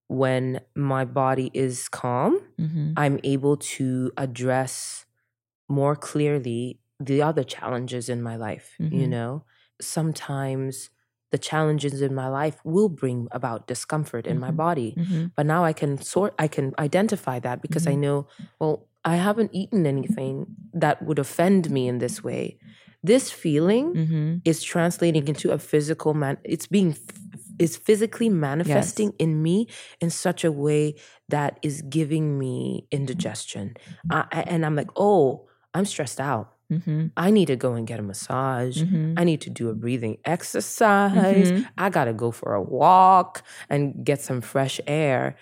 when 0.07 0.61
my 0.77 1.05
body 1.05 1.51
is 1.53 1.89
calm, 1.89 2.33
Mhm. 2.61 2.93
I'm 2.97 3.19
able 3.25 3.57
to 3.77 4.13
address 4.17 5.05
more 5.69 5.97
clearly 5.97 6.79
the 7.01 7.23
other 7.23 7.45
challenges 7.45 8.09
in 8.09 8.23
my 8.23 8.37
life. 8.37 8.79
You 8.91 9.07
Mhm. 9.07 9.11
know, 9.11 9.45
sometimes 9.81 10.91
the 11.33 11.39
challenges 11.39 12.01
in 12.03 12.15
my 12.15 12.29
life 12.29 12.59
will 12.65 12.89
bring 12.89 13.29
about 13.33 13.67
discomfort 13.67 14.27
in 14.27 14.39
my 14.39 14.51
Mhm. 14.51 14.57
body, 14.57 14.97
Mhm. 14.97 15.33
but 15.37 15.47
now 15.47 15.65
I 15.65 15.73
can 15.73 15.99
sort, 15.99 16.35
I 16.39 16.49
can 16.49 16.73
identify 16.79 17.39
that 17.41 17.61
because 17.63 17.87
I 17.87 17.95
Mhm. 17.95 18.01
know, 18.01 18.27
well, 18.61 18.89
I 19.05 19.17
haven't 19.17 19.51
eaten 19.55 19.87
anything 19.87 20.47
that 20.73 21.03
would 21.03 21.19
offend 21.19 21.71
me 21.71 21.89
in 21.89 21.99
this 21.99 22.23
way. 22.25 22.59
This 23.03 23.31
feeling 23.31 23.93
Mhm. 23.95 24.41
is 24.45 24.63
translating 24.63 25.29
into 25.29 25.51
a 25.53 25.59
physical 25.59 26.15
man. 26.15 26.39
It's 26.45 26.67
being 26.67 26.97
is 27.59 27.77
physically 27.77 28.29
manifesting 28.29 29.13
in 29.19 29.43
me 29.43 29.67
in 30.01 30.11
such 30.11 30.45
a 30.45 30.53
way 30.53 30.95
that 31.31 31.59
is 31.63 31.81
giving 31.83 32.39
me 32.39 32.87
indigestion, 32.91 33.75
I- 34.11 34.45
and 34.47 34.65
I'm 34.67 34.77
like, 34.77 34.91
oh, 34.97 35.49
I'm 35.75 35.87
stressed 35.87 36.21
out. 36.21 36.56
Mhm. 36.73 37.13
I 37.17 37.31
need 37.31 37.47
to 37.47 37.57
go 37.57 37.75
and 37.75 37.87
get 37.87 38.01
a 38.01 38.03
massage. 38.03 38.83
Mhm. 38.83 39.15
I 39.17 39.25
need 39.25 39.41
to 39.43 39.51
do 39.51 39.69
a 39.69 39.75
breathing 39.75 40.19
exercise. 40.25 41.51
Mhm. 41.53 41.69
I 41.79 41.91
gotta 41.91 42.13
go 42.13 42.31
for 42.31 42.55
a 42.55 42.63
walk 42.63 43.43
and 43.71 44.05
get 44.05 44.21
some 44.21 44.41
fresh 44.41 44.81
air 44.87 45.37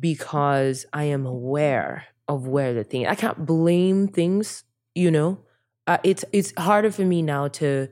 because 0.00 0.86
I 0.92 1.04
am 1.04 1.26
aware 1.26 2.04
of 2.28 2.46
where 2.48 2.74
the 2.74 2.84
thing. 2.84 3.06
I 3.06 3.14
can't 3.14 3.44
blame 3.46 4.08
things. 4.08 4.64
You 4.94 5.10
know, 5.10 5.38
uh, 5.86 5.98
it's 6.02 6.24
it's 6.32 6.52
harder 6.58 6.90
for 6.90 7.02
me 7.04 7.22
now 7.22 7.48
to 7.48 7.88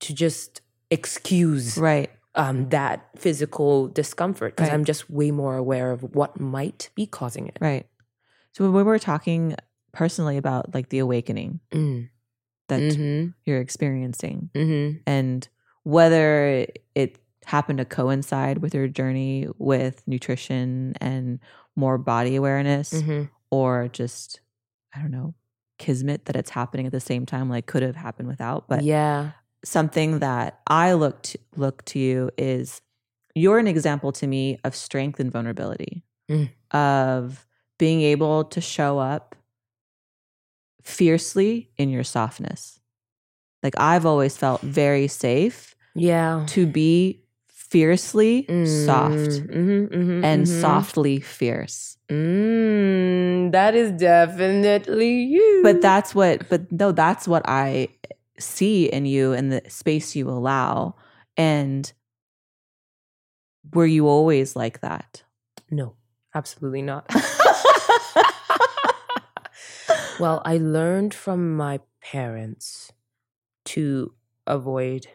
to 0.00 0.14
just 0.14 0.60
excuse 0.90 1.76
right 1.78 2.10
um, 2.34 2.68
that 2.70 3.08
physical 3.16 3.88
discomfort 3.88 4.54
because 4.56 4.68
Right. 4.68 4.74
I'm 4.74 4.84
just 4.84 5.10
way 5.10 5.30
more 5.30 5.56
aware 5.56 5.90
of 5.92 6.02
what 6.14 6.40
might 6.40 6.90
be 6.94 7.06
causing 7.06 7.46
it. 7.48 7.58
right 7.60 7.86
so 8.52 8.64
when 8.64 8.72
we 8.72 8.82
were 8.82 8.98
talking 8.98 9.54
personally 9.92 10.36
about 10.36 10.74
like 10.74 10.88
the 10.90 10.98
awakening 10.98 11.60
Mm. 11.72 12.08
that 12.68 12.80
Mm-hmm. 12.80 13.28
you're 13.44 13.60
experiencing 13.60 14.50
Mm-hmm. 14.54 14.98
and 15.06 15.48
whether 15.84 16.66
it 16.94 17.18
happened 17.44 17.78
to 17.78 17.84
coincide 17.84 18.58
with 18.58 18.74
your 18.74 18.88
journey 18.88 19.46
with 19.56 20.02
nutrition 20.06 20.94
and 21.00 21.38
more 21.76 21.96
body 21.98 22.36
awareness 22.36 22.92
Mm-hmm. 22.92 23.24
or 23.50 23.88
just 23.88 24.40
i 24.94 25.00
don't 25.00 25.10
know 25.10 25.34
kismet 25.78 26.24
that 26.26 26.36
it's 26.36 26.50
happening 26.50 26.86
at 26.86 26.92
the 26.92 27.00
same 27.00 27.24
time 27.24 27.48
like 27.48 27.66
could 27.66 27.82
have 27.82 27.96
happened 27.96 28.28
without 28.28 28.66
but 28.68 28.82
yeah. 28.82 29.30
something 29.64 30.18
that 30.18 30.60
i 30.66 30.92
look 30.92 31.22
to, 31.22 31.38
look 31.56 31.84
to 31.86 31.98
you 31.98 32.30
is 32.36 32.80
you're 33.34 33.58
an 33.60 33.68
example 33.68 34.10
to 34.12 34.26
me 34.26 34.58
of 34.64 34.74
strength 34.76 35.18
and 35.20 35.32
vulnerability 35.32 36.04
Mm. 36.30 36.50
of 36.72 37.46
being 37.78 38.02
able 38.02 38.44
to 38.44 38.60
show 38.60 38.98
up 38.98 39.34
fiercely 40.88 41.70
in 41.76 41.90
your 41.90 42.04
softness 42.04 42.80
like 43.62 43.74
i've 43.78 44.06
always 44.06 44.36
felt 44.36 44.60
very 44.62 45.06
safe 45.08 45.74
Yeah. 45.94 46.44
to 46.46 46.66
be 46.66 47.22
fiercely 47.48 48.46
soft 48.64 49.44
Mm-hmm, 49.44 49.84
mm-hmm, 49.92 50.24
and 50.24 50.46
mhm. 50.46 50.60
softly 50.60 51.20
fierce. 51.20 51.98
Mm, 52.08 53.52
that 53.52 53.74
is 53.74 53.92
definitely 53.92 55.12
you. 55.28 55.60
But 55.62 55.82
that's 55.82 56.14
what, 56.14 56.48
but 56.48 56.70
no, 56.72 56.92
that's 56.92 57.28
what 57.28 57.42
I 57.46 57.88
see 58.38 58.86
in 58.88 59.04
you 59.04 59.32
and 59.36 59.52
the 59.52 59.60
space 59.68 60.16
you 60.16 60.30
allow. 60.30 60.94
And 61.36 61.92
were 63.74 63.86
you 63.86 64.08
always 64.08 64.56
like 64.56 64.80
that? 64.80 65.22
no, 65.70 65.92
absolutely 66.34 66.80
not. 66.82 67.04
well, 70.18 70.42
I 70.44 70.58
learned 70.58 71.14
from 71.14 71.56
my 71.56 71.80
parents 72.00 72.92
to 73.66 74.14
avoid 74.46 75.08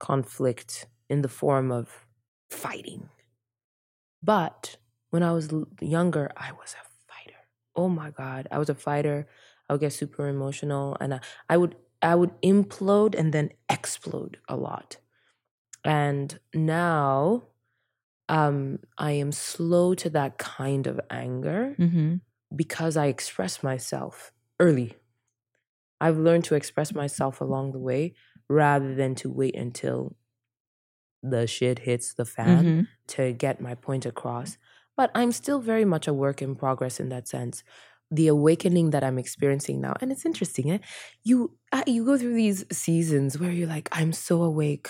conflict 0.00 0.86
in 1.08 1.22
the 1.22 1.28
form 1.28 1.72
of 1.72 2.06
fighting. 2.50 3.08
But 4.22 4.76
when 5.10 5.22
I 5.22 5.32
was 5.32 5.50
younger, 5.80 6.30
I 6.36 6.52
was 6.52 6.74
a 6.74 6.84
fighter. 7.12 7.38
Oh 7.74 7.88
my 7.88 8.10
god, 8.10 8.48
I 8.50 8.58
was 8.58 8.68
a 8.68 8.74
fighter. 8.74 9.28
I 9.68 9.74
would 9.74 9.80
get 9.80 9.92
super 9.92 10.28
emotional 10.28 10.96
and 11.00 11.14
I, 11.14 11.20
I 11.48 11.56
would 11.56 11.76
I 12.02 12.14
would 12.14 12.40
implode 12.42 13.14
and 13.14 13.32
then 13.32 13.50
explode 13.68 14.38
a 14.48 14.56
lot. 14.56 14.96
And 15.84 16.38
now 16.54 17.44
um 18.28 18.80
I 18.98 19.12
am 19.12 19.32
slow 19.32 19.94
to 19.96 20.10
that 20.10 20.38
kind 20.38 20.86
of 20.86 21.00
anger 21.10 21.78
Mm-hmm. 21.78 22.16
because 22.54 22.96
I 22.96 23.06
express 23.06 23.62
myself 23.62 24.32
early. 24.60 24.94
I've 26.00 26.18
learned 26.18 26.44
to 26.46 26.54
express 26.54 26.94
myself 26.94 27.40
along 27.40 27.72
the 27.72 27.78
way 27.78 28.14
rather 28.48 28.94
than 28.94 29.14
to 29.16 29.30
wait 29.30 29.54
until 29.56 30.16
the 31.22 31.46
shit 31.46 31.80
hits 31.80 32.14
the 32.14 32.24
fan 32.24 32.64
Mm-hmm. 32.64 32.80
to 33.08 33.32
get 33.32 33.60
my 33.60 33.74
point 33.74 34.06
across. 34.06 34.56
But 34.96 35.10
I'm 35.14 35.32
still 35.32 35.60
very 35.60 35.84
much 35.84 36.08
a 36.08 36.14
work 36.14 36.42
in 36.42 36.54
progress 36.56 37.00
in 37.00 37.08
that 37.10 37.28
sense. 37.28 37.62
the 38.12 38.26
awakening 38.26 38.90
that 38.90 39.04
I'm 39.04 39.18
experiencing 39.20 39.80
now, 39.80 39.94
and 40.00 40.10
it's 40.10 40.26
interesting, 40.26 40.72
eh? 40.72 40.78
You 41.22 41.54
uh, 41.70 41.84
you 41.86 42.04
go 42.04 42.18
through 42.18 42.34
these 42.34 42.64
seasons 42.72 43.38
where 43.38 43.52
you're 43.52 43.68
like, 43.68 43.88
I'm 43.92 44.12
so 44.12 44.42
awake, 44.42 44.88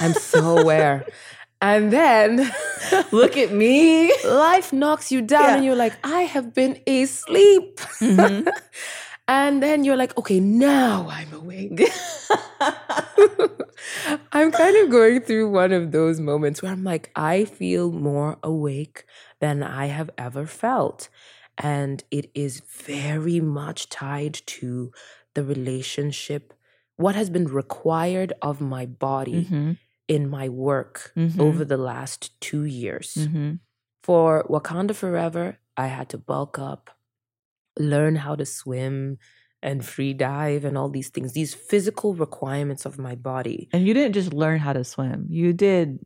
I'm 0.00 0.14
so 0.14 0.48
aware, 0.58 1.04
and 1.60 1.92
then 1.92 2.50
Look 3.12 3.36
at 3.36 3.52
me. 3.52 4.12
life 4.24 4.72
knocks 4.72 5.10
you 5.12 5.22
down, 5.22 5.42
Yeah. 5.42 5.54
and 5.56 5.64
you're 5.64 5.76
like, 5.76 5.94
I 6.04 6.22
have 6.22 6.52
been 6.54 6.80
asleep, 6.86 7.80
Mhm. 8.00 8.46
and 9.28 9.62
then 9.62 9.84
you're 9.84 9.96
like, 9.96 10.16
okay, 10.18 10.40
now 10.40 11.08
I'm 11.10 11.32
awake. 11.32 11.80
I'm 14.32 14.50
kind 14.52 14.76
of 14.76 14.90
going 14.90 15.20
through 15.20 15.50
one 15.50 15.72
of 15.72 15.92
those 15.92 16.20
moments 16.20 16.62
where 16.62 16.72
I'm 16.72 16.84
like, 16.84 17.10
I 17.16 17.44
feel 17.44 17.90
more 17.92 18.36
awake 18.42 19.04
than 19.40 19.62
I 19.62 19.86
have 19.86 20.10
ever 20.18 20.46
felt. 20.46 21.08
And 21.58 22.02
it 22.10 22.30
is 22.34 22.60
very 22.60 23.40
much 23.40 23.88
tied 23.88 24.34
to 24.46 24.92
the 25.34 25.44
relationship, 25.44 26.52
what 26.96 27.14
has 27.14 27.30
been 27.30 27.46
required 27.48 28.32
of 28.42 28.60
my 28.60 28.86
body 28.86 29.48
Mhm. 29.50 29.78
In 30.08 30.28
my 30.28 30.48
work 30.48 31.12
Mhm. 31.16 31.40
over 31.40 31.64
the 31.64 31.76
last 31.76 32.38
two 32.40 32.64
years. 32.64 33.14
Mhm. 33.14 33.60
For 34.02 34.44
Wakanda 34.48 34.94
Forever, 34.94 35.58
I 35.76 35.86
had 35.86 36.08
to 36.10 36.18
bulk 36.18 36.58
up, 36.58 36.90
learn 37.78 38.16
how 38.16 38.36
to 38.36 38.44
swim 38.44 39.18
and 39.62 39.82
free 39.84 40.12
dive 40.12 40.64
and 40.64 40.76
all 40.76 40.90
these 40.90 41.08
things, 41.08 41.32
these 41.32 41.54
physical 41.54 42.14
requirements 42.14 42.84
of 42.84 42.98
my 42.98 43.14
body. 43.14 43.68
And 43.72 43.86
you 43.86 43.94
didn't 43.94 44.12
just 44.12 44.32
learn 44.34 44.58
how 44.58 44.74
to 44.74 44.84
swim. 44.84 45.26
You 45.30 45.54
did 45.54 46.04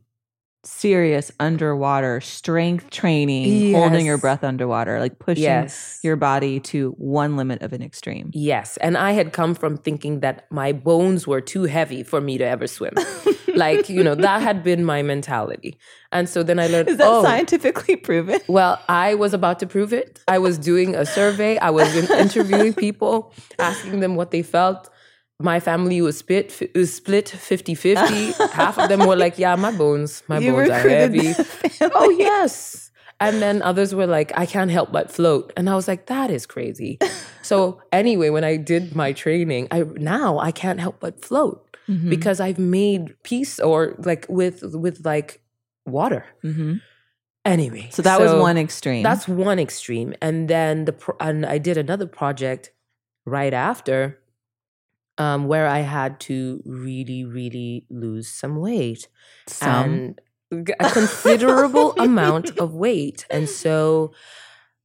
serious 0.63 1.31
underwater 1.39 2.19
strength 2.21 2.89
training, 2.89 3.73
holding 3.73 4.05
your 4.05 4.17
breath 4.17 4.43
underwater, 4.43 4.99
like 4.99 5.17
pushing 5.19 5.43
Yes. 5.43 5.99
your 6.03 6.15
body 6.15 6.59
to 6.59 6.91
one 6.97 7.37
limit 7.37 7.61
of 7.61 7.71
an 7.73 7.81
extreme. 7.81 8.29
Yes. 8.33 8.77
And 8.77 8.97
I 8.97 9.13
had 9.13 9.31
come 9.31 9.55
from 9.55 9.77
thinking 9.77 10.19
that 10.19 10.45
my 10.51 10.71
bones 10.73 11.25
were 11.25 11.41
too 11.41 11.63
heavy 11.63 12.03
for 12.03 12.19
me 12.19 12.37
to 12.37 12.43
ever 12.45 12.67
swim. 12.67 12.93
like, 13.55 13.89
you 13.89 14.03
know, 14.03 14.15
that 14.15 14.41
had 14.41 14.63
been 14.63 14.83
my 14.83 15.01
mentality. 15.01 15.77
And 16.11 16.27
so 16.27 16.43
then 16.43 16.59
I 16.59 16.67
learned 16.67 16.89
Is 16.89 16.97
that 16.97 17.07
oh, 17.07 17.23
scientifically 17.23 17.95
proven? 17.95 18.39
Well, 18.47 18.79
I 18.89 19.15
was 19.15 19.33
about 19.33 19.59
to 19.59 19.67
prove 19.67 19.93
it. 19.93 20.21
I 20.27 20.39
was 20.39 20.57
doing 20.57 20.95
a 20.95 21.05
survey. 21.05 21.57
I 21.57 21.69
was 21.69 21.95
interviewing 22.11 22.73
people, 22.73 23.33
asking 23.57 24.01
them 24.01 24.15
what 24.15 24.31
they 24.31 24.41
felt. 24.41 24.89
My 25.41 25.61
family 25.61 26.01
was 26.01 26.17
split, 26.17 26.69
was 26.75 26.93
split 26.93 27.25
50-50. 27.27 28.49
Half 28.51 28.77
of 28.77 28.89
them 28.89 29.07
were 29.07 29.15
like, 29.15 29.39
yeah, 29.39 29.55
my 29.55 29.71
bones, 29.71 30.21
my 30.27 30.39
You 30.39 30.51
bones 30.51 30.69
are 30.69 30.79
heavy. 30.89 31.33
oh, 31.95 32.09
yes. 32.09 32.91
And 33.21 33.41
then 33.41 33.61
others 33.61 33.95
were 33.95 34.05
like, 34.07 34.31
I 34.37 34.45
can't 34.45 34.69
help 34.69 34.91
but 34.91 35.09
float. 35.11 35.53
And 35.55 35.69
I 35.69 35.75
was 35.75 35.87
like, 35.87 36.07
that 36.07 36.29
is 36.29 36.45
crazy. 36.45 36.99
so 37.41 37.81
anyway, 37.93 38.29
when 38.29 38.43
I 38.43 38.57
did 38.57 38.95
my 38.95 39.13
training, 39.13 39.69
I 39.71 39.83
now 39.95 40.39
I 40.39 40.51
can't 40.51 40.79
help 40.79 40.99
but 40.99 41.23
float 41.23 41.65
Mhm. 41.87 42.09
because 42.09 42.39
I've 42.39 42.59
made 42.59 43.15
peace 43.23 43.59
or 43.59 43.95
like 43.99 44.25
with 44.29 44.61
with 44.75 45.05
like 45.05 45.41
water. 45.85 46.23
Mhm. 46.43 46.81
Anyway. 47.45 47.87
So 47.91 48.01
that 48.03 48.19
was 48.21 48.31
one 48.33 48.57
extreme. 48.57 49.03
That's 49.03 49.27
one 49.27 49.57
extreme, 49.59 50.13
and 50.21 50.47
then 50.49 50.85
the 50.85 50.93
pro- 50.93 51.17
and 51.19 51.45
I 51.45 51.57
did 51.57 51.77
another 51.77 52.05
project 52.05 52.71
right 53.25 53.53
after, 53.53 54.19
um, 55.19 55.47
where 55.47 55.67
I 55.67 55.79
had 55.79 56.19
to 56.21 56.63
really, 56.65 57.23
really 57.25 57.85
lose 57.89 58.27
some 58.27 58.55
weight 58.55 59.07
some. 59.47 60.15
and 60.51 60.71
a 60.79 60.89
considerable 60.99 61.91
amount 61.99 62.57
of 62.57 62.73
weight. 62.73 63.27
And 63.29 63.47
so, 63.47 64.11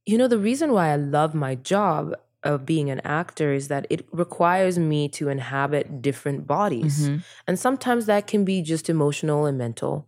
you 0.05 0.17
know, 0.19 0.27
the 0.27 0.37
reason 0.37 0.71
why 0.73 0.89
I 0.91 0.97
love 0.97 1.33
my 1.33 1.55
job 1.55 2.13
of 2.43 2.65
being 2.65 2.91
an 2.91 2.99
actor 3.03 3.51
is 3.53 3.69
that 3.69 3.87
it 3.89 4.05
requires 4.11 4.77
me 4.77 5.09
to 5.09 5.29
inhabit 5.29 6.03
different 6.03 6.45
bodies. 6.45 7.09
Mhm. 7.09 7.23
And 7.47 7.57
sometimes 7.57 8.05
that 8.05 8.27
can 8.27 8.45
be 8.45 8.61
just 8.61 8.87
emotional 8.89 9.45
and 9.47 9.57
mental 9.57 10.07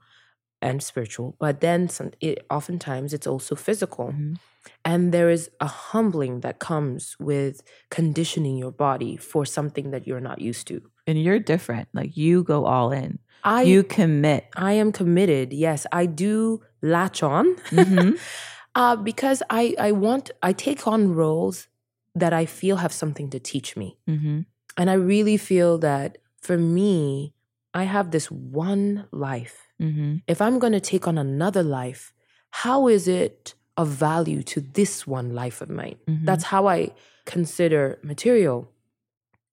and 0.62 0.84
spiritual, 0.84 1.36
but 1.40 1.62
then 1.62 1.90
some, 1.90 2.12
it, 2.20 2.46
oftentimes 2.50 3.14
it's 3.14 3.26
also 3.26 3.56
physical. 3.56 4.08
Mhm. 4.14 4.38
And 4.86 5.12
there 5.14 5.30
is 5.30 5.50
a 5.60 5.68
humbling 5.68 6.42
that 6.42 6.60
comes 6.60 7.16
with 7.20 7.62
conditioning 7.90 8.58
your 8.58 8.72
body 8.72 9.18
for 9.18 9.46
something 9.46 9.92
that 9.92 10.08
you're 10.08 10.20
not 10.22 10.42
used 10.42 10.68
to. 10.68 10.82
And 11.06 11.22
you're 11.22 11.40
different. 11.40 11.88
Like 11.94 12.16
you 12.18 12.44
go 12.44 12.66
all 12.66 12.92
in. 12.92 13.20
I 13.44 13.62
you 13.64 13.84
commit. 13.84 14.46
I 14.56 14.74
am 14.74 14.92
committed. 14.92 15.54
Yes, 15.54 15.86
I 15.92 16.06
do 16.06 16.62
latch 16.82 17.24
on 17.24 17.56
Mhm. 17.72 18.18
uh, 18.76 18.96
because 18.96 19.42
I 19.50 19.76
I 19.80 19.92
want 19.92 20.32
I 20.42 20.54
take 20.54 20.88
on 20.88 21.14
roles 21.14 21.68
that 22.16 22.34
I 22.34 22.46
feel 22.46 22.78
have 22.78 22.94
something 22.94 23.30
to 23.30 23.40
teach 23.40 23.78
me. 23.78 23.98
Mhm. 24.08 24.46
And 24.78 24.90
I 24.90 24.94
really 24.94 25.38
feel 25.38 25.78
that 25.80 26.18
for 26.42 26.58
me, 26.58 27.34
I 27.74 27.84
have 27.84 28.12
this 28.12 28.30
one 28.32 29.06
life. 29.12 29.68
Mhm. 29.80 30.22
If 30.28 30.42
I'm 30.42 30.58
going 30.60 30.74
to 30.74 30.80
take 30.92 31.08
on 31.08 31.18
another 31.18 31.64
life, 31.64 32.14
how 32.50 32.88
is 32.88 33.08
it 33.08 33.54
of 33.78 33.88
value 33.90 34.42
to 34.44 34.60
this 34.62 35.06
one 35.08 35.34
life 35.34 35.62
of 35.62 35.70
mine? 35.70 35.96
Mhm. 36.08 36.26
That's 36.26 36.46
how 36.46 36.68
I 36.68 36.92
consider 37.26 38.00
material. 38.04 38.72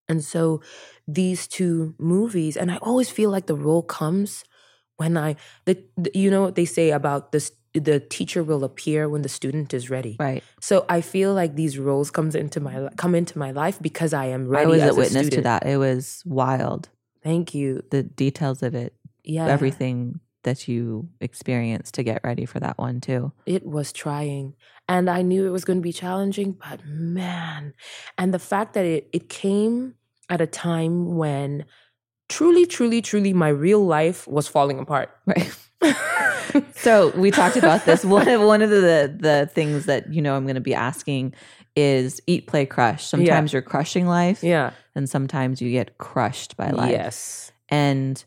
And 0.09 0.23
so 0.25 0.61
these 1.07 1.47
two 1.47 1.95
movies, 1.99 2.57
and 2.57 2.71
I 2.71 2.77
always 2.79 3.11
feel 3.11 3.31
like 3.31 3.47
the 3.47 3.55
role 3.57 3.83
comes 3.83 4.45
when 4.97 5.17
I, 5.17 5.37
the, 5.65 5.79
the 5.97 6.11
you 6.15 6.31
know 6.31 6.43
what 6.43 6.55
they 6.55 6.65
say 6.67 6.91
about 6.91 7.33
this, 7.33 7.53
the 7.73 7.99
teacher 7.99 8.45
will 8.45 8.63
appear 8.63 9.09
when 9.09 9.23
the 9.23 9.29
student 9.29 9.75
is 9.75 9.91
ready. 9.91 10.17
Right. 10.21 10.45
So 10.61 10.85
I 10.89 11.01
feel 11.01 11.35
like 11.35 11.57
these 11.57 11.79
roles 11.79 12.11
comes 12.11 12.35
into 12.35 12.61
my 12.61 12.89
come 12.97 13.15
into 13.15 13.39
my 13.39 13.51
life 13.51 13.79
because 13.83 14.13
I 14.15 14.27
am 14.27 14.47
ready. 14.47 14.65
I 14.65 14.69
was 14.69 14.83
as 14.83 14.97
a 14.97 15.01
witness 15.01 15.29
to 15.31 15.41
that. 15.43 15.67
It 15.67 15.79
was 15.79 16.23
wild. 16.25 16.89
Thank 17.23 17.55
you. 17.55 17.83
The 17.91 18.03
details 18.05 18.63
of 18.63 18.75
it, 18.75 18.95
Yeah, 19.25 19.47
everything 19.49 20.21
that 20.45 20.69
you 20.69 21.09
experienced 21.21 21.95
to 21.95 22.03
get 22.03 22.21
ready 22.25 22.47
for 22.47 22.61
that 22.61 22.79
one 22.79 23.01
too. 23.01 23.33
It 23.47 23.67
was 23.67 23.93
trying. 23.93 24.55
And 24.89 25.11
I 25.11 25.23
knew 25.23 25.47
it 25.47 25.51
was 25.51 25.65
going 25.65 25.79
to 25.79 25.83
be 25.83 25.93
challenging, 25.93 26.53
but 26.53 26.85
man. 26.87 27.75
And 28.17 28.33
the 28.33 28.39
fact 28.39 28.75
that 28.75 28.85
it, 28.85 29.09
it 29.13 29.29
came 29.29 29.95
at 30.29 30.41
a 30.41 30.47
time 30.47 31.17
when 31.17 31.65
truly, 32.29 32.67
truly, 32.67 33.03
truly 33.03 33.33
my 33.33 33.49
real 33.49 33.85
life 33.85 34.27
was 34.29 34.49
falling 34.49 34.79
apart. 34.79 35.11
Right. 35.27 35.55
so 36.77 37.11
we 37.17 37.31
talked 37.31 37.57
about 37.57 37.85
this. 37.85 38.05
One 38.05 38.29
of 38.29 38.41
one 38.43 38.63
of 38.63 38.71
the 38.71 39.15
the 39.19 39.51
things 39.53 39.87
that 39.87 40.13
you 40.13 40.23
know 40.23 40.37
I'm 40.37 40.45
going 40.45 40.55
to 40.55 40.61
be 40.61 40.75
asking 40.75 41.35
is 41.77 42.21
eat, 42.27 42.47
play, 42.47 42.67
crush. 42.67 43.05
Sometimes 43.05 43.53
you're 43.53 43.63
crushing 43.63 44.07
life, 44.07 44.43
yeah. 44.43 44.71
and 44.95 45.11
sometimes 45.11 45.61
you 45.61 45.71
get 45.73 45.99
crushed 45.99 46.57
by 46.57 46.71
life. 46.71 46.91
Yes. 46.91 47.53
And 47.69 48.25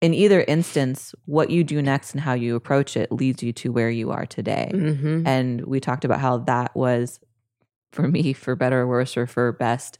in 0.00 0.14
either 0.14 0.40
instance, 0.42 1.14
what 1.26 1.50
you 1.50 1.62
do 1.62 1.82
next 1.82 2.12
and 2.12 2.20
how 2.20 2.32
you 2.32 2.56
approach 2.56 2.96
it 2.96 3.12
leads 3.12 3.42
you 3.42 3.52
to 3.54 3.70
where 3.70 3.90
you 3.90 4.10
are 4.10 4.26
today. 4.26 4.70
hmm 4.72 5.26
And 5.26 5.66
we 5.66 5.80
talked 5.80 6.04
about 6.04 6.20
how 6.20 6.38
that 6.38 6.74
was, 6.74 7.20
for 7.92 8.08
me, 8.08 8.32
for 8.32 8.56
better 8.56 8.80
or 8.80 8.86
worse, 8.86 9.16
or 9.16 9.26
for 9.26 9.52
best, 9.52 9.98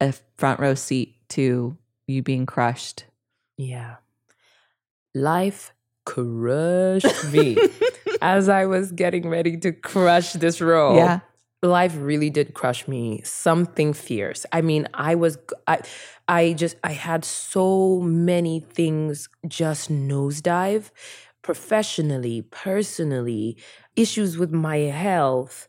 a 0.00 0.12
front 0.36 0.60
row 0.60 0.74
seat 0.74 1.16
to 1.30 1.76
you 2.06 2.22
being 2.22 2.46
crushed. 2.46 3.04
Yeah. 3.56 3.96
Life 5.14 5.72
crushed 6.04 7.24
me 7.32 7.56
as 8.22 8.48
I 8.48 8.66
was 8.66 8.92
getting 8.92 9.28
ready 9.28 9.56
to 9.58 9.72
crush 9.72 10.32
this 10.34 10.60
role. 10.60 10.96
Yeah. 10.96 11.20
Life 11.62 11.94
really 11.98 12.30
did 12.30 12.54
crush 12.54 12.88
me 12.88 13.20
something 13.22 13.92
fierce 13.92 14.46
i 14.52 14.60
mean 14.60 14.88
i 14.94 15.14
was 15.14 15.36
i 15.66 15.78
i 16.28 16.52
just 16.54 16.76
i 16.84 16.92
had 16.92 17.24
so 17.24 18.00
many 18.00 18.60
things 18.60 19.28
just 19.46 19.90
nosedive 19.90 20.90
professionally 21.42 22.42
personally 22.50 23.56
issues 23.96 24.38
with 24.38 24.52
my 24.52 24.76
health 24.78 25.68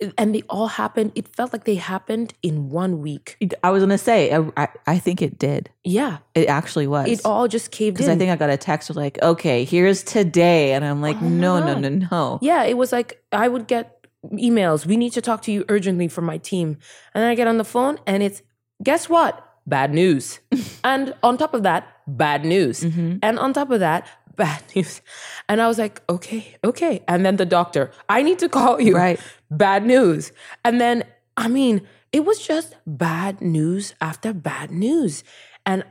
eh, 0.00 0.10
and 0.18 0.34
they 0.34 0.42
all 0.50 0.66
happened 0.66 1.10
it 1.14 1.26
felt 1.28 1.52
like 1.54 1.64
they 1.64 1.76
happened 1.76 2.34
in 2.42 2.68
one 2.68 3.00
week 3.00 3.36
I 3.62 3.70
was 3.70 3.80
going 3.80 3.90
to 3.90 3.98
say, 3.98 4.34
I, 4.56 4.68
I, 4.86 4.98
think 4.98 5.22
it 5.22 5.38
did. 5.38 5.70
yeah 5.84 6.18
It 6.34 6.48
actually 6.48 6.86
was. 6.86 7.08
it 7.08 7.20
all 7.24 7.48
just 7.48 7.70
caved 7.70 7.96
Because 7.96 8.08
in 8.08 8.14
I 8.14 8.18
think 8.18 8.30
I 8.30 8.36
got 8.36 8.50
a 8.50 8.56
text 8.56 8.94
like, 8.94 9.18
okay, 9.22 9.64
here's 9.64 10.02
today. 10.02 10.72
And 10.72 10.84
I'm 10.84 11.00
like, 11.00 11.16
Oh 11.20 11.28
no, 11.28 11.60
no, 11.64 11.78
no, 11.78 11.88
no. 12.10 12.38
Yeah, 12.42 12.64
it 12.64 12.76
was 12.76 12.92
like 12.92 13.22
I 13.32 13.48
would 13.48 13.66
get 13.66 13.93
emails. 14.32 14.86
We 14.86 14.96
need 14.96 15.12
to 15.12 15.20
talk 15.20 15.42
to 15.42 15.52
you 15.52 15.64
urgently 15.68 16.08
from 16.08 16.24
my 16.24 16.38
team. 16.38 16.78
And 17.14 17.22
then 17.22 17.30
I 17.30 17.34
get 17.34 17.46
on 17.46 17.58
the 17.58 17.64
phone 17.64 17.98
and 18.06 18.22
it's 18.22 18.42
guess 18.82 19.08
what? 19.08 19.40
Bad 19.66 19.92
news. 19.94 20.40
and 20.84 21.14
on 21.22 21.38
top 21.38 21.54
of 21.54 21.62
that, 21.62 21.88
bad 22.06 22.44
news. 22.44 22.82
Mhm. 22.82 23.18
And 23.22 23.38
on 23.38 23.52
top 23.52 23.70
of 23.70 23.80
that, 23.80 24.06
bad 24.36 24.62
news. 24.74 25.00
And 25.48 25.60
I 25.60 25.68
was 25.68 25.78
like, 25.78 26.02
okay, 26.08 26.56
okay. 26.64 27.02
And 27.06 27.24
then 27.24 27.36
the 27.36 27.46
doctor, 27.46 27.90
I 28.08 28.22
need 28.22 28.38
to 28.40 28.48
call 28.48 28.80
you. 28.80 28.96
Right. 28.96 29.20
Bad 29.50 29.86
news. 29.86 30.32
And 30.64 30.80
then, 30.80 31.04
I 31.36 31.46
mean, 31.46 31.86
it 32.12 32.24
was 32.24 32.44
just 32.44 32.74
bad 32.84 33.40
news 33.40 33.94
after 34.00 34.32
bad 34.32 34.72
news. 34.72 35.22
And 35.64 35.84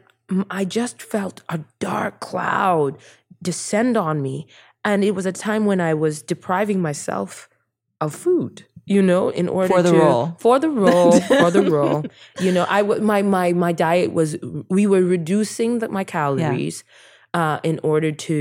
I 0.51 0.65
just 0.65 1.01
felt 1.01 1.41
a 1.47 1.61
dark 1.79 2.19
cloud 2.19 2.97
descend 3.41 3.95
on 3.95 4.21
me. 4.21 4.47
And 4.83 5.03
it 5.05 5.11
was 5.15 5.25
a 5.25 5.31
time 5.31 5.65
when 5.65 5.79
I 5.79 5.93
was 5.93 6.21
depriving 6.21 6.81
myself 6.81 7.47
of 8.05 8.13
food. 8.25 8.55
you 8.85 9.01
know, 9.01 9.29
in 9.41 9.47
order 9.57 9.69
For 9.73 9.81
the 9.87 9.91
to- 9.91 9.99
role. 10.05 10.25
for 10.45 10.55
the 10.59 10.69
role, 10.69 11.15
for 11.41 11.49
the 11.57 11.63
role. 11.77 12.01
You 12.45 12.51
know, 12.55 12.65
I 12.77 12.79
w- 12.87 13.01
my 13.11 13.21
my 13.37 13.47
my 13.65 13.71
diet 13.85 14.09
was 14.19 14.29
we 14.77 14.83
were 14.91 15.05
reducing 15.17 15.79
the, 15.79 15.87
my 15.99 16.03
calories 16.03 16.83
uh, 17.39 17.57
in 17.63 17.79
order 17.91 18.11
to, 18.27 18.35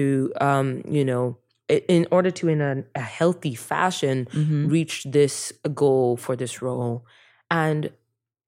um, 0.49 0.67
you 0.97 1.05
know, 1.11 1.25
in 1.97 2.07
order 2.11 2.31
to 2.39 2.45
in 2.55 2.61
a, 2.61 2.75
a 2.95 3.05
healthy 3.19 3.55
fashion 3.71 4.17
Mhm. 4.33 4.71
reach 4.77 4.95
this 5.19 5.53
goal 5.83 6.17
for 6.25 6.35
this 6.37 6.55
role, 6.67 6.97
and 7.51 7.91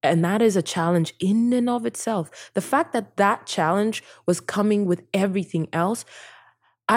and 0.02 0.18
that 0.28 0.40
is 0.42 0.56
a 0.56 0.62
challenge 0.74 1.14
in 1.30 1.52
and 1.58 1.68
of 1.70 1.86
itself. 1.86 2.24
The 2.58 2.60
fact 2.72 2.88
that 2.92 3.06
that 3.16 3.38
challenge 3.56 4.02
was 4.26 4.38
coming 4.56 4.84
with 4.90 5.00
everything 5.12 5.68
else, 5.72 6.04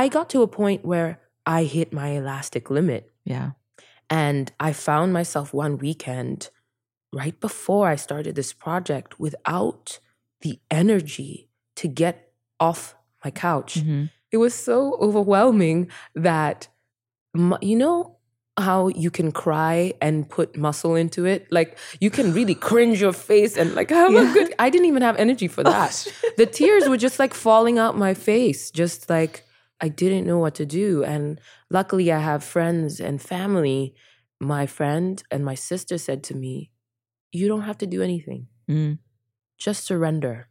I 0.01 0.09
got 0.09 0.27
to 0.33 0.41
a 0.41 0.47
point 0.47 0.83
where 0.91 1.09
I 1.45 1.63
hit 1.75 1.93
my 1.93 2.09
elastic 2.19 2.69
limit. 2.69 3.03
Yeah. 3.23 3.51
And 4.09 4.51
I 4.59 4.73
found 4.73 5.13
myself 5.13 5.53
one 5.53 5.77
weekend 5.77 6.49
right 7.13 7.37
before 7.39 7.87
I 7.87 7.95
started 7.95 8.35
this 8.35 8.53
project 8.53 9.19
without 9.19 9.99
the 10.41 10.59
energy 10.71 11.49
to 11.77 11.87
get 11.87 12.31
off 12.59 12.95
my 13.23 13.31
couch. 13.31 13.75
Mhm. 13.79 14.09
It 14.31 14.37
was 14.37 14.53
so 14.53 14.97
overwhelming 14.99 15.89
that, 16.15 16.67
you 17.61 17.75
know, 17.75 18.17
how 18.59 18.87
you 18.87 19.11
can 19.11 19.31
cry 19.31 19.93
and 20.01 20.27
put 20.27 20.57
muscle 20.57 20.95
into 20.95 21.25
it? 21.25 21.47
Like 21.51 21.77
you 21.99 22.09
can 22.09 22.33
really 22.33 22.55
cringe 22.69 22.99
your 22.99 23.13
face 23.13 23.55
and 23.55 23.75
like 23.75 23.89
have 23.91 24.11
Yeah. 24.11 24.19
Oh, 24.21 24.29
a 24.31 24.33
good. 24.33 24.55
I 24.57 24.69
didn't 24.69 24.87
even 24.87 25.03
have 25.03 25.15
energy 25.17 25.47
for 25.47 25.63
that. 25.63 26.07
the 26.37 26.45
tears 26.47 26.87
were 26.89 26.97
just 26.97 27.19
like 27.19 27.33
falling 27.33 27.77
out 27.77 27.97
my 27.97 28.13
face, 28.15 28.71
just 28.71 29.09
like 29.09 29.43
I 29.79 29.89
didn't 29.89 30.25
know 30.25 30.39
what 30.39 30.55
to 30.55 30.65
do. 30.65 31.03
And 31.03 31.39
luckily, 31.69 32.11
I 32.11 32.19
have 32.19 32.43
friends 32.43 32.99
and 32.99 33.21
family. 33.21 33.93
My 34.39 34.65
friend 34.65 35.21
and 35.31 35.43
my 35.45 35.55
sister 35.55 35.97
said 35.97 36.23
to 36.25 36.35
me, 36.35 36.71
You 37.31 37.47
don't 37.47 37.61
have 37.63 37.77
to 37.79 37.87
do 37.87 38.01
anything, 38.01 38.47
Mm. 38.69 38.99
just 39.57 39.83
surrender. 39.85 40.49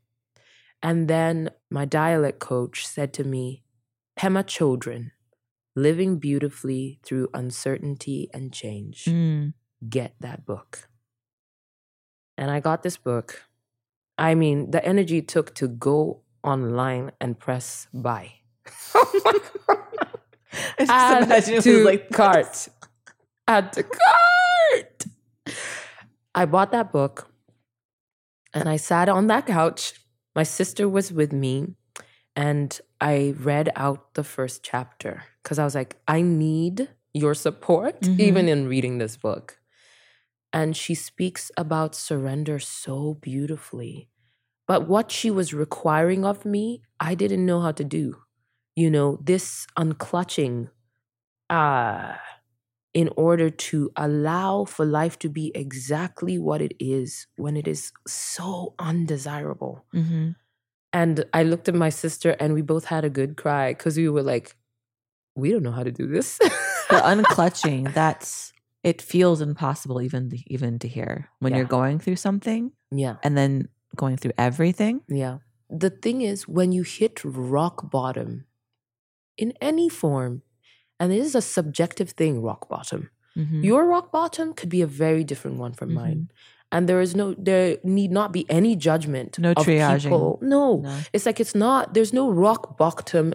And 0.83 1.09
then 1.09 1.51
my 1.71 1.85
dialect 1.85 2.39
coach 2.39 2.87
said 2.87 3.13
to 3.15 3.25
me, 3.25 3.63
Pema 4.19 4.45
Chödrön, 4.45 5.11
living 5.75 6.19
beautifully 6.19 7.01
through 7.03 7.29
uncertainty 7.35 8.29
and 8.33 8.53
change. 8.53 9.05
Mm. 9.07 9.55
Get 9.89 10.15
that 10.21 10.45
book. 10.47 10.89
And 12.39 12.51
I 12.51 12.61
got 12.61 12.83
this 12.83 12.97
book. 12.97 13.45
I 14.19 14.35
mean, 14.35 14.71
the 14.71 14.85
energy 14.85 15.19
it 15.19 15.29
took 15.29 15.55
to 15.57 15.69
go 15.69 16.23
online 16.43 17.13
and 17.21 17.39
press 17.39 17.89
buy. 17.93 18.33
I 18.95 20.75
just 20.79 20.91
Add 20.91 21.23
imagine 21.25 21.53
it 21.55 21.57
was 21.57 21.65
to 21.65 21.85
like 21.85 22.09
this. 22.09 22.17
cart. 22.17 22.69
Add 23.49 23.73
to 23.75 23.83
cart. 23.83 25.05
I 26.35 26.45
bought 26.47 26.73
that 26.73 26.93
book 26.93 27.31
and 28.53 28.69
I 28.69 28.77
sat 28.77 29.09
on 29.09 29.27
that 29.29 29.47
couch. 29.47 29.95
My 30.35 30.43
sister 30.43 30.89
was 30.89 31.13
with 31.13 31.33
me 31.33 31.75
and 32.35 32.79
I 33.01 33.35
read 33.39 33.71
out 33.77 34.15
the 34.15 34.25
first 34.25 34.63
chapter 34.63 35.25
because 35.43 35.59
I 35.59 35.65
was 35.65 35.75
like, 35.75 35.97
I 36.09 36.21
need 36.23 36.89
your 37.15 37.35
support 37.35 38.01
Mhm. 38.03 38.21
even 38.21 38.49
in 38.49 38.69
reading 38.69 38.99
this 38.99 39.17
book. 39.17 39.59
And 40.53 40.77
she 40.77 40.95
speaks 40.95 41.51
about 41.57 41.95
surrender 41.95 42.59
so 42.59 43.15
beautifully. 43.15 44.09
But 44.67 44.89
what 44.89 45.11
she 45.11 45.31
was 45.31 45.55
requiring 45.55 46.25
of 46.25 46.45
me, 46.45 46.83
I 47.01 47.15
didn't 47.15 47.45
know 47.47 47.61
how 47.61 47.73
to 47.73 47.85
do. 47.85 48.23
You 48.77 48.91
know, 48.91 49.19
this 49.23 49.67
unclutching 49.79 50.69
uh, 51.49 52.15
in 52.93 53.11
order 53.17 53.49
to 53.51 53.91
allow 53.97 54.65
for 54.65 54.85
life 54.85 55.19
to 55.21 55.29
be 55.29 55.51
exactly 55.55 56.39
what 56.39 56.61
it 56.61 56.75
is 56.79 57.27
when 57.37 57.57
it 57.57 57.67
is 57.67 57.93
so 58.07 58.75
undesirable. 58.79 59.85
Mhm. 59.95 60.37
And 60.93 61.25
I 61.33 61.43
looked 61.43 61.69
at 61.69 61.75
my 61.75 61.89
sister 61.91 62.37
and 62.41 62.55
we 62.55 62.63
both 62.63 62.85
had 62.87 63.05
a 63.05 63.11
good 63.11 63.37
cry 63.37 63.73
because 63.73 63.97
we 63.97 64.09
were 64.09 64.23
like, 64.23 64.57
we 65.35 65.51
don't 65.53 65.63
know 65.63 65.73
how 65.73 65.83
to 65.83 65.93
do 65.93 66.07
this. 66.07 66.39
the 66.39 67.01
unclutching 67.13 67.93
that's 67.95 68.53
it 68.83 69.03
feels 69.03 69.41
impossible 69.41 70.01
even 70.01 70.31
to, 70.31 70.39
even 70.47 70.79
to 70.79 70.89
hear 70.89 71.29
when 71.41 71.53
Yeah. 71.53 71.59
you're 71.59 71.67
going 71.81 71.99
through 71.99 72.17
something 72.17 72.73
yeah. 72.93 73.17
and 73.25 73.37
then 73.37 73.69
going 73.97 74.17
through 74.17 74.33
everything 74.39 75.01
Yeah. 75.09 75.39
The 75.69 75.91
thing 75.91 76.23
is, 76.23 76.47
when 76.47 76.71
you 76.73 76.83
hit 76.85 77.21
rock 77.25 77.91
bottom 77.91 78.45
in 79.37 79.53
any 79.61 79.89
form, 79.89 80.43
and 81.01 81.13
it 81.13 81.19
is 81.19 81.35
a 81.35 81.43
subjective 81.43 82.11
thing, 82.11 82.43
rock 82.43 82.69
bottom. 82.69 83.11
Mhm. 83.37 83.63
Your 83.65 83.87
rock 83.87 84.11
bottom 84.13 84.55
could 84.55 84.69
be 84.71 84.81
a 84.83 84.87
very 84.87 85.23
different 85.25 85.59
one 85.59 85.73
from 85.75 85.91
Mhm. 85.91 85.95
mine. 85.95 86.31
And 86.73 86.89
there 86.89 87.01
is 87.01 87.15
no, 87.15 87.35
there 87.39 87.77
need 87.85 88.11
not 88.11 88.33
be 88.33 88.45
any 88.51 88.75
judgment. 88.77 89.39
No 89.39 89.53
of 89.53 89.67
triaging. 89.67 90.03
people. 90.05 90.39
No. 90.43 90.81
No. 90.81 90.97
It's 91.13 91.25
like 91.27 91.39
it's 91.39 91.55
not, 91.55 91.95
there's 91.95 92.13
no 92.13 92.31
rock 92.31 92.77
bottom 92.77 93.35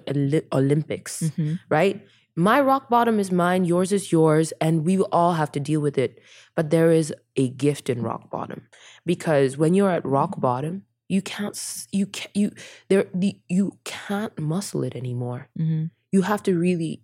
Olympics, 0.51 1.21
Mhm. 1.37 1.59
right? 1.69 2.05
My 2.35 2.59
rock 2.61 2.89
bottom 2.89 3.19
is 3.19 3.31
mine, 3.31 3.65
yours 3.65 3.91
is 3.91 4.11
yours, 4.11 4.53
and 4.61 4.85
we 4.85 4.99
all 5.11 5.33
have 5.33 5.51
to 5.53 5.59
deal 5.59 5.81
with 5.81 5.97
it. 5.97 6.19
But 6.55 6.69
there 6.71 6.91
is 6.91 7.13
a 7.35 7.49
gift 7.49 7.89
in 7.89 8.01
rock 8.01 8.29
bottom 8.29 8.63
because 9.05 9.57
when 9.57 9.73
you're 9.73 9.91
at 9.91 10.05
rock 10.05 10.39
bottom, 10.39 10.83
you 11.11 11.21
can't, 11.21 11.57
you 11.91 12.05
can't, 12.07 12.35
you, 12.41 12.51
there, 12.89 13.05
the, 13.13 13.37
you 13.49 13.77
can't 13.83 14.37
muscle 14.39 14.83
it 14.83 14.95
anymore. 14.95 15.49
Mhm. 15.59 15.91
You 16.11 16.21
have 16.23 16.41
to 16.43 16.57
really 16.57 17.03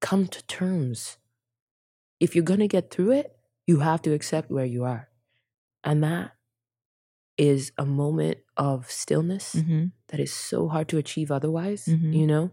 come 0.00 0.26
to 0.28 0.40
terms. 0.46 1.18
If 2.20 2.34
you're 2.34 2.44
going 2.52 2.60
to 2.60 2.68
get 2.68 2.90
through 2.92 3.12
it, 3.12 3.36
you 3.66 3.80
have 3.80 4.00
to 4.02 4.12
accept 4.12 4.50
where 4.50 4.64
you 4.64 4.84
are. 4.84 5.08
And 5.82 6.04
that 6.04 6.32
is 7.36 7.72
a 7.78 7.84
moment 7.86 8.38
of 8.56 8.90
stillness 8.90 9.54
Mhm. 9.56 9.92
that 10.08 10.20
is 10.20 10.32
so 10.32 10.68
hard 10.68 10.88
to 10.90 10.98
achieve 10.98 11.30
otherwise, 11.32 11.86
Mhm. 11.86 12.14
you 12.14 12.26
know? 12.26 12.50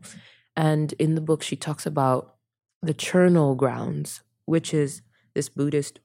And 0.56 0.94
in 0.94 1.14
the 1.16 1.22
book, 1.30 1.44
she 1.44 1.56
talks 1.56 1.86
about 1.86 2.36
the 2.82 2.94
Charnel 2.94 3.54
grounds, 3.56 4.24
which 4.46 4.74
is 4.74 5.02
this 5.36 5.50
Buddhist 5.50 6.00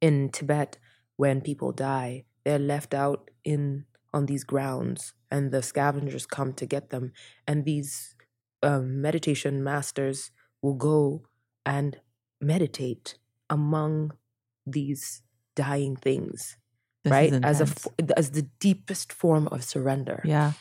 in 0.00 0.30
Tibet, 0.30 0.78
when 1.16 1.40
people 1.40 1.70
die, 1.72 2.24
they're 2.44 2.58
left 2.58 2.94
out 2.94 3.30
in 3.44 3.86
on 4.14 4.26
these 4.26 4.44
grounds 4.44 5.14
and 5.30 5.50
the 5.52 5.62
scavengers 5.62 6.26
come 6.26 6.52
to 6.52 6.66
get 6.66 6.90
them. 6.90 7.12
And 7.46 7.64
these 7.64 8.14
um, 8.62 9.00
meditation 9.00 9.64
masters 9.64 10.30
will 10.60 10.74
go 10.74 11.22
and 11.64 11.98
meditate 12.40 13.16
among 13.48 14.12
these 14.66 15.22
dying 15.56 15.96
things, 15.96 16.56
This 17.04 17.10
right? 17.10 17.32
As 17.42 17.60
a 17.60 17.68
as 18.16 18.30
the 18.32 18.42
deepest 18.60 19.12
form 19.12 19.48
of 19.48 19.64
surrender. 19.64 20.20
yeah 20.24 20.52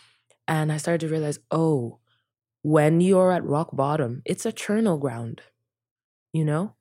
And 0.48 0.72
I 0.72 0.78
started 0.78 1.02
to 1.02 1.12
realize, 1.12 1.40
oh, 1.52 2.00
when 2.64 3.02
you're 3.02 3.32
at 3.32 3.44
rock 3.44 3.70
bottom, 3.74 4.22
it's 4.26 4.46
a 4.46 4.52
charnel 4.52 4.98
ground, 4.98 5.42
you 6.34 6.46
know? 6.46 6.76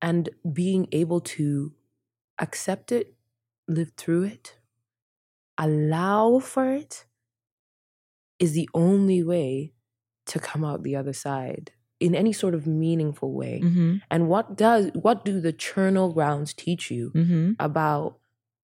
And 0.00 0.28
being 0.52 0.86
able 0.92 1.20
to 1.20 1.72
accept 2.38 2.92
it, 2.92 3.13
live 3.68 3.92
through 3.96 4.24
it, 4.24 4.58
allow 5.58 6.38
for 6.38 6.72
it 6.72 7.06
is 8.38 8.52
the 8.52 8.68
only 8.74 9.22
way 9.22 9.72
to 10.26 10.38
come 10.38 10.64
out 10.64 10.82
the 10.82 10.96
other 10.96 11.12
side 11.12 11.72
in 12.00 12.14
any 12.14 12.32
sort 12.32 12.54
of 12.54 12.66
meaningful 12.66 13.32
way. 13.32 13.60
Mhm. 13.62 14.02
And 14.10 14.28
what 14.28 14.56
does 14.56 14.90
what 14.94 15.24
do 15.24 15.40
the 15.40 15.52
charnel 15.52 16.12
grounds 16.12 16.52
teach 16.52 16.90
you 16.90 17.10
Mhm. 17.14 17.56
about 17.60 18.18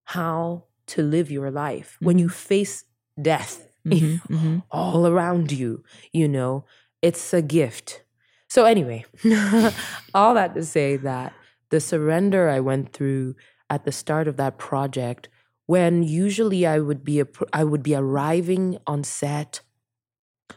how 0.05 0.65
to 0.87 1.03
live 1.03 1.31
your 1.31 1.51
life 1.51 1.97
when 2.01 2.19
you 2.19 2.29
face 2.29 2.85
death 3.21 3.67
Mhm. 3.87 4.21
Mhm. 4.29 4.63
all 4.71 5.07
around 5.07 5.53
you, 5.53 5.85
you 6.13 6.29
know, 6.29 6.65
it's 7.03 7.33
a 7.33 7.41
gift. 7.43 8.03
So, 8.49 8.65
anyway, 8.65 9.05
all 10.15 10.35
that 10.35 10.55
to 10.55 10.65
say 10.65 10.97
that 10.97 11.33
the 11.71 11.81
surrender 11.81 12.49
I 12.49 12.59
went 12.61 12.93
through 12.93 13.37
at 13.71 13.85
the 13.85 13.93
start 13.93 14.29
of 14.29 14.37
that 14.37 14.59
project, 14.59 15.29
when 15.67 16.03
usually 16.03 16.67
I 16.67 16.81
would 16.81 17.05
be 17.05 17.21
a, 17.21 17.27
I 17.53 17.65
would 17.65 17.83
be 17.83 17.95
arriving 17.95 18.79
on 18.87 19.05
set 19.05 19.61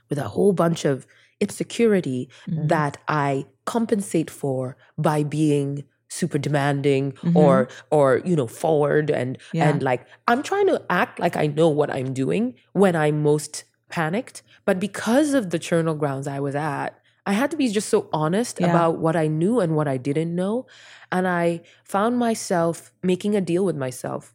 with 0.10 0.18
a 0.18 0.30
whole 0.30 0.54
bunch 0.54 0.86
of 0.86 1.06
insecurity 1.40 2.30
Mhm. 2.48 2.68
that 2.70 2.98
I 3.08 3.46
compensate 3.66 4.30
for 4.30 4.76
by 4.98 5.24
being 5.24 5.84
super 6.10 6.38
demanding 6.38 7.12
Mhm. 7.24 7.36
or 7.36 7.68
or 7.92 8.22
you 8.26 8.36
know 8.36 8.48
forward 8.48 9.10
and 9.10 9.38
Yeah. 9.52 9.70
and 9.70 9.82
like 9.84 10.06
I'm 10.28 10.44
trying 10.44 10.68
to 10.68 10.82
act 10.90 11.20
like 11.20 11.36
I 11.36 11.48
know 11.48 11.70
what 11.70 11.90
I'm 11.90 12.14
doing 12.14 12.56
when 12.74 12.96
I'm 12.96 13.24
most 13.24 13.64
panicked 13.90 14.44
but 14.66 14.80
because 14.80 15.34
of 15.34 15.50
the 15.50 15.60
charnel 15.60 15.96
grounds 15.96 16.28
I 16.28 16.40
was 16.40 16.56
at 16.56 17.00
I 17.26 17.34
had 17.34 17.52
to 17.52 17.58
be 17.58 17.70
just 17.70 17.90
so 17.90 18.10
honest 18.14 18.60
Yeah. 18.60 18.68
about 18.70 19.00
what 19.00 19.16
I 19.16 19.28
knew 19.28 19.60
and 19.60 19.76
what 19.76 19.88
I 19.88 19.98
didn't 19.98 20.36
know 20.36 20.66
and 21.12 21.28
I 21.28 21.62
found 21.84 22.18
myself 22.18 22.92
making 23.02 23.36
a 23.36 23.42
deal 23.42 23.64
with 23.66 23.78
myself 23.78 24.34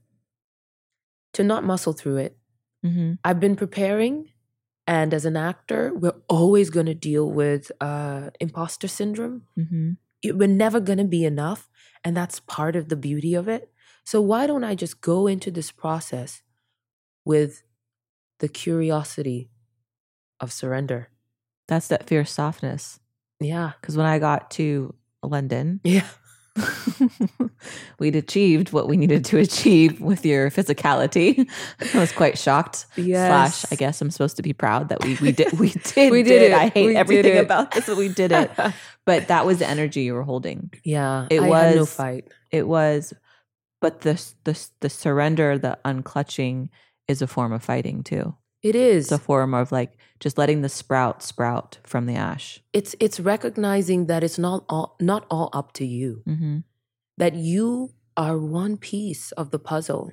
to 1.34 1.45
not 1.45 1.64
muscle 1.64 1.93
through 1.93 2.16
it 2.18 2.36
Mhm. 2.84 3.18
I've 3.24 3.41
been 3.41 3.57
preparing, 3.57 4.30
and 4.86 5.12
as 5.12 5.24
an 5.24 5.36
actor, 5.36 5.93
we're 5.93 6.20
always 6.28 6.70
going 6.70 6.86
to 6.86 6.95
deal 6.95 7.28
with 7.28 7.72
uh, 7.80 8.30
imposter 8.39 8.86
syndrome. 8.86 9.43
Mhm. 9.59 9.97
It- 10.22 10.39
We're 10.39 10.47
never 10.49 10.78
going 10.80 10.99
to 10.99 11.05
be 11.18 11.24
enough. 11.24 11.68
And 12.05 12.16
that's 12.16 12.39
part 12.39 12.76
of 12.76 12.89
the 12.89 12.97
beauty 12.97 13.34
of 13.34 13.49
it. 13.49 13.72
So 14.05 14.20
why 14.22 14.47
don't 14.47 14.62
I 14.62 14.76
just 14.76 15.01
go 15.01 15.26
into 15.26 15.51
this 15.51 15.72
process 15.72 16.43
with 17.24 17.64
the 18.39 18.49
curiosity 18.49 19.51
of 20.41 20.53
surrender? 20.53 21.11
That's 21.69 21.89
that 21.89 22.07
fierce 22.09 22.33
softness. 22.33 22.99
Yeah. 23.41 23.73
Because 23.81 23.97
when 23.97 24.07
I 24.07 24.19
got 24.19 24.51
to 24.53 24.95
London, 25.23 25.81
Yeah. 25.85 26.07
we'd 27.99 28.16
achieved 28.16 28.73
what 28.73 28.89
we 28.89 28.97
needed 28.97 29.25
to 29.27 29.39
achieve 29.39 30.01
with 30.01 30.25
your 30.27 30.51
physicality. 30.51 31.49
I 31.95 31.99
was 31.99 32.11
quite 32.12 32.37
shocked. 32.39 32.87
Yes. 32.97 33.61
Slash, 33.61 33.73
I 33.73 33.77
guess 33.77 34.01
I'm 34.01 34.11
supposed 34.11 34.37
to 34.37 34.43
be 34.43 34.53
proud 34.53 34.89
that 34.89 35.05
we 35.05 35.16
we 35.21 35.33
did 35.33 35.53
we 35.59 35.71
did 35.71 36.11
We 36.11 36.23
did 36.23 36.41
did 36.41 36.43
it. 36.51 36.55
I 36.55 36.69
hate 36.69 36.87
We 36.87 36.97
everything 36.97 37.39
about 37.39 37.71
this, 37.73 37.87
but 37.87 37.97
we 37.97 38.09
did 38.09 38.33
it. 38.33 38.51
But 39.07 39.29
that 39.29 39.47
was 39.47 39.59
the 39.61 39.69
energy 39.69 40.03
you 40.03 40.14
were 40.14 40.23
holding. 40.25 40.73
Yeah. 40.85 41.27
It 41.31 41.41
I 41.41 41.47
had 41.49 41.75
no 41.77 41.81
was- 41.83 41.95
fight. 41.95 42.29
It 42.51 42.66
was, 42.66 43.12
but 43.81 44.01
the 44.01 44.14
the 44.45 44.69
the 44.81 44.89
surrender, 44.91 45.59
the 45.59 45.79
unclutching, 45.85 46.71
is 47.07 47.23
a 47.23 47.27
form 47.27 47.53
of 47.53 47.62
fighting 47.62 48.03
too. 48.03 48.35
It 48.63 48.75
is. 48.75 49.07
It's 49.07 49.13
a 49.13 49.19
form 49.19 49.55
of 49.55 49.71
like 49.71 49.97
just 50.21 50.37
letting 50.39 50.63
the 50.63 50.69
sprout 50.69 51.23
sprout 51.23 51.79
from 51.85 52.07
the 52.07 52.17
ash. 52.17 52.61
it's 52.73 52.95
it's 52.99 53.21
recognizing 53.21 54.07
that 54.07 54.25
it's 54.25 54.39
not 54.39 54.65
all 54.69 54.97
not 55.01 55.27
all 55.31 55.51
up 55.53 55.73
to 55.75 55.87
you. 55.87 56.23
Mm-hmm. 56.27 56.59
That 57.17 57.35
you 57.35 57.95
are 58.17 58.39
one 58.39 58.77
piece 58.77 59.33
of 59.33 59.51
the 59.51 59.59
puzzle 59.59 60.13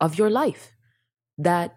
of 0.00 0.18
your 0.18 0.30
life. 0.30 0.72
That 1.38 1.76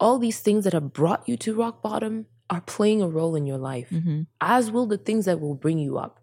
all 0.00 0.18
these 0.18 0.40
things 0.40 0.64
that 0.64 0.72
have 0.72 0.92
brought 0.92 1.28
you 1.28 1.36
to 1.38 1.54
rock 1.54 1.82
bottom 1.82 2.26
are 2.50 2.60
playing 2.60 3.02
a 3.02 3.08
role 3.08 3.34
in 3.34 3.46
your 3.46 3.58
life. 3.58 3.90
Mm-hmm. 3.90 4.22
as 4.40 4.70
will 4.70 4.86
the 4.86 4.96
things 4.96 5.24
that 5.26 5.40
will 5.40 5.54
bring 5.54 5.78
you 5.78 5.98
up. 5.98 6.20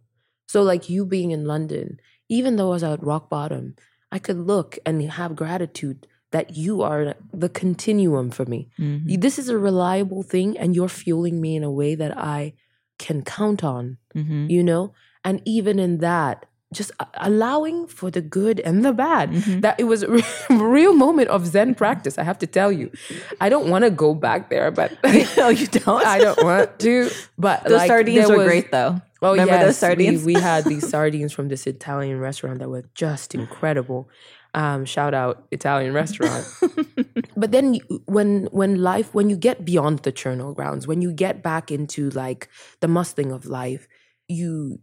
So, 0.48 0.64
like 0.64 0.90
you 0.90 1.06
being 1.06 1.32
in 1.32 1.46
London, 1.46 2.00
even 2.30 2.56
though 2.56 2.70
I 2.70 2.74
was 2.74 2.84
at 2.84 3.04
rock 3.04 3.30
bottom, 3.30 3.76
I 4.12 4.20
could 4.20 4.38
look 4.38 4.78
and 4.86 5.02
have 5.04 5.36
gratitude 5.36 6.08
that 6.32 6.56
you 6.58 6.82
are 6.82 7.16
the 7.34 7.50
continuum 7.50 8.30
for 8.32 8.46
me. 8.46 8.70
Mm-hmm. 8.80 9.20
This 9.20 9.40
is 9.40 9.50
a 9.50 9.58
reliable 9.58 10.24
thing, 10.24 10.58
and 10.58 10.76
you're 10.76 10.90
fueling 10.90 11.40
me 11.42 11.56
in 11.56 11.64
a 11.64 11.72
way 11.72 11.96
that 11.96 12.18
I 12.18 12.54
can 13.00 13.22
count 13.24 13.64
on, 13.64 13.98
Mm-hmm. 14.16 14.50
you 14.50 14.64
know? 14.64 14.94
And 15.24 15.42
even 15.46 15.80
in 15.80 16.00
that, 16.00 16.46
just 16.74 16.92
allowing 17.16 17.88
for 17.88 18.10
the 18.12 18.22
good 18.22 18.60
and 18.62 18.84
the 18.84 18.92
bad. 18.92 19.32
Mhm. 19.32 19.62
That 19.62 19.80
it 19.80 19.86
was 19.86 20.04
a 20.04 20.10
real 20.50 20.94
moment 20.94 21.30
of 21.30 21.46
Zen 21.48 21.76
practice, 21.76 22.18
I 22.18 22.24
have 22.24 22.38
to 22.40 22.48
tell 22.48 22.72
you. 22.72 22.92
I 23.40 23.48
don't 23.50 23.70
want 23.70 23.84
to 23.86 23.92
go 23.92 24.14
back 24.14 24.50
there, 24.50 24.72
but 24.72 24.92
no, 25.38 25.50
you 25.50 25.68
don't. 25.68 26.06
I 26.16 26.20
don't 26.20 26.44
want 26.44 26.80
to. 26.80 27.10
But 27.38 27.64
the 27.64 27.78
like, 27.78 27.88
sardines 27.88 28.30
were 28.30 28.38
was- 28.38 28.48
great 28.48 28.72
though. 28.72 29.00
Oh 29.22 29.32
Remember 29.32 29.54
yes, 29.54 29.78
sardines? 29.78 30.24
We, 30.26 30.36
we 30.36 30.42
had 30.42 30.66
these 30.66 30.88
sardines 30.90 31.32
from 31.34 31.48
this 31.48 31.66
Italian 31.66 32.20
restaurant 32.20 32.60
that 32.60 32.70
were 32.70 32.84
just 32.94 33.34
incredible. 33.42 34.10
Um, 34.56 34.86
shout 34.86 35.14
out 35.14 35.36
Italian 35.52 35.94
restaurant. 35.94 36.46
but 37.42 37.52
then 37.52 37.74
you, 37.76 37.82
when 38.06 38.48
when 38.60 38.72
life 38.82 39.10
when 39.14 39.30
you 39.30 39.38
get 39.38 39.58
beyond 39.66 40.00
the 40.00 40.12
charnel 40.12 40.54
grounds, 40.54 40.88
when 40.88 41.02
you 41.02 41.12
get 41.26 41.44
back 41.44 41.66
into 41.78 42.10
like 42.24 42.48
the 42.82 42.88
muscling 42.88 43.32
of 43.36 43.46
life, 43.46 43.84
you 44.28 44.80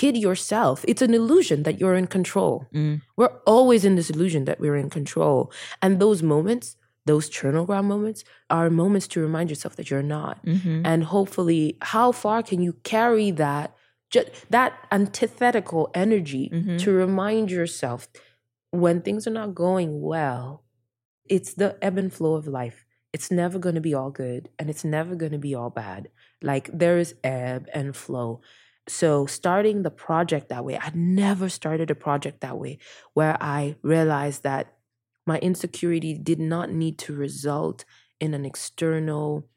kid 0.00 0.16
yourself. 0.16 0.84
It's 0.86 1.02
an 1.02 1.14
illusion 1.14 1.62
that 1.62 1.80
you're 1.80 1.94
in 2.02 2.06
control. 2.06 2.66
Mm. 2.74 3.00
We're 3.16 3.34
always 3.46 3.84
in 3.84 3.94
this 3.96 4.10
illusion 4.10 4.44
that 4.44 4.58
we're 4.60 4.76
in 4.84 4.90
control, 4.90 5.50
and 5.80 6.00
those 6.00 6.20
moments, 6.22 6.76
those 7.06 7.28
charnel 7.28 7.64
ground 7.64 7.88
moments, 7.88 8.24
are 8.50 8.68
moments 8.70 9.06
to 9.08 9.20
remind 9.20 9.48
yourself 9.50 9.76
that 9.76 9.88
you're 9.90 10.02
not 10.18 10.44
Mm-hmm. 10.44 10.82
and 10.84 11.04
hopefully 11.04 11.78
how 11.80 12.12
far 12.12 12.42
can 12.42 12.60
you 12.66 12.72
carry 12.82 13.30
that 13.44 13.74
ju- 14.10 14.30
that 14.50 14.72
antithetical 15.18 15.90
energy 15.94 16.50
Mhm. 16.52 16.78
to 16.82 16.88
remind 16.92 17.50
yourself 17.50 18.08
when 18.80 19.00
things 19.02 19.26
are 19.26 19.30
not 19.30 19.54
going 19.54 20.00
well 20.00 20.64
it's 21.26 21.54
the 21.54 21.78
ebb 21.82 21.96
and 21.96 22.12
flow 22.12 22.34
of 22.34 22.46
life. 22.46 22.84
It's 23.14 23.30
never 23.30 23.58
going 23.58 23.76
to 23.76 23.80
be 23.80 23.94
all 23.94 24.10
good 24.10 24.50
and 24.58 24.68
it's 24.68 24.84
never 24.84 25.14
going 25.14 25.32
to 25.32 25.38
be 25.38 25.54
all 25.54 25.70
bad. 25.70 26.08
Like 26.42 26.68
there 26.70 26.98
is 26.98 27.14
ebb 27.24 27.66
and 27.72 27.96
flow. 27.96 28.42
So 28.88 29.24
starting 29.24 29.82
the 29.82 29.90
project 29.90 30.50
that 30.50 30.64
way 30.64 30.76
i 30.76 30.90
never 30.94 31.48
started 31.48 31.90
a 31.90 31.94
project 31.94 32.42
that 32.42 32.58
way 32.58 32.78
where 33.14 33.36
i 33.40 33.76
realized 33.82 34.42
that 34.42 34.74
my 35.26 35.38
insecurity 35.38 36.18
did 36.18 36.38
not 36.38 36.70
need 36.70 36.98
to 36.98 37.14
result 37.14 37.86
in 38.20 38.34
an 38.34 38.44
external 38.44 39.48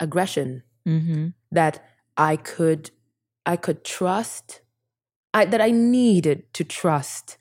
aggression 0.00 0.62
Mm-hmm. 0.86 1.28
that 1.50 1.84
I 2.16 2.36
could 2.36 2.90
I 3.44 3.56
could 3.56 3.84
trust 3.84 4.62
I 5.34 5.44
that 5.44 5.60
I 5.60 5.70
needed 5.70 6.52
to 6.54 6.64
trust 6.64 7.36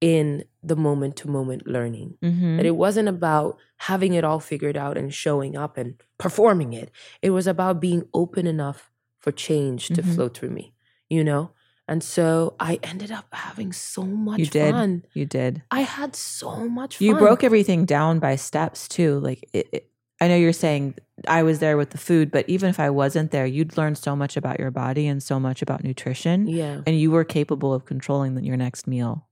in 0.00 0.44
the 0.62 0.76
moment 0.76 1.16
to 1.16 1.28
moment 1.28 1.66
learning. 1.66 2.14
Mm-hmm. 2.22 2.56
That 2.56 2.66
it 2.66 2.76
wasn't 2.76 3.08
about 3.08 3.58
having 3.76 4.14
it 4.14 4.24
all 4.24 4.40
figured 4.40 4.76
out 4.76 4.96
and 4.96 5.12
showing 5.12 5.56
up 5.56 5.76
and 5.76 5.94
performing 6.18 6.72
it. 6.72 6.90
It 7.22 7.30
was 7.30 7.46
about 7.46 7.80
being 7.80 8.04
open 8.14 8.46
enough 8.46 8.90
for 9.18 9.30
change 9.32 9.88
to 9.88 10.02
Mhm. 10.02 10.14
flow 10.14 10.28
through 10.28 10.50
me, 10.50 10.72
you 11.10 11.22
know? 11.22 11.50
And 11.86 12.02
so 12.02 12.54
I 12.60 12.78
ended 12.82 13.10
up 13.10 13.26
having 13.32 13.72
so 13.72 14.04
much 14.04 14.38
You 14.38 14.46
did. 14.46 14.72
fun. 14.72 15.04
You 15.12 15.26
did. 15.26 15.62
I 15.70 15.80
had 15.80 16.14
so 16.16 16.68
much 16.68 16.96
fun. 16.98 17.06
You 17.06 17.16
broke 17.16 17.42
everything 17.44 17.84
down 17.84 18.18
by 18.20 18.36
steps 18.36 18.86
too. 18.88 19.18
Like 19.20 19.44
it, 19.52 19.68
it- 19.72 19.86
I 20.22 20.28
know 20.28 20.36
you're 20.36 20.52
saying 20.52 20.96
I 21.26 21.42
was 21.42 21.60
there 21.60 21.78
with 21.78 21.90
the 21.90 21.98
food, 21.98 22.30
but 22.30 22.46
even 22.48 22.68
if 22.68 22.78
I 22.78 22.90
wasn't 22.90 23.30
there, 23.30 23.46
you'd 23.46 23.78
learn 23.78 23.94
so 23.94 24.14
much 24.14 24.36
about 24.36 24.58
your 24.60 24.70
body 24.70 25.06
and 25.06 25.22
so 25.22 25.40
much 25.40 25.62
about 25.62 25.82
nutrition, 25.82 26.46
Yeah. 26.46 26.82
and 26.86 27.00
you 27.00 27.10
were 27.10 27.24
capable 27.24 27.72
of 27.72 27.86
controlling 27.86 28.42
your 28.44 28.58
next 28.58 28.86
meal. 28.86 29.26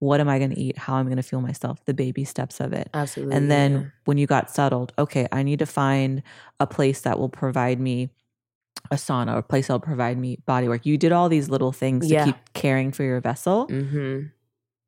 What 0.00 0.18
am 0.20 0.28
I 0.28 0.38
going 0.38 0.50
to 0.50 0.58
eat? 0.58 0.76
How 0.78 0.98
am 0.98 1.06
I 1.06 1.10
going 1.10 1.16
to 1.16 1.22
feel 1.22 1.40
myself? 1.40 1.84
The 1.84 1.94
baby 1.94 2.24
steps 2.24 2.58
of 2.60 2.72
it. 2.72 2.90
Absolutely. 2.92 3.36
And 3.36 3.50
then 3.50 3.72
yeah. 3.72 3.82
when 4.06 4.18
you 4.18 4.26
got 4.26 4.50
settled, 4.50 4.92
okay, 4.98 5.28
I 5.30 5.42
need 5.42 5.58
to 5.60 5.66
find 5.66 6.22
a 6.58 6.66
place 6.66 7.02
that 7.02 7.18
will 7.18 7.28
provide 7.28 7.78
me 7.78 8.10
a 8.90 8.96
sauna, 8.96 9.34
or 9.34 9.38
a 9.38 9.42
place 9.42 9.66
that 9.68 9.74
will 9.74 9.80
provide 9.80 10.16
me 10.18 10.38
body 10.46 10.66
work. 10.68 10.86
You 10.86 10.96
did 10.96 11.12
all 11.12 11.28
these 11.28 11.48
little 11.50 11.70
things 11.70 12.10
Yeah. 12.10 12.24
to 12.24 12.32
keep 12.32 12.52
caring 12.54 12.92
for 12.92 13.02
your 13.04 13.20
vessel, 13.20 13.66
Mhm. 13.68 14.30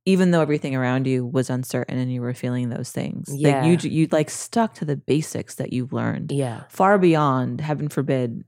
even 0.06 0.30
though 0.30 0.40
everything 0.40 0.74
around 0.74 1.06
you 1.06 1.26
was 1.26 1.50
uncertain 1.50 1.98
and 1.98 2.10
you 2.10 2.22
were 2.22 2.32
feeling 2.32 2.70
those 2.70 2.90
things. 2.90 3.28
Like 3.28 3.40
Yeah. 3.40 3.64
you, 3.66 3.76
you 3.82 4.08
like 4.10 4.30
stuck 4.30 4.72
to 4.74 4.84
the 4.86 4.96
basics 4.96 5.56
that 5.56 5.74
you've 5.74 5.92
learned 5.92 6.32
Yeah. 6.32 6.62
far 6.70 6.98
beyond. 6.98 7.60
Heaven 7.60 7.88
forbid, 7.90 8.44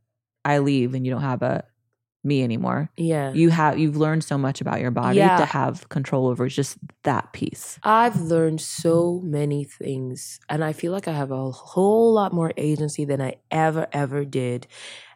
I 0.46 0.58
leave 0.58 0.94
and 0.94 1.04
you 1.04 1.12
don't 1.12 1.20
have 1.22 1.42
a 1.42 1.64
me 2.24 2.42
anymore. 2.42 2.90
Yeah. 2.96 3.32
You 3.32 3.50
have 3.50 3.78
you've 3.78 3.96
learned 3.96 4.24
so 4.24 4.38
much 4.38 4.60
about 4.60 4.80
your 4.80 4.90
body 4.90 5.18
Yeah. 5.18 5.36
to 5.38 5.44
have 5.44 5.88
control 5.88 6.26
over 6.28 6.48
just 6.48 6.78
that 7.02 7.32
piece. 7.32 7.78
I've 7.82 8.20
learned 8.20 8.60
so 8.60 9.20
many 9.22 9.64
things, 9.64 10.40
and 10.48 10.64
I 10.64 10.72
feel 10.72 10.92
like 10.92 11.06
I 11.08 11.12
have 11.12 11.30
a 11.30 11.50
whole 11.50 12.12
lot 12.12 12.32
more 12.32 12.52
agency 12.56 13.04
than 13.04 13.20
I 13.20 13.36
ever, 13.50 13.86
ever 13.92 14.24
did. 14.24 14.66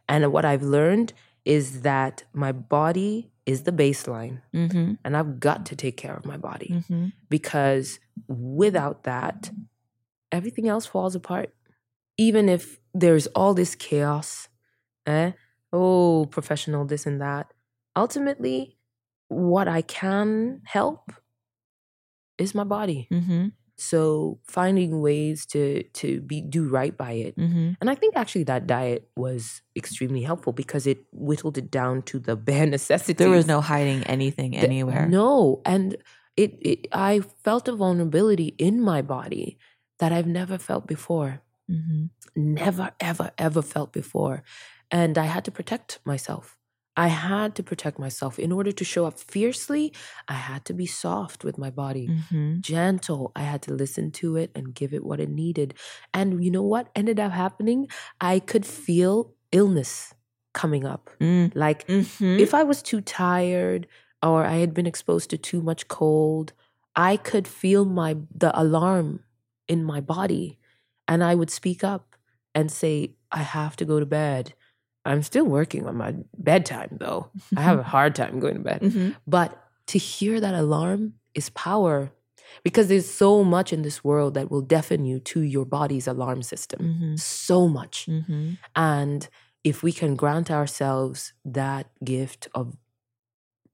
And 0.08 0.32
what 0.32 0.44
I've 0.44 0.62
learned 0.62 1.12
is 1.44 1.80
that 1.82 2.24
my 2.32 2.52
body 2.52 3.30
is 3.46 3.62
the 3.62 3.72
baseline, 3.72 4.42
Mm-hmm. 4.54 4.94
and 5.04 5.16
I've 5.16 5.40
got 5.40 5.64
to 5.66 5.76
take 5.76 5.96
care 5.96 6.14
of 6.14 6.24
my 6.26 6.36
body 6.36 6.70
Mm-hmm. 6.74 7.06
because 7.30 7.98
without 8.28 9.04
that, 9.04 9.50
everything 10.30 10.68
else 10.68 10.84
falls 10.86 11.14
apart. 11.14 11.54
Even 12.18 12.48
if 12.48 12.78
there's 12.92 13.26
all 13.28 13.54
this 13.54 13.74
chaos, 13.74 14.48
eh? 15.06 15.32
Oh, 15.72 16.26
professional, 16.30 16.84
this 16.84 17.06
and 17.06 17.20
that. 17.20 17.52
Ultimately, 17.96 18.78
what 19.28 19.68
I 19.68 19.82
can 19.82 20.62
help 20.64 21.12
is 22.38 22.54
my 22.54 22.64
body. 22.64 23.08
Mm-hmm. 23.12 23.48
So 23.76 24.40
finding 24.44 25.00
ways 25.00 25.46
to 25.46 25.84
to 25.84 26.20
be 26.20 26.40
do 26.40 26.68
right 26.68 26.96
by 26.96 27.12
it. 27.12 27.36
Mm-hmm. 27.36 27.72
And 27.80 27.88
I 27.88 27.94
think 27.94 28.16
actually 28.16 28.42
that 28.44 28.66
diet 28.66 29.08
was 29.16 29.62
extremely 29.76 30.22
helpful 30.22 30.52
because 30.52 30.86
it 30.86 31.04
whittled 31.12 31.58
it 31.58 31.70
down 31.70 32.02
to 32.02 32.18
the 32.18 32.34
bare 32.48 32.66
necessities. 32.66 33.16
There 33.16 33.30
was 33.30 33.46
no 33.46 33.60
hiding 33.60 34.02
anything 34.04 34.52
Th- 34.52 34.64
anywhere. 34.64 35.06
No, 35.06 35.62
and 35.64 35.96
it, 36.36 36.58
it 36.60 36.88
I 36.92 37.20
felt 37.44 37.68
a 37.68 37.72
vulnerability 37.72 38.54
in 38.58 38.80
my 38.80 39.00
body 39.00 39.58
that 40.00 40.12
I've 40.12 40.26
never 40.26 40.58
felt 40.58 40.88
before. 40.88 41.42
Mm-hmm. 41.70 42.06
Never 42.34 42.90
ever 42.98 43.30
ever 43.38 43.62
felt 43.62 43.92
before. 43.92 44.42
And 44.90 45.18
I 45.18 45.24
had 45.24 45.44
to 45.44 45.50
protect 45.50 46.00
myself. 46.04 46.56
I 46.96 47.08
had 47.08 47.54
to 47.54 47.62
protect 47.62 47.98
myself 48.00 48.40
in 48.40 48.50
order 48.50 48.72
to 48.72 48.84
show 48.84 49.06
up 49.06 49.20
fiercely. 49.20 49.92
I 50.26 50.32
had 50.32 50.64
to 50.64 50.72
be 50.72 50.86
soft 50.86 51.44
with 51.44 51.56
my 51.56 51.70
body. 51.70 52.08
Mm-hmm. 52.08 52.60
Gentle. 52.60 53.30
I 53.36 53.42
had 53.42 53.62
to 53.62 53.72
listen 53.72 54.10
to 54.12 54.36
it 54.36 54.50
and 54.54 54.74
give 54.74 54.92
it 54.92 55.04
what 55.04 55.20
it 55.20 55.28
needed. 55.30 55.74
And 56.12 56.42
you 56.44 56.50
know 56.50 56.62
what 56.64 56.88
ended 56.96 57.20
up 57.20 57.30
happening? 57.30 57.86
I 58.20 58.40
could 58.40 58.66
feel 58.66 59.34
illness 59.52 60.12
coming 60.54 60.84
up. 60.84 61.10
Mm. 61.20 61.52
Like 61.54 61.86
Mm-hmm. 61.86 62.40
if 62.40 62.52
I 62.52 62.64
was 62.64 62.82
too 62.82 63.00
tired 63.00 63.86
or 64.20 64.44
I 64.44 64.56
had 64.56 64.74
been 64.74 64.86
exposed 64.86 65.30
to 65.30 65.38
too 65.38 65.62
much 65.62 65.86
cold, 65.86 66.52
I 66.96 67.16
could 67.16 67.46
feel 67.46 67.84
my 67.84 68.16
the 68.34 68.50
alarm 68.60 69.22
in 69.68 69.84
my 69.84 70.00
body 70.00 70.58
and 71.06 71.22
I 71.22 71.36
would 71.36 71.50
speak 71.50 71.84
up 71.84 72.16
and 72.56 72.72
say 72.72 73.14
I 73.30 73.42
have 73.42 73.76
to 73.76 73.84
go 73.84 74.00
to 74.00 74.06
bed. 74.06 74.54
I'm 75.08 75.22
still 75.22 75.44
working 75.44 75.86
on 75.86 75.96
my 75.96 76.14
bedtime 76.36 76.96
though. 77.00 77.30
I 77.56 77.62
have 77.62 77.78
a 77.78 77.82
hard 77.96 78.14
time 78.14 78.40
going 78.40 78.54
to 78.54 78.60
bed. 78.60 78.80
mm-hmm. 78.82 79.10
But 79.26 79.56
to 79.88 79.98
hear 79.98 80.40
that 80.40 80.54
alarm 80.54 81.14
is 81.34 81.50
power 81.50 82.12
because 82.62 82.88
there's 82.88 83.08
so 83.10 83.44
much 83.44 83.72
in 83.72 83.82
this 83.82 84.02
world 84.04 84.34
that 84.34 84.50
will 84.50 84.62
deafen 84.62 85.04
you 85.04 85.20
to 85.20 85.40
your 85.40 85.64
body's 85.64 86.06
alarm 86.06 86.42
system. 86.42 86.80
Mm-hmm. 86.80 87.16
So 87.16 87.68
much. 87.68 88.06
Mm-hmm. 88.06 88.52
And 88.76 89.28
if 89.64 89.82
we 89.82 89.92
can 89.92 90.14
grant 90.16 90.50
ourselves 90.50 91.32
that 91.44 91.86
gift 92.04 92.48
of 92.54 92.76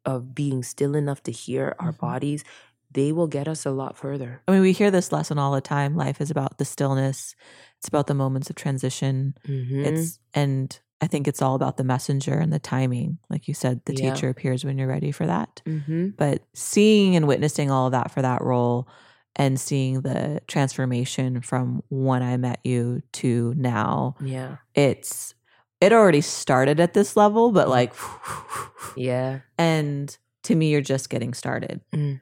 of 0.05 0.35
being 0.35 0.63
still 0.63 0.95
enough 0.95 1.23
to 1.23 1.33
hear 1.33 1.75
our 1.79 1.93
Mhm. 1.93 1.99
bodies, 1.99 2.45
they 2.93 3.11
will 3.11 3.27
get 3.27 3.49
us 3.49 3.65
a 3.67 3.71
lot 3.71 3.97
further. 3.97 4.43
I 4.47 4.53
mean, 4.53 4.61
we 4.61 4.73
hear 4.73 4.91
this 4.91 5.11
lesson 5.13 5.39
all 5.39 5.53
the 5.53 5.61
time. 5.63 5.97
Life 5.97 6.21
is 6.21 6.31
about 6.31 6.59
the 6.59 6.65
stillness. 6.65 7.35
It's 7.79 7.89
about 7.89 8.07
the 8.07 8.15
moments 8.15 8.51
of 8.51 8.57
transition. 8.57 9.35
Mhm. 9.49 9.85
It's 9.87 10.19
and 10.35 10.79
I 11.05 11.07
think 11.07 11.29
it's 11.29 11.43
all 11.43 11.55
about 11.55 11.77
the 11.77 11.85
messenger 11.85 12.33
and 12.33 12.51
the 12.51 12.59
timing. 12.59 13.19
Like 13.29 13.47
you 13.47 13.53
said, 13.53 13.83
the 13.85 13.93
Yeah. 13.95 14.15
teacher 14.15 14.31
appears 14.31 14.65
when 14.65 14.79
you're 14.79 14.89
ready 14.89 15.13
for 15.13 15.27
that. 15.27 15.61
Mhm. 15.67 16.17
But 16.17 16.43
seeing 16.55 17.15
and 17.15 17.29
witnessing 17.29 17.71
all 17.71 17.85
of 17.87 17.93
that 17.93 18.11
for 18.11 18.23
that 18.23 18.41
role 18.43 18.89
and 19.37 19.61
seeing 19.61 20.01
the 20.01 20.41
transformation 20.49 21.43
from 21.43 21.83
when 21.91 22.23
I 22.23 22.39
met 22.39 22.61
you 22.65 23.03
to 23.21 23.53
now, 23.57 24.17
yeah, 24.25 24.57
it's 24.75 25.35
it 25.83 25.93
already 25.93 26.23
started 26.23 26.81
at 26.81 26.95
this 26.95 27.17
level, 27.19 27.53
but 27.53 27.69
like 27.69 27.93
yeah, 28.97 29.41
and 29.59 30.17
to 30.45 30.55
me 30.55 30.71
you're 30.71 30.81
just 30.81 31.11
getting 31.11 31.35
started 31.35 31.83
Mm. 31.93 32.21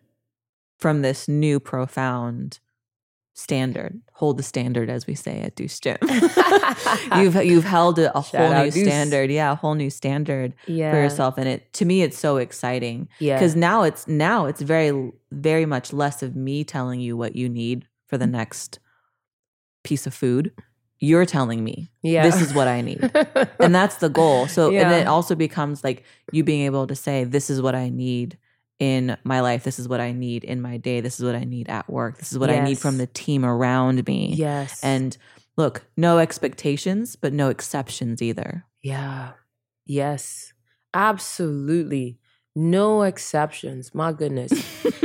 from 0.81 1.03
this 1.03 1.29
new 1.29 1.61
profound 1.61 2.59
standard. 3.35 4.01
Hold 4.15 4.37
the 4.37 4.43
standard 4.43 4.91
as 4.91 5.07
we 5.07 5.15
say 5.15 5.41
at 5.41 5.57
Deuce 5.57 5.79
Gym. 5.81 5.97
you've 7.17 7.37
you've 7.45 7.65
held 7.65 7.99
a, 7.99 8.17
a 8.17 8.21
whole 8.21 8.53
new 8.53 8.71
Deuce. 8.71 8.87
standard. 8.87 9.31
Yeah, 9.31 9.53
a 9.53 9.55
whole 9.55 9.75
new 9.75 9.91
standard 9.91 10.55
yeah, 10.67 10.91
for 10.91 10.99
yourself. 10.99 11.39
And 11.39 11.49
it 11.49 11.73
to 11.75 11.85
me 11.85 12.03
it's 12.03 12.19
so 12.19 12.37
exciting. 12.37 13.09
Yeah, 13.19 13.39
because 13.39 13.57
now 13.57 13.83
it's 13.83 14.07
now 14.07 14.47
it's 14.47 14.61
very 14.61 15.13
very 15.31 15.67
much 15.67 15.93
less 15.93 16.23
of 16.23 16.37
me 16.37 16.65
telling 16.65 17.01
you 17.01 17.17
what 17.17 17.37
you 17.37 17.49
need 17.49 17.87
for 18.07 18.19
the 18.19 18.27
next 18.27 18.79
piece 19.83 20.07
of 20.07 20.15
food 20.15 20.53
you're 21.03 21.27
telling 21.27 21.65
me 21.65 21.91
yeah, 22.03 22.23
this 22.23 22.41
is 22.41 22.55
what 22.55 22.69
i 22.69 22.81
need 22.81 23.11
and 23.59 23.75
that's 23.75 23.97
the 23.97 24.09
goal 24.09 24.47
so 24.47 24.71
and 24.71 24.93
it 25.03 25.09
also 25.09 25.35
becomes 25.35 25.83
like 25.83 26.05
you 26.31 26.45
being 26.45 26.65
able 26.65 26.87
to 26.87 26.95
say 26.95 27.25
this 27.25 27.51
is 27.51 27.61
what 27.61 27.75
i 27.75 27.89
need 27.89 28.39
in 28.79 29.17
my 29.25 29.41
life 29.41 29.63
this 29.65 29.79
is 29.79 29.87
what 29.89 30.01
i 30.01 30.13
need 30.13 30.45
in 30.45 30.61
my 30.61 30.77
day 30.77 31.01
this 31.01 31.19
is 31.19 31.25
what 31.25 31.35
i 31.35 31.45
need 31.45 31.69
at 31.69 31.89
work 31.89 32.19
this 32.19 32.33
is 32.33 32.39
what 32.39 32.51
i 32.51 32.61
need 32.65 32.79
from 32.79 32.99
the 32.99 33.07
team 33.07 33.45
around 33.45 34.07
me 34.07 34.35
yes, 34.35 34.83
and 34.83 35.17
look 35.57 35.85
no 35.97 36.19
expectations 36.19 37.15
but 37.15 37.33
no 37.33 37.49
exceptions 37.49 38.21
either 38.23 38.65
Yeah. 38.83 39.33
Yes. 39.87 40.53
Absolutely. 40.95 42.19
No 42.55 43.03
exceptions. 43.03 43.95
My 43.95 44.13
goodness. 44.13 44.53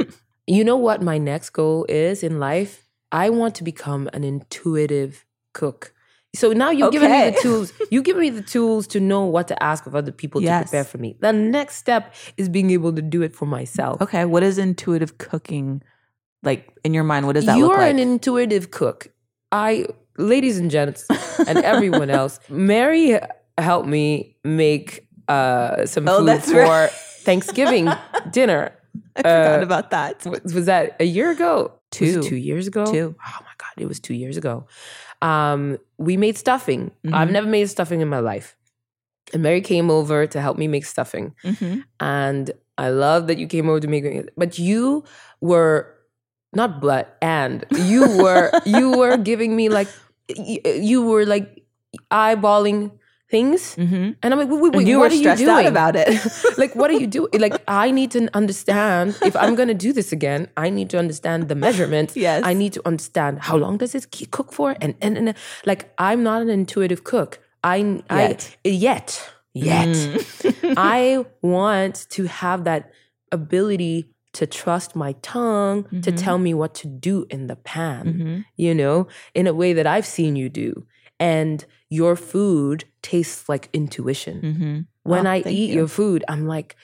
you 0.48 0.64
know 0.64 0.78
what 0.78 1.02
my 1.02 1.18
next 1.18 1.52
goal 1.52 1.86
is 1.88 2.24
in 2.24 2.40
life? 2.40 2.88
I 3.12 3.30
want 3.30 3.56
to 3.56 3.64
become 3.64 4.10
an 4.14 4.24
intuitive 4.24 5.26
cook. 5.54 5.94
So 6.36 6.52
now 6.54 6.70
you've 6.70 6.92
given 6.92 7.10
me 7.12 7.30
the 7.32 7.40
tools. 7.42 7.74
You 7.90 8.02
give 8.02 8.18
me 8.18 8.30
the 8.30 8.42
tools 8.44 8.86
to 8.88 9.00
know 9.00 9.24
what 9.24 9.48
to 9.48 9.64
ask 9.64 9.88
of 9.88 9.96
other 9.96 10.12
people 10.12 10.42
to 10.42 10.48
prepare 10.62 10.84
for 10.84 10.98
me. 11.00 11.16
The 11.20 11.34
next 11.34 11.78
step 11.78 12.14
is 12.38 12.48
being 12.50 12.70
able 12.72 12.94
to 12.94 13.02
do 13.02 13.22
it 13.24 13.36
for 13.36 13.46
myself. 13.46 14.02
okay 14.02 14.26
what 14.26 14.44
is 14.44 14.58
intuitive 14.58 15.18
cooking 15.18 15.82
like 16.44 16.70
in 16.84 16.94
your 16.94 17.04
mind 17.04 17.26
what 17.26 17.34
does 17.34 17.46
that 17.46 17.58
you 17.58 17.66
look 17.68 17.78
are 17.78 17.82
like 17.82 17.92
an 17.92 18.00
intuitive 18.00 18.70
cook. 18.72 19.08
I, 19.52 19.88
ladies 20.18 20.58
and 20.60 20.70
gents, 20.70 21.06
and 21.48 21.58
everyone 21.60 22.10
else, 22.20 22.40
Mary 22.50 23.18
helped 23.58 23.88
me 23.88 24.36
make 24.44 25.08
uh, 25.30 25.86
some 25.86 26.08
Oh, 26.08 26.26
food 26.26 26.44
for 26.44 26.54
right. 26.62 26.90
Thanksgiving 27.24 27.90
dinner. 28.32 28.74
I 29.16 29.22
forgot 29.22 29.60
Uh, 29.60 29.64
about 29.64 29.90
that. 29.92 30.26
Was, 30.26 30.54
was 30.54 30.66
that 30.66 30.98
a 31.00 31.06
year 31.06 31.32
ago? 31.32 31.72
Was 32.00 32.10
it 32.10 32.14
Two. 32.22 32.22
two 32.24 32.36
years 32.36 32.68
ago. 32.68 32.86
Two. 32.86 33.16
Oh 33.18 33.38
my 33.42 33.56
god, 33.58 33.74
it 33.82 33.88
was 33.88 34.00
two 34.02 34.14
years 34.14 34.36
ago. 34.38 34.68
Um, 35.22 35.78
we 35.98 36.18
made 36.18 36.38
stuffing. 36.38 36.92
I've 37.12 37.30
Mhm. 37.30 37.32
never 37.32 37.48
made 37.48 37.70
stuffing 37.70 38.02
in 38.02 38.08
my 38.08 38.20
life, 38.20 38.56
and 39.34 39.42
Mary 39.44 39.62
came 39.62 39.90
over 39.90 40.28
to 40.28 40.42
help 40.42 40.58
me 40.58 40.68
make 40.68 40.86
stuffing 40.86 41.34
Mm-hmm. 41.44 41.82
and 42.00 42.52
I 42.78 42.90
love 42.94 43.26
that 43.28 43.38
you 43.40 43.48
came 43.48 43.68
over 43.70 43.80
to 43.82 43.88
make 43.90 44.06
it. 44.06 44.30
But 44.38 44.60
you 44.60 45.04
were 45.42 45.90
not 46.54 46.80
but 46.80 47.18
and 47.22 47.66
you 47.76 48.06
were 48.24 48.52
you 48.66 48.92
were 48.98 49.18
giving 49.18 49.56
me 49.56 49.70
like 49.70 49.90
you 50.30 51.02
were 51.02 51.26
like 51.26 51.66
eyeballing 52.12 52.92
things, 53.30 53.76
Mm-hmm. 53.76 54.12
and 54.22 54.28
I'm 54.34 54.40
like, 54.40 54.50
wait, 54.50 54.62
wait, 54.62 54.74
wait 54.76 54.88
you 54.88 55.00
what 55.00 55.12
are 55.12 55.16
you 55.16 55.36
doing 55.36 55.50
out 55.50 55.66
about 55.66 55.96
it. 55.96 56.08
like, 56.58 56.76
what 56.76 56.90
are 56.90 57.00
you 57.04 57.08
doing? 57.08 57.30
Like, 57.40 57.62
I 57.68 57.92
need 57.92 58.12
to 58.12 58.30
understand 58.34 59.18
if 59.22 59.36
I'm 59.36 59.56
gonna 59.56 59.74
do 59.74 59.92
this 59.92 60.12
again. 60.12 60.48
I 60.56 60.70
need 60.70 60.90
to 60.92 60.98
understand 60.98 61.50
the 61.50 61.56
measurements. 61.56 62.16
Yes. 62.16 62.44
I 62.46 62.54
need 62.54 62.74
to 62.74 62.82
understand 62.86 63.40
how 63.48 63.58
long 63.58 63.78
does 63.78 63.92
this 63.92 64.06
cook 64.32 64.54
for, 64.54 64.76
and 64.82 64.96
and, 65.02 65.18
and 65.18 65.34
like, 65.66 65.92
I'm 65.98 66.24
not 66.24 66.42
an 66.42 66.50
intuitive 66.50 67.04
cook. 67.04 67.40
I 67.64 67.78
Yet. 67.78 68.58
I 68.66 68.70
yet 68.70 69.30
yet. 69.54 69.88
Mm. 69.88 70.74
I 70.78 71.26
want 71.42 72.06
to 72.12 72.22
have 72.28 72.64
that 72.66 72.92
ability 73.32 74.10
to 74.34 74.46
trust 74.46 74.96
my 74.96 75.14
tongue 75.24 75.84
to 76.06 76.12
Mhm. 76.12 76.18
tell 76.18 76.38
me 76.38 76.54
what 76.54 76.74
to 76.76 76.88
do 76.88 77.26
in 77.30 77.48
the 77.48 77.56
pan, 77.56 78.06
Mhm. 78.06 78.46
you 78.56 78.74
know, 78.76 79.08
in 79.34 79.48
a 79.48 79.54
way 79.54 79.74
that 79.74 79.88
I've 79.88 80.06
seen 80.06 80.36
you 80.36 80.48
do. 80.50 80.86
And 81.20 81.66
your 81.90 82.16
food 82.16 82.86
tastes 83.02 83.48
like 83.50 83.70
intuition. 83.74 84.42
Mhm. 84.42 84.86
When 85.04 85.26
Oh, 85.28 85.32
I 85.32 85.38
eat 85.48 85.70
you. 85.70 85.76
your 85.76 85.88
food, 85.88 86.24
I'm 86.28 86.48
like, 86.48 86.76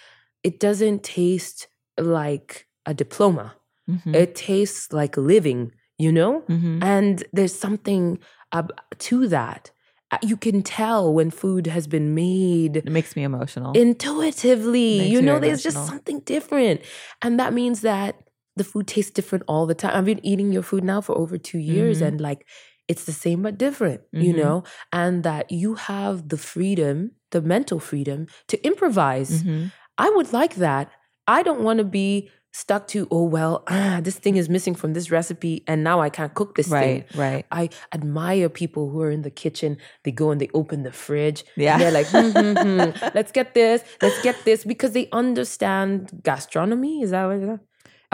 it 0.43 0.59
doesn't 0.59 1.03
taste 1.03 1.67
like 1.99 2.67
a 2.85 2.93
diploma. 2.93 3.55
Mhm. 3.89 4.15
It 4.15 4.35
tastes 4.35 4.91
like 4.93 5.17
living, 5.17 5.71
you 5.97 6.11
know? 6.11 6.41
Mhm. 6.49 6.83
And 6.83 7.23
there's 7.33 7.53
something 7.53 8.19
ab- 8.51 8.71
to 8.99 9.27
that. 9.27 9.71
Uh, 10.11 10.17
You 10.21 10.37
can 10.37 10.61
tell 10.61 11.11
when 11.13 11.29
food 11.31 11.67
has 11.67 11.85
been 11.87 12.13
made 12.15 12.77
It 12.77 12.85
makes 12.89 13.15
me 13.15 13.23
emotional. 13.23 13.71
intuitively. 13.73 15.07
You 15.07 15.21
know, 15.21 15.39
there's 15.39 15.63
just 15.63 15.85
something 15.87 16.19
different. 16.21 16.81
And 17.21 17.39
that 17.39 17.53
means 17.53 17.81
that 17.81 18.15
the 18.55 18.63
food 18.63 18.87
tastes 18.87 19.11
different 19.11 19.43
all 19.47 19.65
the 19.65 19.73
time. 19.75 19.91
I've 19.95 20.05
been 20.05 20.23
eating 20.25 20.51
your 20.51 20.61
food 20.63 20.83
now 20.83 21.01
for 21.01 21.17
over 21.17 21.37
two 21.37 21.57
years 21.57 21.99
Mhm. 22.01 22.07
and 22.07 22.21
like 22.21 22.45
it's 22.87 23.05
the 23.05 23.11
same 23.13 23.41
but 23.41 23.57
different, 23.57 24.01
you 24.11 24.33
Mhm. 24.33 24.37
know? 24.37 24.63
And 24.91 25.23
that 25.23 25.51
you 25.51 25.75
have 25.75 26.29
the 26.29 26.37
freedom, 26.37 27.11
the 27.31 27.41
mental 27.41 27.79
freedom 27.79 28.27
to 28.47 28.55
improvise. 28.65 29.43
Mhm. 29.43 29.71
I 29.97 30.09
would 30.09 30.33
like 30.33 30.55
that. 30.55 30.89
I 31.27 31.43
don't 31.43 31.61
want 31.63 31.77
to 31.79 31.85
be 31.85 32.29
stuck 32.55 32.85
to, 32.87 33.07
oh, 33.09 33.23
well, 33.23 33.63
ah, 33.67 33.99
this 34.03 34.19
thing 34.19 34.35
is 34.35 34.47
missing 34.47 34.75
from 34.75 34.93
this 34.93 35.09
recipe 35.09 35.63
and 35.67 35.83
now 35.83 35.99
I 36.01 36.09
can't 36.09 36.33
cook 36.35 36.55
this 36.55 36.67
thing. 36.67 37.05
Right, 37.15 37.15
right. 37.15 37.45
I 37.51 37.69
admire 37.93 38.47
people 38.49 38.89
who 38.91 39.01
are 39.01 39.09
in 39.09 39.23
the 39.23 39.31
kitchen. 39.31 39.77
They 40.03 40.11
go 40.11 40.29
and 40.29 40.39
they 40.39 40.49
open 40.53 40.83
the 40.83 40.91
fridge. 40.91 41.45
Yeah. 41.55 41.77
They're 41.79 41.91
like, 41.99 42.07
hmm, 42.07 42.29
hmm, 42.29 42.53
hmm, 42.65 42.89
let's 43.15 43.31
get 43.31 43.53
this, 43.55 43.81
let's 44.03 44.21
get 44.21 44.35
this, 44.45 44.65
because 44.65 44.91
they 44.91 45.07
understand 45.11 46.11
gastronomy. 46.23 47.01
Is 47.01 47.11
that 47.11 47.25
what 47.25 47.59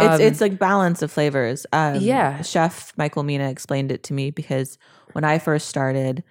is? 0.02 0.08
It's 0.12 0.22
Um, 0.22 0.28
it's 0.28 0.42
like 0.42 0.60
balance 0.60 1.02
of 1.02 1.12
flavors. 1.12 1.66
Um, 1.74 1.96
Yeah. 1.96 2.42
Chef 2.42 2.94
Michael 2.98 3.24
Mina 3.24 3.50
explained 3.50 3.92
it 3.92 4.04
to 4.04 4.14
me 4.14 4.32
because 4.32 4.78
when 5.14 5.24
I 5.24 5.40
first 5.40 5.68
started, 5.68 6.24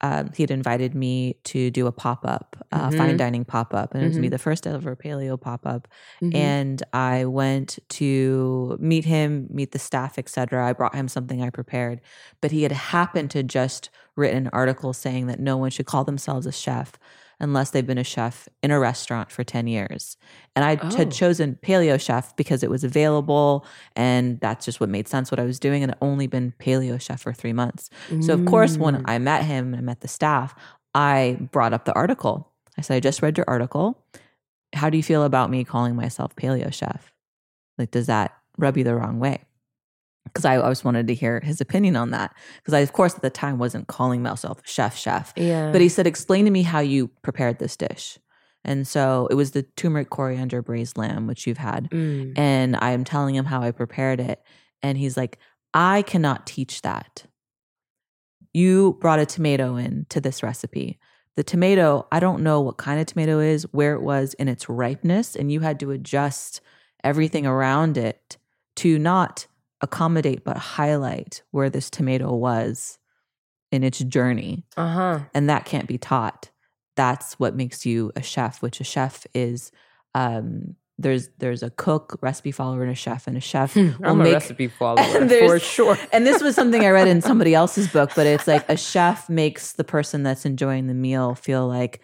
um, 0.00 0.30
he'd 0.34 0.50
invited 0.50 0.96
me 0.96 1.36
to 1.44 1.70
do 1.70 1.86
a 1.86 1.92
pop 1.92 2.24
up, 2.24 2.56
uh, 2.72 2.90
fine 2.90 3.14
Mhm. 3.14 3.18
dining 3.18 3.44
pop 3.44 3.72
up, 3.72 3.94
and 3.94 4.02
it 4.02 4.06
was 4.08 4.18
me 4.18 4.28
the 4.28 4.38
first 4.38 4.66
ever 4.66 4.96
paleo 4.96 5.40
pop 5.40 5.64
up. 5.64 5.86
mhm. 6.20 6.34
And 6.34 6.82
I 6.92 7.24
went 7.26 7.78
to 7.90 8.76
meet 8.80 9.04
him, 9.04 9.46
meet 9.50 9.70
the 9.70 9.78
staff, 9.78 10.18
etc. 10.18 10.66
I 10.66 10.72
brought 10.72 10.96
him 10.96 11.06
something 11.06 11.40
I 11.40 11.50
prepared, 11.50 12.00
but 12.40 12.50
he 12.50 12.64
had 12.64 12.72
happened 12.72 13.30
to 13.32 13.44
just 13.44 13.90
written 14.16 14.46
an 14.46 14.50
article 14.52 14.92
saying 14.92 15.28
that 15.28 15.38
no 15.38 15.56
one 15.56 15.70
should 15.70 15.86
call 15.86 16.02
themselves 16.04 16.46
a 16.46 16.52
chef 16.52 16.92
unless 17.42 17.70
they've 17.70 17.86
been 17.86 17.98
a 17.98 18.04
chef 18.04 18.48
in 18.62 18.70
a 18.70 18.78
restaurant 18.80 19.30
for 19.30 19.44
10 19.44 19.66
years. 19.66 20.16
And 20.56 20.64
I 20.64 20.78
Oh. 20.82 20.96
had 20.96 21.10
chosen 21.10 21.58
paleo 21.62 22.00
chef 22.00 22.34
because 22.36 22.62
it 22.62 22.70
was 22.70 22.84
available 22.84 23.66
and 23.94 24.40
that's 24.40 24.64
just 24.64 24.80
what 24.80 24.88
made 24.88 25.08
sense 25.08 25.30
what 25.30 25.40
I 25.40 25.44
was 25.44 25.58
doing 25.60 25.82
and 25.82 25.92
I'd 25.92 25.98
only 26.00 26.26
been 26.26 26.54
paleo 26.58 26.98
chef 27.00 27.20
for 27.20 27.32
3 27.34 27.52
months. 27.52 27.90
So 28.20 28.32
of 28.32 28.44
course 28.46 28.78
when 28.78 28.96
Mm. 28.96 29.02
I 29.04 29.18
met 29.18 29.44
him 29.44 29.74
and 29.74 29.76
I 29.76 29.80
met 29.82 30.00
the 30.00 30.08
staff, 30.08 30.54
I 30.94 31.36
brought 31.52 31.74
up 31.74 31.84
the 31.84 31.94
article. 31.94 32.50
I 32.78 32.80
said 32.82 32.96
I 32.96 33.00
just 33.00 33.20
read 33.22 33.36
your 33.36 33.44
article. 33.48 34.02
How 34.74 34.88
do 34.88 34.96
you 34.96 35.02
feel 35.02 35.24
about 35.24 35.50
me 35.50 35.64
calling 35.64 35.94
myself 35.96 36.34
paleo 36.36 36.72
chef? 36.72 37.12
Like 37.78 37.90
does 37.90 38.06
that 38.06 38.34
rub 38.58 38.76
you 38.78 38.84
the 38.84 38.94
wrong 38.94 39.18
way? 39.18 39.42
Because 40.24 40.44
I 40.44 40.56
always 40.56 40.84
wanted 40.84 41.08
to 41.08 41.14
hear 41.14 41.40
his 41.40 41.60
opinion 41.60 41.96
on 41.96 42.10
that. 42.10 42.34
Because 42.56 42.74
I, 42.74 42.80
of 42.80 42.92
course, 42.92 43.14
at 43.14 43.22
the 43.22 43.30
time 43.30 43.58
wasn't 43.58 43.88
calling 43.88 44.22
myself 44.22 44.60
chef 44.64 44.96
chef. 44.96 45.32
yeah. 45.36 45.72
But 45.72 45.80
he 45.80 45.88
said, 45.88 46.06
explain 46.06 46.44
to 46.44 46.50
me 46.50 46.62
how 46.62 46.80
you 46.80 47.08
prepared 47.22 47.58
this 47.58 47.76
dish. 47.76 48.18
And 48.64 48.86
so 48.86 49.26
it 49.30 49.34
was 49.34 49.50
the 49.50 49.62
turmeric 49.62 50.10
coriander 50.10 50.62
braised 50.62 50.96
lamb, 50.96 51.26
which 51.26 51.46
you've 51.46 51.58
had. 51.58 51.90
Mm. 51.90 52.38
And 52.38 52.76
I'm 52.76 53.04
telling 53.04 53.34
him 53.34 53.44
how 53.44 53.62
I 53.62 53.72
prepared 53.72 54.20
it. 54.20 54.40
And 54.82 54.96
he's 54.96 55.16
like, 55.16 55.38
I 55.74 56.02
cannot 56.02 56.46
teach 56.46 56.82
that. 56.82 57.24
You 58.52 58.98
brought 59.00 59.18
a 59.18 59.26
tomato 59.26 59.76
in 59.76 60.06
to 60.10 60.20
this 60.20 60.42
recipe. 60.42 60.98
The 61.36 61.42
tomato, 61.42 62.06
I 62.12 62.20
don't 62.20 62.42
know 62.42 62.60
what 62.60 62.76
kind 62.76 63.00
of 63.00 63.06
tomato 63.06 63.40
is, 63.40 63.62
where 63.72 63.94
it 63.94 64.02
was 64.02 64.34
in 64.34 64.48
its 64.48 64.68
ripeness, 64.68 65.34
and 65.34 65.50
you 65.50 65.60
had 65.60 65.80
to 65.80 65.90
adjust 65.90 66.60
everything 67.02 67.46
around 67.46 67.96
it 67.96 68.36
to 68.76 68.98
not 68.98 69.46
accommodate 69.82 70.44
but 70.44 70.56
highlight 70.56 71.42
where 71.50 71.68
this 71.68 71.90
tomato 71.90 72.34
was 72.34 72.98
in 73.70 73.82
its 73.82 73.98
journey. 73.98 74.64
Uh-huh. 74.76 75.20
And 75.34 75.50
that 75.50 75.64
can't 75.64 75.88
be 75.88 75.98
taught. 75.98 76.50
That's 76.94 77.34
what 77.34 77.56
makes 77.56 77.84
you 77.84 78.12
a 78.14 78.22
chef, 78.22 78.62
which 78.62 78.80
a 78.80 78.84
chef 78.84 79.26
is 79.34 79.72
um 80.14 80.76
there's 80.98 81.28
there's 81.38 81.62
a 81.62 81.70
cook, 81.70 82.18
recipe 82.20 82.52
follower, 82.52 82.82
and 82.82 82.92
a 82.92 82.94
chef, 82.94 83.26
and 83.26 83.36
a 83.36 83.40
chef 83.40 83.74
will 83.74 83.94
I'm 84.04 84.20
a 84.20 84.24
make 84.24 84.34
recipe 84.34 84.68
follower 84.78 85.28
for 85.28 85.58
sure. 85.58 85.98
and 86.12 86.26
this 86.26 86.42
was 86.42 86.54
something 86.54 86.84
I 86.84 86.90
read 86.90 87.08
in 87.08 87.20
somebody 87.22 87.54
else's 87.54 87.88
book, 87.88 88.12
but 88.14 88.26
it's 88.26 88.46
like 88.46 88.68
a 88.68 88.76
chef 88.76 89.28
makes 89.28 89.72
the 89.72 89.84
person 89.84 90.22
that's 90.22 90.44
enjoying 90.44 90.86
the 90.86 90.94
meal 90.94 91.34
feel 91.34 91.66
like 91.66 92.00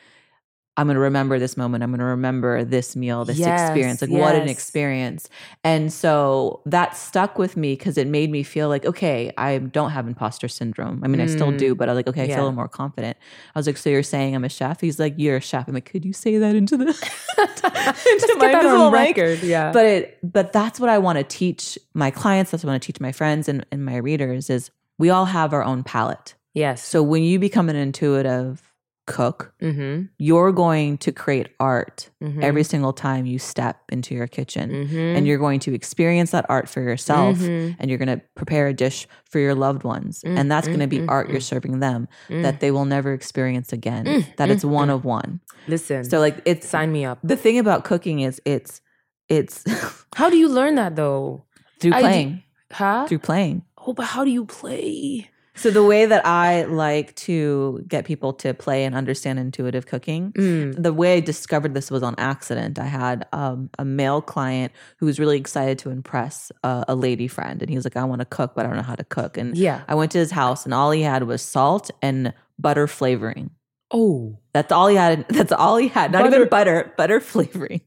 I'm 0.78 0.86
going 0.86 0.94
to 0.94 1.00
remember 1.00 1.38
this 1.38 1.56
moment. 1.56 1.82
I'm 1.84 1.90
going 1.90 1.98
to 1.98 2.04
remember 2.06 2.64
this 2.64 2.96
meal, 2.96 3.24
this 3.26 3.36
Yes, 3.36 3.68
experience. 3.68 4.00
Like, 4.00 4.10
what 4.10 4.34
an 4.36 4.48
experience. 4.48 5.28
And 5.64 5.92
so 5.92 6.62
that 6.66 6.96
stuck 6.96 7.36
with 7.38 7.56
me 7.56 7.72
because 7.74 7.98
it 7.98 8.06
made 8.06 8.30
me 8.30 8.42
feel 8.42 8.68
like, 8.68 8.86
okay, 8.86 9.30
I 9.36 9.58
don't 9.58 9.90
have 9.90 10.06
imposter 10.06 10.48
syndrome. 10.48 11.02
I 11.04 11.08
mean, 11.08 11.20
I 11.20 11.26
still 11.26 11.50
do, 11.52 11.74
but 11.74 11.88
I 11.88 11.92
was 11.92 11.96
like, 11.98 12.06
okay, 12.08 12.22
I 12.22 12.26
Mm. 12.26 12.28
Yeah. 12.30 12.36
feel 12.36 12.52
more 12.52 12.68
confident. 12.68 13.16
I 13.54 13.58
was 13.58 13.66
like, 13.66 13.76
so 13.76 13.90
you're 13.90 14.02
saying 14.02 14.34
I'm 14.34 14.44
a 14.44 14.48
chef? 14.48 14.80
He's 14.80 14.98
like, 14.98 15.14
you're 15.18 15.36
a 15.36 15.40
chef. 15.40 15.66
I'm 15.68 15.74
like, 15.74 15.84
could 15.84 16.04
you 16.04 16.12
say 16.14 16.38
that 16.38 16.54
into 16.54 16.76
the 16.76 16.86
into 17.38 18.36
my 18.38 18.46
get 18.48 18.52
that 18.52 18.54
invisible 18.64 18.82
on 18.84 18.92
mic? 18.92 19.16
record. 19.16 19.42
Yeah. 19.42 19.72
but 19.72 19.84
it 19.86 20.18
but 20.22 20.52
that's 20.52 20.78
what 20.80 20.88
i 20.90 20.98
want 20.98 21.18
to 21.18 21.24
teach 21.24 21.78
my 21.94 22.10
clients 22.10 22.50
that's 22.50 22.62
what 22.64 22.70
i 22.70 22.72
want 22.74 22.82
to 22.82 22.86
teach 22.86 23.00
my 23.00 23.12
friends 23.12 23.48
and, 23.48 23.64
and 23.72 23.84
my 23.84 23.96
readers 23.96 24.50
is 24.50 24.70
we 24.98 25.10
all 25.10 25.24
have 25.26 25.52
our 25.52 25.62
own 25.64 25.82
palate 25.82 26.34
yes. 26.54 26.82
so 26.84 27.02
when 27.02 27.22
you 27.22 27.38
become 27.38 27.68
an 27.68 27.76
intuitive 27.76 28.67
cook 29.16 29.38
mm-hmm. 29.62 29.94
you're 30.18 30.52
going 30.52 30.98
to 30.98 31.10
create 31.22 31.48
art 31.58 32.10
Mhm. 32.22 32.42
every 32.48 32.62
single 32.72 32.92
time 32.92 33.24
you 33.32 33.38
step 33.38 33.76
into 33.96 34.14
your 34.14 34.26
kitchen 34.28 34.66
Mhm. 34.70 35.16
and 35.16 35.26
you're 35.26 35.38
going 35.46 35.60
to 35.66 35.70
experience 35.80 36.30
that 36.36 36.44
art 36.48 36.68
for 36.68 36.80
yourself 36.82 37.38
Mhm. 37.38 37.76
and 37.78 37.84
you're 37.88 37.98
going 38.04 38.14
to 38.18 38.20
prepare 38.40 38.66
a 38.68 38.74
dish 38.84 38.98
for 39.30 39.38
your 39.46 39.54
loved 39.54 39.82
ones 39.96 40.14
Mm, 40.24 40.36
and 40.38 40.44
that's 40.52 40.68
going 40.68 40.84
to 40.86 40.86
mm, 40.86 40.96
be 40.96 41.00
mm, 41.00 41.08
art 41.16 41.26
you're 41.30 41.40
mm. 41.46 41.52
serving 41.54 41.80
them 41.80 42.06
Mm. 42.28 42.42
that 42.44 42.60
they 42.60 42.70
will 42.70 42.84
never 42.96 43.10
experience 43.14 43.72
again 43.72 44.04
Mm, 44.06 44.22
that 44.36 44.48
mm, 44.48 44.52
it's 44.52 44.64
one 44.64 44.88
mm. 44.88 44.94
of 44.96 45.04
one 45.04 45.40
Listen. 45.66 46.04
so 46.04 46.20
like 46.20 46.36
it's 46.44 46.66
sign 46.68 46.92
me 46.92 47.02
up. 47.10 47.18
the 47.24 47.36
thing 47.44 47.56
about 47.58 47.84
cooking 47.84 48.20
is 48.20 48.40
it's 48.44 48.80
it's 49.28 49.64
How 50.20 50.28
do 50.30 50.36
you 50.36 50.48
learn 50.48 50.74
that 50.76 50.96
though? 50.96 51.44
through 51.80 51.94
I 51.94 52.00
playing 52.02 52.30
Huh? 52.72 53.06
through 53.08 53.20
playing 53.30 53.62
Oh, 53.86 53.94
but 53.94 54.06
how 54.12 54.22
do 54.24 54.30
you 54.30 54.44
play? 54.44 55.30
So 55.58 55.70
the 55.70 55.82
way 55.82 56.06
that 56.06 56.24
I 56.24 56.64
like 56.64 57.14
to 57.16 57.84
get 57.88 58.04
people 58.04 58.32
to 58.34 58.54
play 58.54 58.84
and 58.84 58.94
understand 58.94 59.38
intuitive 59.38 59.86
cooking, 59.86 60.32
Mm. 60.32 60.82
the 60.82 60.92
way 60.92 61.16
I 61.16 61.20
discovered 61.20 61.74
this 61.74 61.90
was 61.90 62.02
on 62.02 62.14
accident. 62.16 62.78
I 62.78 62.84
had 62.86 63.26
um, 63.32 63.68
a 63.78 63.84
male 63.84 64.22
client 64.22 64.72
who 64.98 65.06
was 65.06 65.18
really 65.18 65.36
excited 65.36 65.78
to 65.80 65.90
impress 65.90 66.52
a, 66.62 66.84
a 66.88 66.94
lady 66.94 67.28
friend, 67.28 67.60
and 67.60 67.68
he 67.68 67.76
was 67.76 67.84
like, 67.84 67.96
"I 67.96 68.04
want 68.04 68.20
to 68.20 68.24
cook, 68.24 68.54
but 68.54 68.64
I 68.64 68.68
don't 68.68 68.76
know 68.76 68.82
how 68.82 68.94
to 68.94 69.04
cook." 69.04 69.36
And 69.36 69.56
Yeah. 69.56 69.82
I 69.88 69.94
went 69.94 70.12
to 70.12 70.18
his 70.18 70.30
house, 70.30 70.64
and 70.64 70.72
all 70.72 70.90
he 70.92 71.02
had 71.02 71.24
was 71.24 71.42
salt 71.42 71.90
and 72.02 72.32
butter 72.58 72.86
flavoring. 72.86 73.50
Oh. 73.90 74.38
That's 74.52 74.70
all 74.72 74.86
he 74.88 74.96
had. 74.96 75.26
That's 75.30 75.52
all 75.52 75.76
he 75.76 75.88
had. 75.88 76.12
Not 76.12 76.24
Butter- 76.24 76.36
even 76.36 76.48
butter, 76.48 76.92
butter 76.96 77.20
flavoring. 77.34 77.80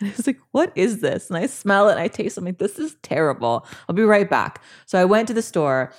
And 0.00 0.08
I 0.10 0.12
was 0.16 0.26
like, 0.26 0.38
what 0.52 0.72
is 0.74 1.00
this? 1.00 1.28
And 1.30 1.36
I 1.38 1.46
smell 1.46 1.88
it 1.88 1.92
and 1.92 2.00
I 2.00 2.08
taste 2.08 2.36
it. 2.36 2.40
I'm 2.40 2.44
like, 2.44 2.58
this 2.58 2.78
is 2.78 2.96
terrible. 3.02 3.66
I'll 3.88 3.94
be 3.94 4.02
right 4.02 4.28
back. 4.28 4.60
So 4.86 5.00
I 5.00 5.04
went 5.04 5.26
to 5.28 5.34
the 5.34 5.42
store. 5.42 5.92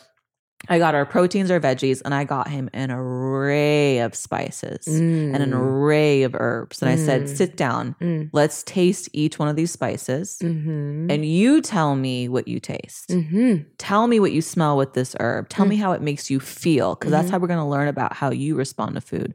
I 0.69 0.79
got 0.79 0.95
our 0.95 1.05
proteins, 1.05 1.51
our 1.51 1.59
veggies, 1.59 2.01
and 2.05 2.13
I 2.13 2.23
got 2.23 2.47
him 2.49 2.69
an 2.73 2.91
array 2.91 3.99
of 3.99 4.15
spices 4.15 4.87
and 4.87 5.35
an 5.35 5.51
Mm. 5.51 5.57
array 5.61 6.23
of 6.23 6.35
herbs. 6.37 6.81
And 6.81 6.89
I 6.89 6.95
said, 6.95 7.23
Mm. 7.23 7.37
sit 7.37 7.55
down. 7.57 7.95
Mm. 8.01 8.29
Let's 8.33 8.63
taste 8.63 9.09
each 9.13 9.37
one 9.39 9.47
of 9.47 9.55
these 9.55 9.71
spices. 9.71 10.37
Mm-hmm. 10.41 11.11
And 11.11 11.25
you 11.25 11.61
tell 11.61 11.95
me 11.95 12.27
what 12.29 12.47
you 12.47 12.59
taste. 12.59 13.09
mm-hmm. 13.09 13.63
Tell 13.77 14.07
me 14.07 14.19
what 14.19 14.31
you 14.31 14.41
smell 14.41 14.77
with 14.77 14.93
this 14.93 15.15
herb. 15.19 15.49
Tell 15.49 15.65
Mm. 15.65 15.69
me 15.69 15.75
how 15.77 15.91
it 15.91 16.01
makes 16.01 16.29
you 16.29 16.39
feel, 16.39 16.95
because 16.95 17.11
that's 17.11 17.27
Mhm. 17.27 17.31
how 17.31 17.39
we're 17.39 17.47
going 17.47 17.59
to 17.59 17.65
learn 17.65 17.87
about 17.87 18.13
how 18.13 18.31
you 18.31 18.55
respond 18.55 18.95
to 18.95 19.01
food. 19.01 19.33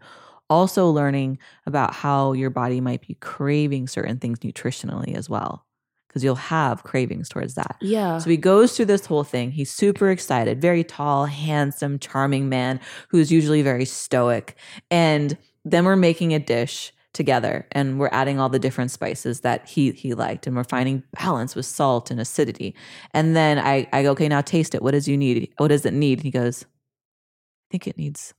Also, 0.49 0.91
learning 0.91 1.39
about 1.67 1.95
how 1.95 2.33
your 2.33 2.51
body 2.51 2.81
might 2.81 3.07
be 3.07 3.15
craving 3.21 3.87
certain 3.87 4.19
things 4.19 4.41
nutritionally 4.41 5.15
as 5.15 5.31
well, 5.31 5.65
because 6.11 6.25
you'll 6.25 6.35
have 6.35 6.83
cravings 6.83 7.29
towards 7.29 7.55
that. 7.55 7.77
Yeah. 7.81 8.19
So 8.19 8.31
he 8.31 8.37
goes 8.37 8.77
through 8.77 8.87
this 8.87 9.07
whole 9.07 9.23
thing. 9.23 9.53
He's 9.53 9.71
super 9.71 10.11
excited, 10.11 10.61
very 10.61 10.83
tall, 10.83 11.27
handsome, 11.27 12.01
charming 12.01 12.49
man 12.49 12.81
who's 13.11 13.31
usually 13.31 13.63
very 13.63 13.85
stoic. 13.85 14.57
And 14.91 15.39
then 15.65 15.85
we're 15.85 15.95
making 15.95 16.35
a 16.35 16.41
dish 16.41 16.93
together 17.13 17.65
and 17.71 18.01
we're 18.01 18.11
adding 18.11 18.41
all 18.41 18.49
the 18.49 18.59
different 18.59 18.91
spices 18.91 19.43
that 19.43 19.69
he 19.69 19.93
he 19.93 20.15
liked 20.15 20.47
and 20.49 20.57
we're 20.57 20.65
finding 20.65 21.05
balance 21.21 21.55
with 21.55 21.67
salt 21.67 22.11
and 22.11 22.21
acidity. 22.21 22.75
And 23.15 23.37
then 23.37 23.61
I 23.61 23.89
I 23.93 24.03
go, 24.03 24.11
okay, 24.11 24.29
now 24.29 24.41
taste 24.41 24.75
it. 24.75 24.83
What 24.83 24.93
does 24.93 25.07
you 25.07 25.17
need? 25.17 25.53
What 25.59 25.69
does 25.69 25.87
it 25.87 25.95
need? 25.95 26.19
And 26.19 26.25
He 26.25 26.33
goes, 26.33 26.65
I 26.65 27.67
think 27.71 27.87
it 27.87 27.97
needs 27.97 28.35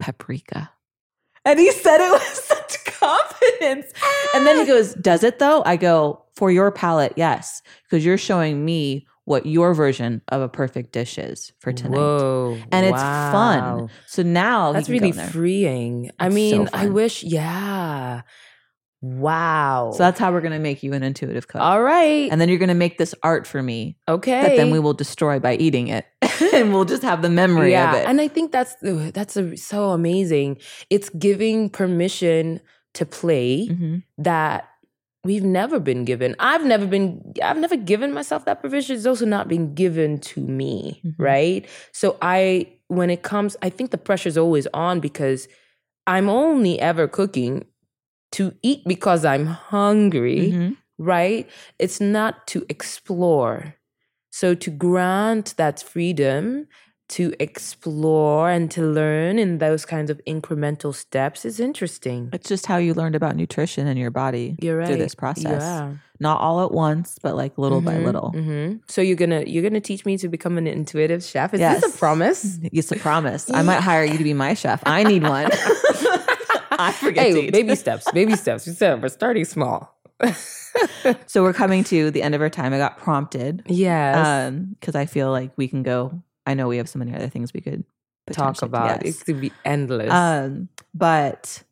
paprika. 0.00 0.72
And 1.44 1.60
he 1.60 1.70
said 1.70 2.00
it 2.00 2.12
with 2.12 2.22
such 2.22 2.84
confidence. 2.84 3.92
And 4.34 4.44
then 4.44 4.56
he 4.56 4.62
ah. 4.62 4.66
goes, 4.66 4.94
Does 4.94 5.22
it 5.22 5.38
though? 5.38 5.62
I 5.64 5.76
go, 5.76 6.23
For 6.36 6.50
your 6.50 6.70
palate, 6.72 7.12
yes, 7.16 7.62
because 7.84 8.04
you're 8.04 8.18
showing 8.18 8.64
me 8.64 9.06
what 9.24 9.46
your 9.46 9.72
version 9.72 10.20
of 10.28 10.42
a 10.42 10.48
perfect 10.48 10.92
dish 10.92 11.16
is 11.16 11.52
for 11.60 11.72
tonight. 11.72 11.96
Whoa. 11.96 12.58
And 12.70 12.84
it's 12.84 12.92
wow. 12.92 13.32
fun. 13.32 13.88
So 14.06 14.22
now 14.22 14.72
That's 14.72 14.88
really 14.88 15.12
freeing. 15.12 16.10
I 16.18 16.26
It's 16.26 16.34
so 16.34 16.34
mean, 16.34 16.68
I 16.74 16.88
wish, 16.88 17.22
yeah. 17.22 18.22
Wow. 19.00 19.90
So 19.92 19.98
that's 19.98 20.18
how 20.18 20.32
we're 20.32 20.40
going 20.40 20.52
to 20.54 20.58
make 20.58 20.82
you 20.82 20.94
an 20.94 21.02
intuitive 21.02 21.46
cook. 21.46 21.60
all 21.60 21.82
right. 21.82 22.30
And 22.32 22.40
then 22.40 22.48
you're 22.48 22.58
going 22.58 22.68
to 22.70 22.74
make 22.74 22.96
this 22.96 23.14
art 23.22 23.46
for 23.46 23.62
me 23.62 23.96
okay. 24.08 24.40
that 24.42 24.56
then 24.56 24.70
we 24.70 24.78
will 24.78 24.94
destroy 24.94 25.38
by 25.38 25.56
eating 25.56 25.88
it. 25.88 26.06
and 26.54 26.72
we'll 26.72 26.86
just 26.86 27.02
have 27.02 27.20
the 27.20 27.28
memory 27.28 27.72
yeah, 27.72 27.90
of 27.92 27.98
it. 28.00 28.08
and 28.08 28.20
I 28.20 28.28
think 28.28 28.50
that's 28.50 28.74
that's 28.80 29.36
a, 29.36 29.56
so 29.56 29.90
amazing. 29.90 30.58
It's 30.90 31.10
giving 31.10 31.68
permission 31.68 32.60
to 32.94 33.04
play 33.04 33.68
Mhm. 33.68 34.02
that 34.18 34.68
we've 35.24 35.44
never 35.44 35.80
been 35.80 36.04
given. 36.04 36.36
I've 36.38 36.64
never 36.64 36.86
been. 36.86 37.34
I've 37.42 37.58
never 37.58 37.76
given 37.76 38.12
myself 38.12 38.44
that 38.44 38.60
provision. 38.60 38.96
It's 38.96 39.06
also 39.06 39.26
not 39.26 39.48
been 39.48 39.74
given 39.74 40.18
to 40.20 40.40
me, 40.40 41.00
Mhm. 41.04 41.14
right? 41.18 41.66
So 41.92 42.16
I, 42.22 42.68
when 42.88 43.10
it 43.10 43.22
comes, 43.22 43.56
I 43.62 43.70
think 43.70 43.90
the 43.90 43.98
pressure's 43.98 44.36
always 44.38 44.66
on 44.74 45.00
because 45.00 45.48
I'm 46.06 46.28
only 46.28 46.78
ever 46.80 47.08
cooking 47.08 47.64
to 48.32 48.52
eat 48.62 48.82
because 48.86 49.24
I'm 49.24 49.46
hungry 49.46 50.52
Mhm. 50.52 50.76
right? 50.98 51.48
It's 51.78 52.00
not 52.00 52.46
to 52.48 52.64
explore. 52.68 53.74
So 54.30 54.54
to 54.54 54.70
grant 54.70 55.54
that 55.56 55.82
freedom 55.82 56.66
to 57.06 57.32
explore 57.38 58.48
and 58.50 58.70
to 58.70 58.82
learn 58.82 59.38
in 59.38 59.58
those 59.58 59.84
kinds 59.84 60.10
of 60.10 60.20
incremental 60.26 60.94
steps 60.94 61.44
is 61.44 61.60
interesting. 61.60 62.30
It's 62.32 62.48
just 62.48 62.66
how 62.66 62.78
you 62.78 62.94
learned 62.94 63.14
about 63.14 63.36
nutrition 63.36 63.86
in 63.86 63.96
your 63.96 64.10
body 64.10 64.56
You're 64.60 64.78
right. 64.78 64.86
through 64.86 64.96
this 64.96 65.14
process. 65.14 65.62
Yeah. 65.62 65.92
Not 66.20 66.40
all 66.40 66.64
at 66.64 66.72
once, 66.72 67.18
but 67.22 67.36
like 67.36 67.58
little 67.58 67.80
by 67.82 67.94
Mhm, 67.96 68.04
little. 68.04 68.32
mhm. 68.34 68.80
So 68.88 69.02
you're 69.02 69.16
gonna 69.16 69.42
you're 69.46 69.62
gonna 69.62 69.80
teach 69.80 70.06
me 70.06 70.16
to 70.18 70.28
become 70.28 70.56
an 70.56 70.66
intuitive 70.66 71.22
chef. 71.22 71.52
Is 71.52 71.60
Yes. 71.60 71.82
this 71.82 71.94
a 71.94 71.98
promise? 71.98 72.58
It's 72.72 72.90
a 72.92 72.96
promise. 72.96 73.50
I 73.52 73.62
might 73.62 73.80
hire 73.80 74.04
you 74.04 74.16
to 74.16 74.24
be 74.24 74.32
my 74.32 74.54
chef. 74.54 74.82
I 74.86 75.02
need 75.04 75.22
one. 75.24 75.48
I 76.76 76.92
forget 76.92 77.32
to 77.32 77.40
Hey, 77.42 77.50
baby 77.50 77.74
steps, 77.76 78.10
baby 78.12 78.34
steps. 78.36 78.66
You 78.66 78.72
said 78.72 79.02
we're 79.02 79.08
starting 79.08 79.44
small. 79.44 79.94
So 81.26 81.42
we're 81.44 81.52
coming 81.52 81.84
to 81.84 82.10
the 82.10 82.20
end 82.22 82.34
of 82.34 82.40
our 82.40 82.50
time. 82.50 82.72
I 82.72 82.78
got 82.78 82.98
prompted 82.98 83.62
yes. 83.66 84.16
um 84.26 84.74
because 84.80 84.96
I 84.96 85.06
feel 85.06 85.30
like 85.30 85.52
we 85.56 85.68
can 85.68 85.82
go. 85.84 86.20
I 86.46 86.54
know 86.54 86.68
we 86.68 86.76
have 86.76 86.88
so 86.88 86.98
many 86.98 87.14
other 87.14 87.28
things 87.28 87.52
we 87.52 87.60
could 87.60 87.84
Talk 88.32 88.62
about 88.62 89.04
yes. 89.04 89.20
it 89.20 89.24
could 89.26 89.40
be 89.40 89.52
endless. 89.64 90.10
Um, 90.10 90.68
but 90.94 91.62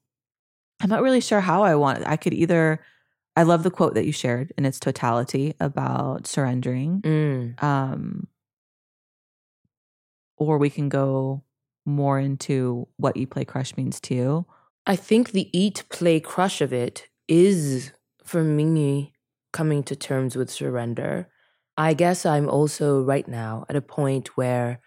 I'm 0.83 0.91
not 0.91 1.03
really 1.03 1.21
sure 1.23 1.41
how 1.41 1.63
I 1.63 1.75
want. 1.77 2.07
I 2.07 2.17
could 2.17 2.35
either. 2.35 2.85
I 3.35 3.45
love 3.45 3.63
the 3.63 3.71
quote 3.71 3.95
that 3.95 4.05
you 4.05 4.13
shared 4.13 4.53
in 4.59 4.67
its 4.67 4.79
totality 4.79 5.55
about 5.59 6.27
surrendering. 6.27 7.01
Mm. 7.01 7.63
Um, 7.63 8.29
or 10.37 10.59
we 10.59 10.69
can 10.69 10.91
go 10.91 11.43
more 11.87 12.19
into 12.19 12.87
what 12.99 13.17
Eat 13.17 13.31
Play 13.31 13.47
Crush 13.47 13.75
means 13.75 13.99
to 14.01 14.15
you. 14.15 14.47
I 14.87 14.97
think 14.97 15.31
the 15.31 15.49
eat, 15.59 15.85
play, 15.89 16.21
crush 16.21 16.61
of 16.61 16.75
it 16.75 17.09
is 17.27 17.93
for 18.23 18.43
me 18.43 19.15
coming 19.53 19.83
to 19.85 19.97
terms 19.97 20.37
with 20.37 20.51
surrender. 20.51 21.29
I 21.83 21.95
guess 21.95 22.25
I'm 22.25 22.49
also 22.49 23.03
right 23.03 23.27
now 23.27 23.65
at 23.69 23.77
a 23.77 23.83
point 23.83 24.37
where 24.37 24.81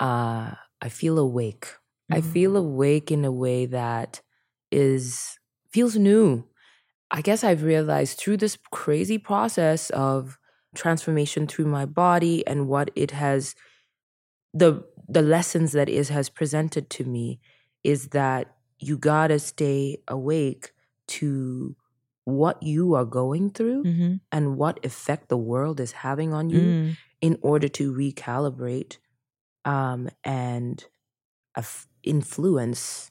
uh, 0.00 0.52
I 0.80 0.88
feel 0.88 1.18
awake. 1.18 1.74
I 2.10 2.20
feel 2.22 2.56
awake 2.56 3.10
in 3.10 3.24
a 3.24 3.32
way 3.32 3.66
that 3.66 4.22
is 4.70 5.38
feels 5.70 5.96
new. 5.96 6.44
I 7.10 7.22
guess 7.22 7.44
I've 7.44 7.62
realized 7.62 8.18
through 8.18 8.38
this 8.38 8.58
crazy 8.72 9.18
process 9.18 9.90
of 9.90 10.38
transformation 10.74 11.46
through 11.46 11.66
my 11.66 11.86
body 11.86 12.46
and 12.46 12.68
what 12.68 12.90
it 12.96 13.12
has 13.12 13.54
the 14.54 14.84
the 15.08 15.22
lessons 15.22 15.72
that 15.72 15.88
it 15.88 16.08
has 16.08 16.28
presented 16.28 16.90
to 16.90 17.04
me 17.04 17.40
is 17.84 18.08
that 18.08 18.56
you 18.78 18.98
gotta 18.98 19.38
stay 19.38 19.98
awake 20.08 20.72
to 21.06 21.76
what 22.28 22.62
you 22.62 22.94
are 22.94 23.04
going 23.04 23.50
through 23.50 23.84
Mm-hmm. 23.84 24.14
and 24.30 24.56
what 24.56 24.84
effect 24.84 25.28
the 25.28 25.36
world 25.50 25.80
is 25.80 25.92
having 26.06 26.32
on 26.34 26.50
you 26.50 26.60
Mm. 26.60 26.96
in 27.20 27.38
order 27.42 27.68
to 27.68 27.92
recalibrate 27.92 28.98
um, 29.64 30.08
and 30.24 30.84
aff- 31.56 31.88
influence 32.02 33.10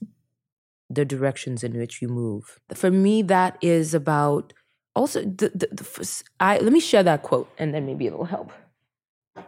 the 0.90 1.04
directions 1.06 1.64
in 1.64 1.74
which 1.78 2.02
you 2.02 2.08
move. 2.08 2.60
For 2.74 2.90
me, 2.92 3.22
that 3.24 3.58
is 3.62 3.94
about 3.94 4.54
also 4.96 5.22
the, 5.22 5.50
the, 5.54 5.68
the 5.72 6.24
I 6.40 6.58
let 6.60 6.72
me 6.72 6.80
share 6.80 7.04
that 7.04 7.24
quote 7.24 7.50
and 7.58 7.74
then 7.74 7.86
maybe 7.86 8.08
it'll 8.08 8.26
help. 8.26 8.52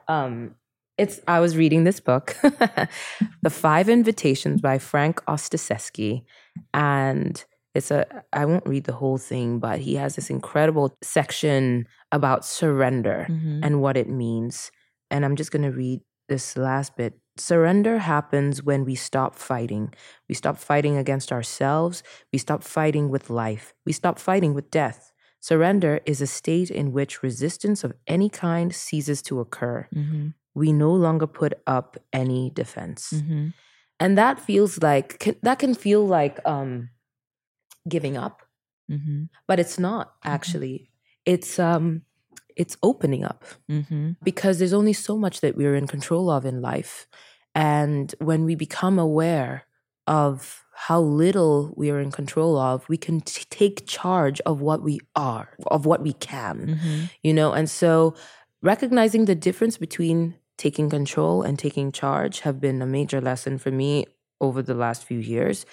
Um, 0.08 0.56
it's 0.98 1.22
I 1.28 1.40
was 1.40 1.56
reading 1.56 1.86
this 1.86 2.00
book, 2.02 2.36
The 3.42 3.50
Five 3.50 3.88
Invitations 3.90 4.60
by 4.62 4.78
Frank 4.80 5.24
Ostaseski, 5.28 6.24
and 6.74 7.44
it's 7.80 7.92
a 7.92 8.06
I 8.42 8.44
won't 8.50 8.68
read 8.74 8.86
the 8.86 8.98
whole 9.02 9.18
thing, 9.32 9.60
but 9.60 9.80
he 9.88 9.94
has 10.04 10.12
this 10.16 10.30
incredible 10.38 10.88
section 11.02 11.88
about 12.12 12.46
surrender 12.46 13.20
Mhm. 13.30 13.60
and 13.66 13.74
what 13.84 13.96
it 14.02 14.10
means. 14.26 14.72
And 15.12 15.20
I'm 15.26 15.36
just 15.42 15.52
going 15.54 15.68
to 15.72 15.76
read 15.86 16.00
this 16.32 16.46
last 16.58 16.90
bit. 17.00 17.14
Surrender 17.38 17.96
happens 18.14 18.62
when 18.70 18.82
we 18.90 18.96
stop 18.96 19.32
fighting. 19.52 19.86
We 20.30 20.36
stop 20.36 20.58
fighting 20.58 20.96
against 21.04 21.32
ourselves. 21.32 22.04
We 22.34 22.38
stop 22.40 22.62
fighting 22.64 23.06
with 23.14 23.30
life. 23.44 23.66
We 23.88 23.94
stop 23.94 24.20
fighting 24.20 24.54
with 24.54 24.70
death. 24.82 25.00
Surrender 25.40 25.94
is 26.06 26.20
a 26.22 26.28
state 26.28 26.70
in 26.70 26.92
which 26.98 27.24
resistance 27.24 27.80
of 27.86 27.92
any 28.16 28.30
kind 28.30 28.70
ceases 28.76 29.22
to 29.24 29.40
occur. 29.40 29.88
Mhm. 29.96 30.34
We 30.62 30.74
no 30.74 30.92
longer 31.06 31.28
put 31.42 31.54
up 31.66 31.90
any 32.12 32.42
defense. 32.62 33.02
Mhm. 33.16 33.54
And 34.02 34.18
that 34.18 34.36
feels 34.40 34.74
like, 34.90 35.08
can, 35.24 35.36
that 35.44 35.60
can 35.64 35.74
feel 35.76 36.04
like 36.20 36.36
um, 36.46 36.90
giving 37.88 38.18
up, 38.18 38.42
Mhm. 38.90 39.30
but 39.48 39.60
it's 39.60 39.80
not 39.80 40.14
actually. 40.24 40.90
It's, 41.26 41.60
um, 41.60 42.02
it's 42.56 42.76
opening 42.84 43.24
up 43.24 43.46
Mhm. 43.70 44.18
because 44.24 44.60
there's 44.60 44.74
only 44.74 44.94
so 44.94 45.18
much 45.18 45.42
that 45.42 45.56
we're 45.56 45.76
in 45.76 45.88
control 45.88 46.30
of 46.30 46.46
in 46.46 46.62
life. 46.62 47.08
And 47.56 48.14
when 48.20 48.44
we 48.46 48.56
become 48.56 49.00
aware 49.00 49.64
of 50.08 50.66
how 50.74 51.00
little 51.02 51.74
we 51.76 51.90
are 51.90 52.00
in 52.00 52.12
control 52.12 52.58
of, 52.58 52.88
we 52.90 52.98
can 52.98 53.22
t- 53.22 53.46
take 53.50 53.86
charge 53.86 54.40
of 54.42 54.62
what 54.62 54.82
we 54.82 55.00
are, 55.16 55.50
of 55.68 55.86
what 55.86 56.02
we 56.02 56.14
can, 56.14 56.80
Mhm. 56.80 57.10
you 57.22 57.34
know? 57.34 57.54
And 57.54 57.70
so 57.70 58.16
recognizing 58.62 59.26
the 59.26 59.36
difference 59.36 59.78
between 59.78 60.36
taking 60.58 60.90
control 60.90 61.42
and 61.42 61.58
taking 61.60 61.92
charge 61.92 62.42
have 62.42 62.60
been 62.60 62.82
a 62.82 62.86
major 62.86 63.22
lesson 63.22 63.58
for 63.58 63.72
me 63.72 64.06
over 64.42 64.62
the 64.62 64.74
last 64.74 65.04
few 65.06 65.20
years. 65.20 65.66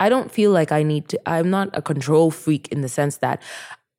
I 0.00 0.08
don't 0.08 0.30
feel 0.32 0.50
like 0.50 0.72
I 0.72 0.82
need 0.82 1.08
to, 1.10 1.20
I'm 1.26 1.50
not 1.50 1.68
a 1.74 1.82
control 1.82 2.30
freak 2.30 2.68
in 2.68 2.80
the 2.80 2.88
sense 2.88 3.18
that 3.18 3.40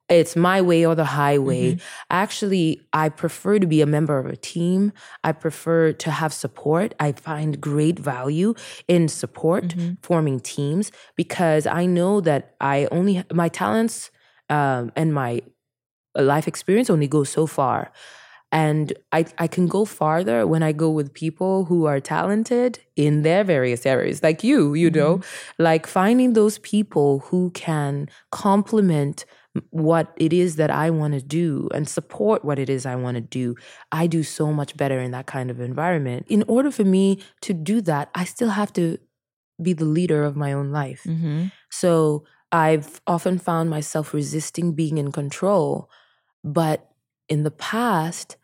it's 0.10 0.36
my 0.36 0.62
way 0.62 0.86
or 0.86 0.94
the 0.94 1.06
highway. 1.06 1.78
Actually, 2.10 2.82
I 2.92 3.08
prefer 3.08 3.60
to 3.60 3.68
be 3.68 3.80
a 3.82 3.86
member 3.86 4.18
of 4.20 4.26
a 4.26 4.36
team. 4.36 4.92
I 5.24 5.32
prefer 5.32 5.94
to 5.94 6.12
have 6.12 6.34
support. 6.34 6.94
I 7.00 7.14
find 7.14 7.62
great 7.62 7.98
value 7.98 8.54
in 8.90 9.08
support, 9.08 9.64
Mhm. 9.70 9.98
forming 10.02 10.42
teams, 10.42 10.92
because 11.16 11.66
I 11.66 11.86
know 11.86 12.20
that 12.22 12.56
I 12.60 12.88
only, 12.92 13.24
my 13.32 13.48
talents 13.48 14.12
um, 14.50 14.92
and 14.98 15.14
my 15.14 15.42
life 16.34 16.46
experience 16.46 16.90
only 16.90 17.08
goes 17.08 17.30
so 17.30 17.48
far. 17.48 17.92
And 18.52 18.92
I, 19.14 19.26
I 19.38 19.48
can 19.48 19.68
go 19.68 19.86
farther 19.86 20.46
when 20.46 20.62
I 20.62 20.74
go 20.74 20.90
with 20.90 21.14
people 21.14 21.66
who 21.66 21.86
are 21.86 22.02
talented 22.02 22.80
in 22.98 23.22
their 23.22 23.44
various 23.46 23.86
areas, 23.86 24.22
like 24.22 24.44
you, 24.44 24.74
you 24.74 24.90
know, 24.92 25.22
like 25.58 25.88
finding 25.88 26.34
those 26.34 26.60
people 26.60 27.20
who 27.20 27.52
can 27.52 28.10
complement 28.32 29.24
what 29.70 30.14
it 30.18 30.34
is 30.34 30.56
that 30.58 30.70
I 30.72 30.90
want 30.90 31.14
to 31.14 31.22
do 31.22 31.70
and 31.74 31.88
support 31.88 32.44
what 32.44 32.60
it 32.60 32.70
is 32.70 32.86
I 32.86 32.96
want 32.96 33.16
to 33.16 33.22
do. 33.22 33.56
I 33.92 34.08
do 34.08 34.24
so 34.24 34.52
much 34.52 34.76
better 34.78 35.00
in 35.00 35.12
that 35.12 35.28
kind 35.28 35.50
of 35.50 35.60
environment. 35.60 36.26
In 36.30 36.44
order 36.48 36.72
for 36.72 36.84
me 36.86 37.20
to 37.42 37.54
do 37.54 37.82
that, 37.82 38.10
I 38.16 38.26
still 38.26 38.50
have 38.50 38.72
to 38.74 38.98
be 39.62 39.74
the 39.74 39.86
leader 39.86 40.24
of 40.24 40.36
my 40.36 40.54
own 40.54 40.72
life. 40.72 41.04
Mhm. 41.06 41.52
So 41.70 42.24
I've 42.52 43.02
often 43.08 43.38
found 43.38 43.70
myself 43.70 44.14
resisting 44.14 44.74
being 44.74 44.98
in 44.98 45.12
control. 45.12 45.90
But 46.44 46.90
in 47.30 47.44
the 47.44 47.52
past, 47.52 48.38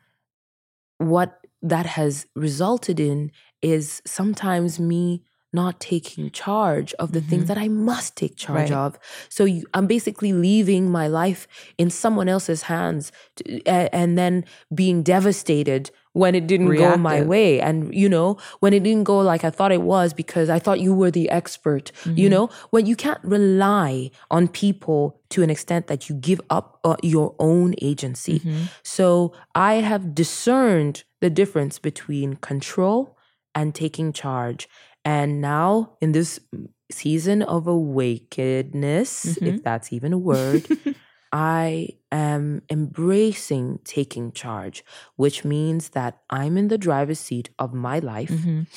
what 1.00 1.40
that 1.62 1.86
has 1.86 2.26
resulted 2.36 3.00
in 3.00 3.32
is 3.62 4.02
sometimes 4.06 4.80
me 4.80 5.24
not 5.54 5.80
taking 5.80 6.30
charge 6.30 6.94
of 6.96 7.14
the 7.14 7.22
things 7.22 7.46
Mhm. 7.46 7.48
that 7.48 7.58
I 7.58 7.68
must 7.70 8.16
take 8.16 8.36
charge 8.36 8.70
Right. 8.70 8.72
of. 8.72 9.00
So 9.30 9.46
you, 9.46 9.64
I'm 9.74 9.88
basically 9.88 10.34
leaving 10.34 10.92
my 10.92 11.08
life 11.08 11.48
in 11.78 11.90
someone 11.90 12.28
else's 12.30 12.64
hands 12.64 13.12
to, 13.38 13.62
and 13.66 14.18
then 14.18 14.44
being 14.76 15.04
devastated 15.04 15.90
when 16.22 16.34
it 16.34 16.46
didn't 16.48 16.74
go 16.84 16.98
my 16.98 17.22
way. 17.34 17.50
And, 17.68 17.94
you 17.94 18.10
know, 18.10 18.38
when 18.60 18.74
it 18.74 18.82
didn't 18.88 19.04
go 19.14 19.18
like 19.32 19.44
I 19.44 19.52
thought 19.52 19.72
it 19.72 19.84
was 19.84 20.14
because 20.14 20.50
I 20.50 20.60
thought 20.64 20.80
you 20.88 20.94
were 21.02 21.12
the 21.12 21.30
expert, 21.30 21.92
you 22.22 22.28
Mhm. 22.28 22.32
know, 22.34 22.50
when 22.74 22.84
you 22.90 22.96
can't 22.96 23.24
rely 23.24 24.10
on 24.32 24.48
people 24.48 25.02
to 25.34 25.44
an 25.46 25.50
extent 25.56 25.86
that 25.88 26.10
you 26.10 26.16
give 26.30 26.42
up 26.50 26.66
uh, 26.84 26.96
your 27.04 27.36
own 27.40 27.70
agency. 27.90 28.40
Mhm. 28.40 28.70
So 28.84 29.34
I 29.54 29.74
have 29.92 30.04
discerned 30.16 31.04
the 31.22 31.30
difference 31.30 31.76
between 31.90 32.30
control 32.50 33.16
and 33.54 33.76
taking 33.76 34.10
charge. 34.14 34.68
And 35.06 35.30
now 35.42 35.98
in 36.02 36.12
this 36.14 36.40
season 36.92 37.42
of 37.56 37.68
awakeness, 37.68 39.26
Mhm. 39.26 39.48
if 39.48 39.64
that's 39.64 39.92
even 39.94 40.14
a 40.14 40.18
word, 40.18 40.64
I 41.32 41.97
am 42.12 42.62
embracing 42.70 43.80
taking 43.84 44.32
charge, 44.32 44.84
which 45.16 45.44
means 45.46 45.90
that 45.90 46.22
I'm 46.30 46.58
in 46.58 46.68
the 46.70 46.78
driver's 46.78 47.20
seat 47.20 47.50
of 47.60 47.74
my 47.74 48.00
life. 48.00 48.30
Mhm. 48.32 48.68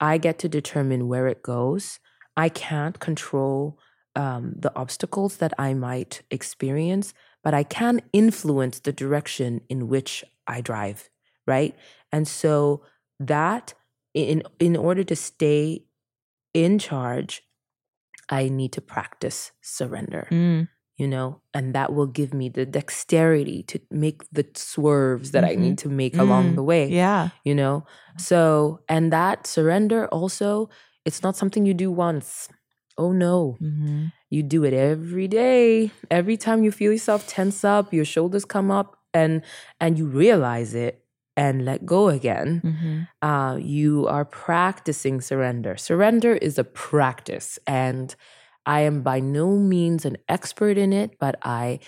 I 0.00 0.18
get 0.18 0.38
to 0.40 0.48
determine 0.48 1.08
where 1.08 1.26
it 1.26 1.42
goes. 1.42 1.98
I 2.36 2.48
can't 2.48 2.98
control 2.98 3.78
um, 4.16 4.54
the 4.58 4.72
obstacles 4.74 5.36
that 5.36 5.52
I 5.56 5.72
might 5.72 6.22
experience, 6.30 7.14
but 7.44 7.54
I 7.54 7.62
can 7.62 8.00
influence 8.12 8.80
the 8.80 8.92
direction 8.92 9.60
in 9.68 9.86
which 9.88 10.24
I 10.48 10.60
drive, 10.60 11.08
right? 11.46 11.76
And 12.10 12.26
so 12.26 12.82
that 13.20 13.74
in 14.14 14.42
in 14.58 14.74
order 14.76 15.04
to 15.04 15.14
stay 15.14 15.84
in 16.52 16.78
charge, 16.80 17.42
I 18.28 18.48
need 18.48 18.72
to 18.72 18.80
practice 18.80 19.52
surrender 19.60 20.26
Mm. 20.30 20.68
You 21.00 21.08
know, 21.08 21.40
and 21.54 21.74
that 21.74 21.92
will 21.94 22.06
give 22.06 22.34
me 22.34 22.48
the 22.50 22.66
dexterity 22.66 23.62
to 23.70 23.80
make 23.90 24.18
the 24.30 24.44
swerves 24.54 25.30
that 25.32 25.44
I 25.44 25.54
Mhm. 25.56 25.60
need 25.64 25.78
to 25.84 25.88
make 25.88 26.14
along 26.24 26.44
Mm. 26.52 26.56
the 26.56 26.62
way, 26.72 26.84
Yeah. 26.88 27.30
you 27.48 27.54
know. 27.54 27.84
So, 28.18 28.80
and 28.88 29.10
that 29.12 29.46
surrender 29.46 30.06
also, 30.08 30.68
it's 31.06 31.22
not 31.22 31.36
something 31.36 31.64
you 31.64 31.72
do 31.74 31.90
once. 31.90 32.48
Oh 32.98 33.12
no, 33.12 33.56
Mhm. 33.60 34.12
you 34.28 34.42
do 34.42 34.60
it 34.68 34.74
every 34.74 35.26
day. 35.26 35.90
Every 36.10 36.36
time 36.36 36.62
you 36.64 36.70
feel 36.70 36.92
yourself 36.92 37.26
tense 37.26 37.64
up, 37.64 37.94
your 37.94 38.04
shoulders 38.04 38.44
come 38.44 38.70
up, 38.70 38.88
and 39.14 39.42
and 39.80 39.98
you 39.98 40.06
realize 40.06 40.74
it 40.86 40.94
and 41.36 41.64
let 41.64 41.86
go 41.86 42.08
again. 42.10 42.60
Mhm. 42.62 43.08
Uh, 43.22 43.56
you 43.58 44.06
are 44.06 44.24
practicing 44.26 45.20
surrender. 45.22 45.76
Surrender 45.76 46.32
is 46.48 46.58
a 46.58 46.64
practice, 46.64 47.58
and 47.66 48.14
I 48.70 48.80
am 48.90 49.02
by 49.02 49.18
no 49.20 49.46
means 49.56 50.04
an 50.04 50.16
expert 50.28 50.76
in 50.78 50.92
it, 50.92 51.18
but 51.18 51.34
I, 51.42 51.80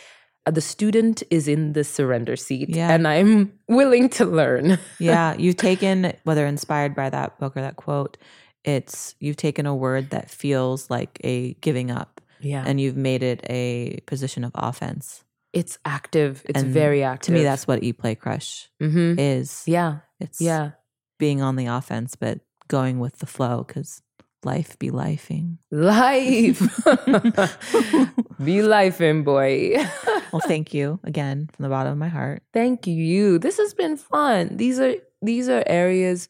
the 0.51 0.61
student 0.61 1.23
is 1.31 1.47
in 1.47 1.73
the 1.75 1.85
surrender 1.85 2.37
seat, 2.37 2.69
Yeah. 2.75 2.91
and 2.93 3.07
I'm 3.07 3.53
willing 3.69 4.09
to 4.19 4.25
learn. 4.25 4.79
yeah, 4.99 5.35
you've 5.39 5.57
taken 5.71 6.13
whether 6.25 6.45
inspired 6.47 6.95
by 6.95 7.09
that 7.11 7.39
book 7.39 7.57
or 7.57 7.61
that 7.63 7.77
quote, 7.77 8.17
it's 8.65 9.15
you've 9.21 9.37
taken 9.37 9.67
a 9.67 9.75
word 9.75 10.11
that 10.11 10.31
feels 10.31 10.91
like 10.91 11.19
a 11.25 11.55
giving 11.67 11.91
up 11.91 12.21
yeah, 12.41 12.65
and 12.67 12.81
you've 12.81 12.97
made 12.97 13.23
it 13.23 13.41
a 13.49 14.01
position 14.07 14.43
of 14.45 14.51
offense. 14.55 15.25
it's 15.53 15.79
active. 15.85 16.43
It's 16.49 16.63
And 16.63 16.73
very 16.73 17.03
active. 17.05 17.27
To 17.27 17.33
me, 17.39 17.43
that's 17.45 17.67
what 17.69 17.83
Eat 17.83 17.99
Play 17.99 18.15
Crush 18.17 18.69
hmm 18.81 19.15
is. 19.19 19.63
yeah, 19.67 19.99
It's 20.19 20.41
yeah. 20.41 20.73
being 21.19 21.43
on 21.43 21.55
the 21.57 21.67
offense, 21.67 22.17
but 22.17 22.41
going 22.69 22.99
with 23.05 23.19
the 23.19 23.27
flow 23.27 23.63
because 23.67 24.03
life 24.45 24.79
be 24.79 24.91
lifing. 24.91 25.59
Life, 25.71 26.59
be 28.43 28.59
lifing, 28.59 29.25
boy. 29.25 29.75
Well, 30.33 30.41
thank 30.47 30.73
you 30.75 30.99
again 31.05 31.49
from 31.53 31.63
the 31.65 31.69
bottom 31.69 31.93
of 31.93 31.99
my 31.99 32.09
heart. 32.09 32.43
Thank 32.53 32.87
you. 32.87 33.39
This 33.39 33.59
has 33.59 33.75
been 33.75 33.97
fun. 33.97 34.57
These 34.57 34.81
are 34.81 34.95
these 35.21 35.49
are 35.49 35.63
areas 35.67 36.29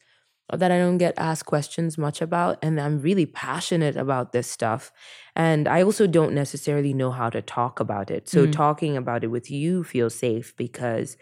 that 0.51 0.71
I 0.71 0.77
don't 0.77 0.97
get 0.97 1.13
asked 1.17 1.45
questions 1.45 1.97
much 1.97 2.21
about 2.21 2.59
and 2.61 2.79
I'm 2.79 2.99
really 2.99 3.25
passionate 3.25 3.95
about 3.95 4.33
this 4.33 4.45
stuff. 4.45 4.91
And 5.35 5.67
I 5.67 5.81
also 5.81 6.05
don't 6.05 6.33
necessarily 6.33 6.93
know 6.93 7.11
how 7.11 7.29
to 7.29 7.41
talk 7.41 7.79
about 7.79 8.11
it. 8.11 8.29
So 8.29 8.45
Mm. 8.45 8.51
talking 8.51 8.97
about 8.97 9.23
it 9.23 9.27
with 9.27 9.49
you 9.49 9.83
feels 9.83 10.13
safe 10.13 10.53
because 10.57 11.17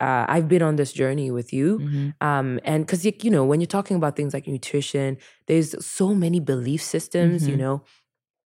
uh, 0.00 0.26
I've 0.28 0.48
been 0.48 0.62
on 0.62 0.76
this 0.76 0.92
journey 0.92 1.30
with 1.30 1.52
you. 1.52 1.78
Mhm. 1.78 2.14
Um, 2.20 2.60
and 2.64 2.84
because 2.86 3.04
you 3.04 3.30
know, 3.30 3.44
when 3.44 3.60
you're 3.60 3.66
talking 3.66 3.96
about 3.96 4.14
things 4.16 4.34
like 4.34 4.46
nutrition, 4.46 5.16
there's 5.46 5.74
so 5.84 6.14
many 6.14 6.40
belief 6.40 6.82
systems, 6.82 7.46
you 7.48 7.54
Mhm. 7.54 7.58
know, 7.58 7.82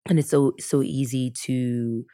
and 0.07 0.19
it's 0.19 0.29
so 0.29 0.53
so 0.59 0.81
easy 0.83 1.31
to 1.45 2.05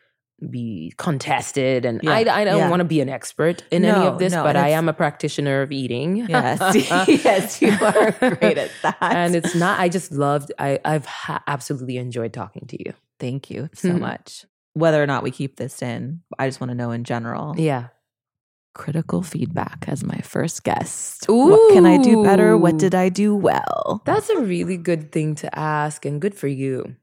be 0.51 0.91
contested 0.97 1.85
and 1.85 2.01
Yeah, 2.03 2.11
I, 2.11 2.41
I 2.41 2.43
don't 2.43 2.57
yeah. 2.57 2.69
want 2.69 2.81
to 2.81 2.85
be 2.85 2.99
an 2.99 3.07
expert 3.07 3.63
in 3.71 3.85
any 3.85 4.05
of 4.05 4.19
this 4.19 4.33
no, 4.33 4.43
but 4.43 4.57
i 4.57 4.67
am 4.67 4.89
a 4.89 4.93
practitioner 4.93 5.61
of 5.61 5.71
eating 5.71 6.17
Yes, 6.27 6.59
yes, 7.23 7.61
you 7.61 7.71
are 7.81 8.11
great 8.11 8.57
at 8.57 8.69
that. 8.83 8.97
and 9.01 9.33
it's 9.33 9.55
not 9.55 9.79
i 9.79 9.87
just 9.87 10.11
loved 10.11 10.51
i 10.59 10.77
i've 10.83 11.05
ha- 11.05 11.41
absolutely 11.47 11.95
enjoyed 11.97 12.33
talking 12.33 12.67
to 12.67 12.77
you 12.83 12.91
Thank 13.17 13.49
you 13.49 13.69
so 13.73 13.91
Mhm. 13.91 13.99
much. 14.09 14.45
Whether 14.73 15.01
or 15.01 15.07
not 15.07 15.23
we 15.23 15.31
keep 15.31 15.55
this 15.55 15.81
in, 15.81 16.19
I 16.37 16.49
just 16.49 16.59
want 16.59 16.71
to 16.71 16.75
know 16.75 16.91
in 16.91 17.05
general. 17.05 17.55
yeah 17.57 17.87
Critical 18.75 19.21
feedback 19.23 19.85
as 19.87 20.03
my 20.03 20.19
first 20.19 20.65
guest. 20.65 21.25
What 21.29 21.61
can 21.71 21.85
I 21.85 21.95
do 21.97 22.21
better? 22.21 22.57
What 22.57 22.77
did 22.77 22.93
I 22.93 23.07
do 23.07 23.33
well? 23.33 24.01
That's 24.03 24.29
a 24.29 24.41
really 24.41 24.75
good 24.75 25.13
thing 25.13 25.33
to 25.35 25.47
ask 25.57 26.05
and 26.05 26.19
good 26.19 26.35
for 26.35 26.47
you. 26.49 26.97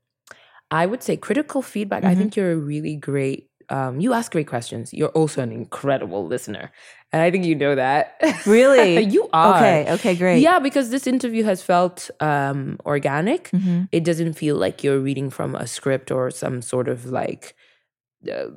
I 0.71 0.85
would 0.85 1.03
say 1.03 1.17
critical 1.17 1.63
feedback. 1.63 2.05
I 2.05 2.13
Mhm. 2.15 2.19
think 2.19 2.37
you're 2.37 2.53
a 2.53 2.57
really 2.61 2.97
great. 2.97 3.49
Um, 3.71 4.01
you 4.01 4.13
ask 4.13 4.31
great 4.33 4.47
questions. 4.49 4.93
You're 4.93 5.17
also 5.17 5.41
an 5.41 5.51
incredible 5.51 6.27
listener, 6.27 6.71
and 7.11 7.23
I 7.23 7.31
think 7.31 7.47
you 7.47 7.55
know 7.55 7.75
that. 7.75 8.21
Really? 8.45 9.01
you 9.15 9.31
are. 9.33 9.57
Okay, 9.57 9.87
okay, 9.97 10.15
great. 10.15 10.43
Yeah, 10.43 10.59
because 10.59 10.91
this 10.91 11.07
interview 11.07 11.45
has 11.45 11.63
felt 11.63 12.11
um, 12.21 12.77
organic. 12.85 13.49
Mhm. 13.51 13.89
It 13.93 14.05
doesn't 14.05 14.35
feel 14.35 14.57
like 14.57 14.85
you're 14.85 15.01
reading 15.01 15.31
from 15.31 15.55
a 15.55 15.67
script 15.67 16.11
or 16.11 16.31
some 16.31 16.61
sort 16.61 16.89
of 16.89 17.07
like 17.07 17.55
uh, 18.31 18.49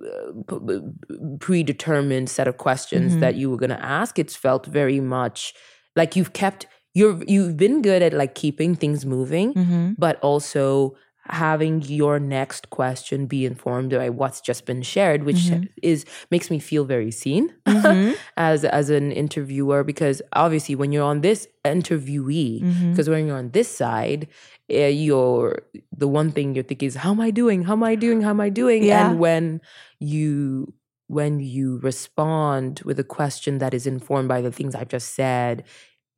p- 0.48 1.38
predetermined 1.40 2.30
set 2.30 2.48
of 2.48 2.58
questions 2.58 3.14
Mhm. 3.16 3.20
that 3.22 3.36
you 3.36 3.50
were 3.50 3.58
going 3.58 3.70
to 3.72 3.84
ask. 3.86 4.20
It's 4.20 4.36
felt 4.36 4.66
very 4.66 5.00
much 5.00 5.54
like 5.96 6.16
you've 6.16 6.34
kept 6.34 6.68
you're 6.94 7.22
you've 7.28 7.58
been 7.58 7.82
good 7.82 8.02
at 8.02 8.14
like 8.14 8.36
keeping 8.36 8.74
things 8.76 9.06
moving, 9.06 9.54
Mhm. 9.54 9.96
but 9.98 10.18
also 10.22 10.96
having 11.30 11.82
your 11.82 12.20
next 12.20 12.70
question 12.70 13.26
be 13.26 13.46
informed 13.46 13.92
by 13.92 14.10
what's 14.10 14.40
just 14.42 14.66
been 14.66 14.82
shared 14.84 15.24
which 15.24 15.38
Mhm. 15.50 15.68
is 15.82 16.06
makes 16.30 16.52
me 16.52 16.60
feel 16.60 16.86
very 16.86 17.10
seen 17.12 17.52
Mhm. 17.66 18.16
as 18.38 18.64
as 18.64 18.90
an 18.92 19.12
interviewer 19.12 19.84
because 19.84 20.22
obviously 20.34 20.76
when 20.76 20.92
you're 20.92 21.04
on 21.04 21.22
this 21.22 21.48
interviewee 21.66 22.62
because 22.92 23.10
when 23.10 23.26
you're 23.28 23.38
on 23.38 23.50
this 23.52 23.68
side 23.68 24.28
uh, 24.72 24.86
you're 25.04 25.60
the 25.96 26.08
one 26.08 26.32
thing 26.32 26.54
you're 26.56 26.64
thinking 26.64 26.88
is 26.88 26.96
how 26.96 27.12
am 27.12 27.20
i 27.22 27.32
doing 27.32 27.64
how 27.64 27.74
am 27.74 27.84
i 27.84 27.96
doing 27.96 28.22
how 28.22 28.30
am 28.30 28.40
i 28.42 28.50
doing 28.50 28.84
Yeah. 28.84 29.10
and 29.10 29.20
when 29.20 29.62
you 30.00 30.74
when 31.08 31.40
you 31.40 31.78
respond 31.80 32.82
with 32.86 33.00
a 33.00 33.04
question 33.04 33.58
that 33.60 33.74
is 33.74 33.86
informed 33.88 34.28
by 34.28 34.42
the 34.42 34.52
things 34.52 34.76
i've 34.76 34.90
just 34.90 35.14
said 35.16 35.64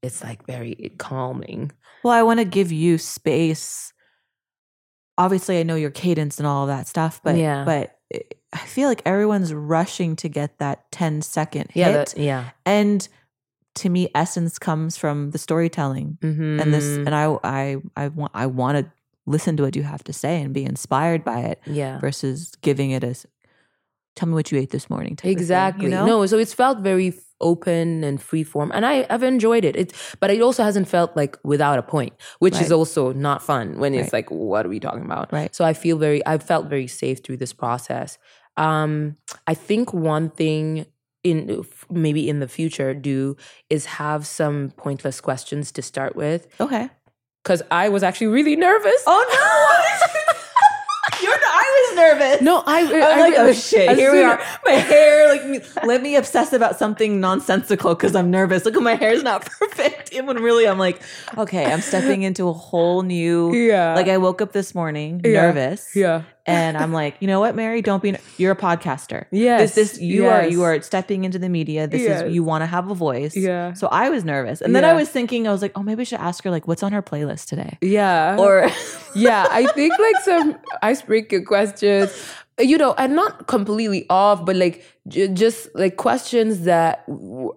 it's 0.03 0.23
like 0.23 0.45
very 0.45 0.91
calming 0.97 1.71
Well, 2.03 2.13
I 2.13 2.23
want 2.23 2.39
to 2.39 2.45
give 2.45 2.71
you 2.71 2.97
space. 2.99 3.91
Obviously, 5.17 5.59
I 5.59 5.63
know 5.63 5.75
your 5.75 5.89
cadence 5.91 6.37
and 6.37 6.47
all 6.47 6.63
of 6.63 6.67
that 6.69 6.87
stuff, 6.87 7.21
but 7.23 7.35
Yeah. 7.35 7.63
but 7.65 7.97
it- 8.09 8.39
I 8.53 8.59
feel 8.59 8.87
like 8.87 9.01
everyone's 9.05 9.53
rushing 9.53 10.15
to 10.17 10.29
get 10.29 10.57
that 10.59 10.89
10 10.91 11.21
second 11.21 11.69
yeah 11.73 11.91
hit. 11.91 11.93
that, 12.09 12.17
yeah 12.17 12.43
and 12.65 13.07
to 13.75 13.89
me, 13.89 14.09
essence 14.15 14.57
comes 14.57 14.97
from 14.97 15.29
the 15.31 15.37
storytelling. 15.37 16.17
mm-hmm. 16.21 16.59
And 16.59 16.73
this 16.73 16.85
and 16.85 17.13
I 17.13 17.37
I 17.43 17.77
I 17.95 18.07
want 18.07 18.31
I 18.33 18.45
want 18.47 18.77
to 18.79 18.91
listen 19.25 19.57
to 19.57 19.63
what 19.63 19.75
you 19.75 19.83
have 19.83 20.03
to 20.05 20.13
say 20.13 20.41
and 20.41 20.53
be 20.53 20.63
inspired 20.63 21.23
by 21.25 21.41
it 21.41 21.61
yeah 21.65 21.99
versus 21.99 22.53
giving 22.61 22.91
it 22.91 23.03
as 23.03 23.25
tell 24.15 24.27
me 24.29 24.33
what 24.33 24.51
you 24.51 24.57
ate 24.57 24.71
this 24.71 24.89
morning. 24.89 25.13
of 25.13 25.19
thing, 25.19 25.31
exactly 25.31 25.85
you 25.85 25.91
know? 25.91 26.05
no 26.05 26.25
so 26.25 26.37
it's 26.39 26.53
felt 26.53 26.79
very 26.79 27.13
open 27.41 28.03
and 28.03 28.21
free 28.21 28.43
form 28.43 28.71
and 28.73 28.85
i 28.85 29.05
i've 29.09 29.23
enjoyed 29.23 29.63
it 29.63 29.75
it 29.75 29.93
but 30.19 30.29
it 30.29 30.41
also 30.41 30.63
hasn't 30.63 30.87
felt 30.87 31.15
like 31.15 31.37
without 31.43 31.77
a 31.77 31.83
point 31.83 32.13
which 32.39 32.59
is 32.59 32.71
also 32.71 33.13
not 33.13 33.43
fun 33.43 33.77
when 33.79 33.93
it's 33.93 34.05
Right. 34.11 34.13
like 34.19 34.31
what 34.31 34.65
are 34.65 34.69
we 34.69 34.79
talking 34.79 35.05
about 35.05 35.31
Right. 35.31 35.53
so 35.55 35.63
i 35.65 35.73
feel 35.73 35.97
very 35.97 36.25
i 36.25 36.37
felt 36.37 36.67
very 36.67 36.87
safe 36.87 37.23
through 37.23 37.37
this 37.37 37.53
process 37.53 38.17
um 38.57 39.17
i 39.45 39.53
think 39.53 39.93
one 39.93 40.29
thing 40.29 40.85
in 41.23 41.63
maybe 41.89 42.27
in 42.29 42.39
the 42.39 42.47
future 42.47 42.93
do 42.93 43.35
is 43.69 43.85
have 43.85 44.25
some 44.25 44.71
pointless 44.77 45.19
questions 45.21 45.71
to 45.73 45.81
start 45.81 46.15
with 46.15 46.47
Okay. 46.59 46.89
because 47.43 47.61
i 47.71 47.89
was 47.89 48.01
actually 48.03 48.27
really 48.27 48.55
nervous 48.55 49.03
Oh 49.05 49.23
no! 49.29 50.13
You're 51.97 52.05
I 52.05 52.13
was 52.13 52.19
nervous. 52.19 52.41
no 52.41 52.63
i, 52.65 52.79
I'm 52.81 53.03
I 53.03 53.19
like, 53.19 53.33
oh 53.37 53.53
shit, 53.53 53.97
here 53.97 54.11
we 54.13 54.21
are. 54.23 54.39
My 54.65 54.71
hair, 54.71 55.27
like, 55.29 55.85
let 55.85 56.01
me 56.01 56.15
obsess 56.15 56.53
about 56.53 56.77
something 56.79 57.19
nonsensical 57.19 57.95
because 57.95 58.15
I'm 58.15 58.31
nervous. 58.31 58.63
Look 58.65 58.75
at 58.75 58.81
my 58.83 58.95
hair's 58.95 59.23
not 59.23 59.45
perfect. 59.59 60.13
And 60.13 60.27
when 60.27 60.37
really 60.37 60.67
I'm 60.67 60.77
like, 60.79 61.01
okay, 61.37 61.65
I'm 61.65 61.81
stepping 61.81 62.23
into 62.23 62.47
a 62.47 62.53
whole 62.53 63.01
new. 63.03 63.53
yeah 63.53 63.95
Like 63.95 64.07
I 64.07 64.17
woke 64.17 64.41
up 64.41 64.51
this 64.53 64.73
morning 64.75 65.21
Yeah. 65.23 65.41
nervous, 65.41 65.95
yeah 65.95 66.23
and 66.47 66.77
I'm 66.77 66.93
like, 66.93 67.17
you 67.19 67.27
know 67.27 67.39
what, 67.39 67.55
Mary, 67.55 67.81
don't 67.81 68.01
be. 68.01 68.15
You're 68.37 68.53
a 68.53 68.55
podcaster. 68.55 69.25
yes 69.31 69.75
This, 69.75 69.91
this, 69.91 70.01
you 70.01 70.25
are, 70.27 70.45
you 70.47 70.63
are 70.63 70.81
stepping 70.81 71.25
into 71.25 71.37
the 71.37 71.49
media. 71.49 71.87
This 71.87 72.01
Yes. 72.01 72.21
is, 72.23 72.33
you 72.33 72.43
want 72.43 72.61
to 72.61 72.65
have 72.65 72.89
a 72.89 72.95
voice. 72.95 73.35
yeah 73.35 73.73
So 73.73 73.87
I 73.87 74.09
was 74.09 74.23
nervous, 74.23 74.61
and 74.61 74.73
then 74.75 74.85
I 74.85 74.93
was 74.93 75.09
thinking, 75.09 75.47
I 75.47 75.51
was 75.51 75.61
like, 75.61 75.73
oh, 75.75 75.83
maybe 75.83 76.01
I 76.01 76.03
should 76.05 76.19
ask 76.21 76.43
her 76.45 76.49
like, 76.51 76.67
what's 76.67 76.81
on 76.83 76.91
her 76.93 77.01
playlist 77.03 77.45
today, 77.47 77.77
yeah 77.81 78.37
or 78.39 78.69
yeah, 79.15 79.47
I 79.51 79.67
think 79.67 79.93
like 79.99 80.23
some 80.23 80.55
icebreaker 80.81 81.41
questions, 81.41 82.11
you 82.59 82.77
know, 82.77 82.93
and 82.97 83.15
not 83.15 83.47
completely 83.47 84.05
off, 84.09 84.43
but 84.45 84.55
like 84.55 84.83
j- 85.07 85.27
just 85.27 85.69
like 85.75 85.95
questions 85.97 86.61
that 86.61 87.05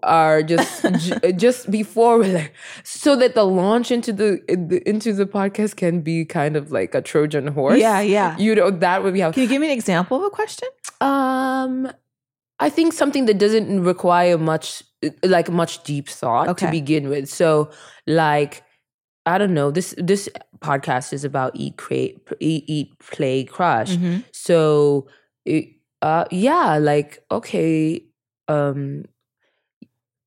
are 0.02 0.42
just 0.42 0.84
j- 1.22 1.32
just 1.32 1.70
before 1.70 2.18
we're 2.18 2.34
like, 2.34 2.52
so 2.84 3.16
that 3.16 3.34
the 3.34 3.44
launch 3.44 3.90
into 3.90 4.12
the, 4.12 4.40
the 4.48 4.82
into 4.88 5.12
the 5.12 5.24
podcast 5.26 5.76
can 5.76 6.00
be 6.02 6.24
kind 6.24 6.54
of 6.56 6.70
like 6.70 6.94
a 6.94 7.00
Trojan 7.00 7.46
horse. 7.46 7.78
yeah, 7.80 8.00
yeah. 8.00 8.36
you 8.38 8.54
know 8.54 8.70
that 8.70 9.02
would 9.02 9.14
be 9.14 9.20
helpful. 9.20 9.40
Can 9.40 9.44
you 9.44 9.48
give 9.48 9.60
me 9.60 9.68
an 9.68 9.72
example 9.72 10.18
of 10.18 10.24
a 10.24 10.30
question? 10.30 10.68
Um, 11.00 11.90
I 12.58 12.68
think 12.68 12.92
something 12.92 13.24
that 13.24 13.38
doesn't 13.38 13.82
require 13.84 14.36
much, 14.36 14.82
like 15.24 15.50
much 15.50 15.82
deep 15.82 16.08
thought 16.10 16.48
Okay. 16.48 16.66
to 16.66 16.70
begin 16.72 17.08
with. 17.08 17.28
So, 17.30 17.70
like, 18.06 18.62
I 19.24 19.38
don't 19.38 19.54
know. 19.54 19.70
This 19.70 19.94
this 19.96 20.28
podcast 20.60 21.12
is 21.12 21.24
about 21.24 21.52
eat, 21.54 21.76
create, 21.76 22.18
eat, 22.40 22.64
eat, 22.68 22.98
play, 22.98 23.44
crush. 23.44 23.96
Mhm. 23.96 24.24
So, 24.32 25.06
uh, 26.02 26.24
yeah, 26.30 26.78
like, 26.78 27.22
okay, 27.30 28.02
um. 28.48 29.04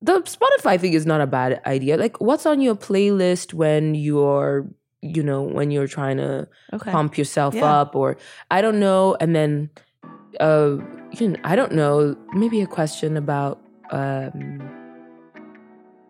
The 0.02 0.20
Spotify 0.20 0.78
thing 0.78 0.92
is 0.92 1.06
not 1.06 1.22
a 1.22 1.26
bad 1.26 1.62
idea. 1.64 1.96
Like, 1.96 2.20
what's 2.20 2.44
on 2.44 2.60
your 2.60 2.74
playlist 2.74 3.54
when 3.54 3.94
you're, 3.94 4.68
you 5.00 5.22
know, 5.22 5.40
when 5.42 5.70
you're 5.70 5.86
trying 5.86 6.18
to 6.18 6.46
Okay. 6.74 6.90
pump 6.90 7.16
yourself 7.16 7.54
Yeah. 7.54 7.64
up 7.80 7.96
or 7.96 8.18
I 8.50 8.60
don't 8.60 8.78
know 8.80 9.16
and 9.20 9.34
then 9.34 9.70
uh 10.40 10.76
you 11.18 11.28
know, 11.28 11.36
I 11.44 11.56
don't 11.56 11.72
know 11.72 12.16
maybe 12.34 12.60
a 12.60 12.66
question 12.66 13.16
about 13.16 13.62
um 13.92 14.60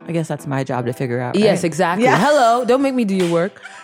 I 0.07 0.13
guess 0.13 0.27
that's 0.29 0.47
my 0.47 0.65
job 0.65 0.87
to 0.87 0.93
figure 0.93 1.21
out. 1.21 1.37
yes 1.37 1.59
right? 1.59 1.65
exactly 1.65 2.05
Yeah. 2.05 2.19
hello 2.19 2.65
don't 2.65 2.83
make 2.83 2.95
me 2.95 3.05
do 3.05 3.15
your 3.15 3.31
work 3.31 3.63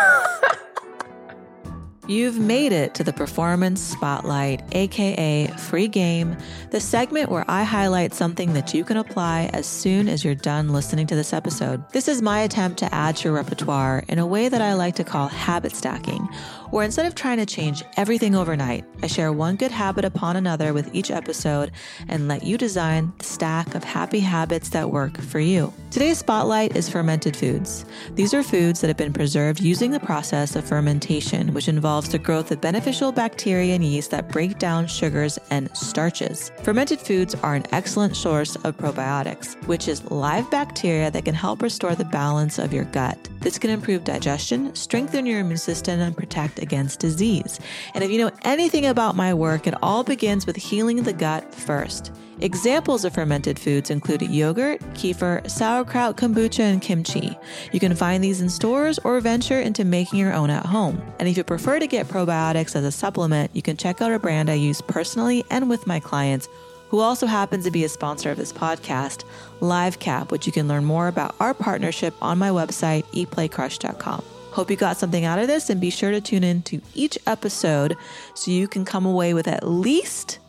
You've 2.07 2.39
made 2.39 2.71
it 2.71 2.95
to 2.95 3.03
the 3.03 3.13
Performance 3.13 3.79
Spotlight, 3.79 4.63
aka 4.71 5.45
Free 5.47 5.87
Game, 5.87 6.35
the 6.71 6.79
segment 6.79 7.29
where 7.29 7.45
I 7.47 7.63
highlight 7.63 8.15
something 8.15 8.53
that 8.53 8.73
you 8.73 8.83
can 8.83 8.97
apply 8.97 9.51
as 9.53 9.67
soon 9.67 10.09
as 10.09 10.25
you're 10.25 10.33
done 10.33 10.69
listening 10.69 11.05
to 11.07 11.15
this 11.15 11.31
episode. 11.31 11.87
This 11.91 12.07
is 12.07 12.23
my 12.23 12.39
attempt 12.39 12.79
to 12.79 12.93
add 12.93 13.17
to 13.17 13.25
your 13.25 13.33
repertoire 13.33 14.03
in 14.07 14.17
a 14.17 14.25
way 14.25 14.49
that 14.49 14.63
I 14.63 14.73
like 14.73 14.95
to 14.95 15.03
call 15.03 15.27
habit 15.27 15.75
stacking, 15.75 16.27
where 16.71 16.83
instead 16.83 17.05
of 17.05 17.13
trying 17.13 17.37
to 17.37 17.45
change 17.45 17.83
everything 17.97 18.33
overnight, 18.33 18.83
I 19.03 19.07
share 19.07 19.31
one 19.31 19.55
good 19.55 19.71
habit 19.71 20.03
upon 20.03 20.37
another 20.37 20.73
with 20.73 20.93
each 20.95 21.11
episode 21.11 21.71
and 22.07 22.27
let 22.27 22.43
you 22.43 22.57
design 22.57 23.13
the 23.19 23.25
stack 23.25 23.75
of 23.75 23.83
happy 23.83 24.21
habits 24.21 24.69
that 24.69 24.89
work 24.89 25.19
for 25.21 25.39
you. 25.39 25.71
Today's 25.91 26.17
spotlight 26.17 26.75
is 26.75 26.89
fermented 26.89 27.35
foods. 27.35 27.85
These 28.15 28.33
are 28.33 28.43
foods 28.43 28.81
that 28.81 28.87
have 28.87 28.97
been 28.97 29.13
preserved 29.13 29.59
using 29.59 29.91
the 29.91 29.99
process 29.99 30.55
of 30.55 30.65
fermentation, 30.65 31.53
which 31.53 31.67
involves 31.67 32.00
the 32.09 32.19
growth 32.19 32.51
of 32.51 32.61
beneficial 32.61 33.11
bacteria 33.11 33.75
and 33.75 33.83
yeast 33.83 34.11
that 34.11 34.29
break 34.29 34.57
down 34.59 34.87
sugars 34.87 35.37
and 35.49 35.75
starches. 35.75 36.51
Fermented 36.63 36.99
foods 36.99 37.35
are 37.35 37.55
an 37.55 37.65
excellent 37.71 38.15
source 38.15 38.55
of 38.57 38.77
probiotics, 38.77 39.55
which 39.67 39.87
is 39.87 40.03
live 40.11 40.49
bacteria 40.51 41.11
that 41.11 41.25
can 41.25 41.35
help 41.35 41.61
restore 41.61 41.95
the 41.95 42.05
balance 42.05 42.59
of 42.59 42.73
your 42.73 42.85
gut. 42.85 43.17
This 43.39 43.57
can 43.57 43.69
improve 43.69 44.03
digestion, 44.03 44.73
strengthen 44.75 45.25
your 45.25 45.39
immune 45.39 45.57
system, 45.57 45.99
and 45.99 46.15
protect 46.15 46.59
against 46.59 46.99
disease. 46.99 47.59
And 47.93 48.03
if 48.03 48.11
you 48.11 48.17
know 48.19 48.31
anything 48.43 48.85
about 48.85 49.15
my 49.15 49.33
work, 49.33 49.67
it 49.67 49.73
all 49.81 50.03
begins 50.03 50.45
with 50.45 50.55
healing 50.55 51.03
the 51.03 51.13
gut 51.13 51.53
first. 51.53 52.11
Examples 52.41 53.05
of 53.05 53.13
fermented 53.13 53.59
foods 53.59 53.91
include 53.91 54.23
yogurt, 54.23 54.79
kefir, 54.95 55.47
sauerkraut, 55.47 56.17
kombucha, 56.17 56.61
and 56.61 56.81
kimchi. 56.81 57.37
You 57.71 57.79
can 57.79 57.95
find 57.95 58.23
these 58.23 58.41
in 58.41 58.49
stores 58.49 58.97
or 59.03 59.19
venture 59.19 59.61
into 59.61 59.85
making 59.85 60.17
your 60.17 60.33
own 60.33 60.49
at 60.49 60.65
home. 60.65 60.99
And 61.19 61.29
if 61.29 61.37
you 61.37 61.43
prefer 61.43 61.77
to 61.77 61.85
get 61.85 62.07
probiotics 62.07 62.75
as 62.75 62.83
a 62.83 62.91
supplement, 62.91 63.55
you 63.55 63.61
can 63.61 63.77
check 63.77 64.01
out 64.01 64.11
a 64.11 64.17
brand 64.17 64.49
I 64.49 64.55
use 64.55 64.81
personally 64.81 65.45
and 65.51 65.69
with 65.69 65.85
my 65.85 65.99
clients, 65.99 66.49
who 66.89 66.99
also 66.99 67.27
happens 67.27 67.63
to 67.65 67.71
be 67.71 67.83
a 67.83 67.89
sponsor 67.89 68.31
of 68.31 68.37
this 68.37 68.51
podcast, 68.51 69.23
LiveCap, 69.59 70.31
which 70.31 70.47
you 70.47 70.51
can 70.51 70.67
learn 70.67 70.83
more 70.83 71.07
about 71.09 71.35
our 71.39 71.53
partnership 71.53 72.15
on 72.23 72.39
my 72.39 72.49
website, 72.49 73.03
eatplaycrush.com. 73.13 74.23
Hope 74.51 74.71
you 74.71 74.77
got 74.77 74.97
something 74.97 75.25
out 75.25 75.37
of 75.37 75.45
this 75.45 75.69
and 75.69 75.79
be 75.79 75.91
sure 75.91 76.09
to 76.09 76.19
tune 76.19 76.43
in 76.43 76.63
to 76.63 76.81
each 76.95 77.19
episode 77.27 77.95
so 78.33 78.49
you 78.49 78.67
can 78.67 78.83
come 78.83 79.05
away 79.05 79.35
with 79.35 79.47
at 79.47 79.65
least 79.65 80.39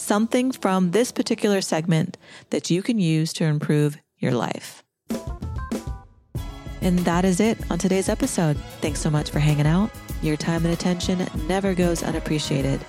something 0.00 0.52
from 0.52 0.90
this 0.90 1.12
particular 1.12 1.60
segment 1.60 2.16
that 2.50 2.70
you 2.70 2.82
can 2.82 2.98
use 2.98 3.32
to 3.34 3.44
improve 3.44 3.98
your 4.18 4.32
life. 4.32 4.82
And 6.82 6.98
that 7.00 7.24
is 7.24 7.40
it 7.40 7.58
on 7.70 7.78
today's 7.78 8.08
episode. 8.08 8.56
Thanks 8.80 9.00
so 9.00 9.10
much 9.10 9.30
for 9.30 9.38
hanging 9.38 9.66
out. 9.66 9.90
Your 10.22 10.36
time 10.36 10.64
and 10.64 10.72
attention 10.72 11.26
never 11.46 11.74
goes 11.74 12.02
unappreciated. 12.02 12.84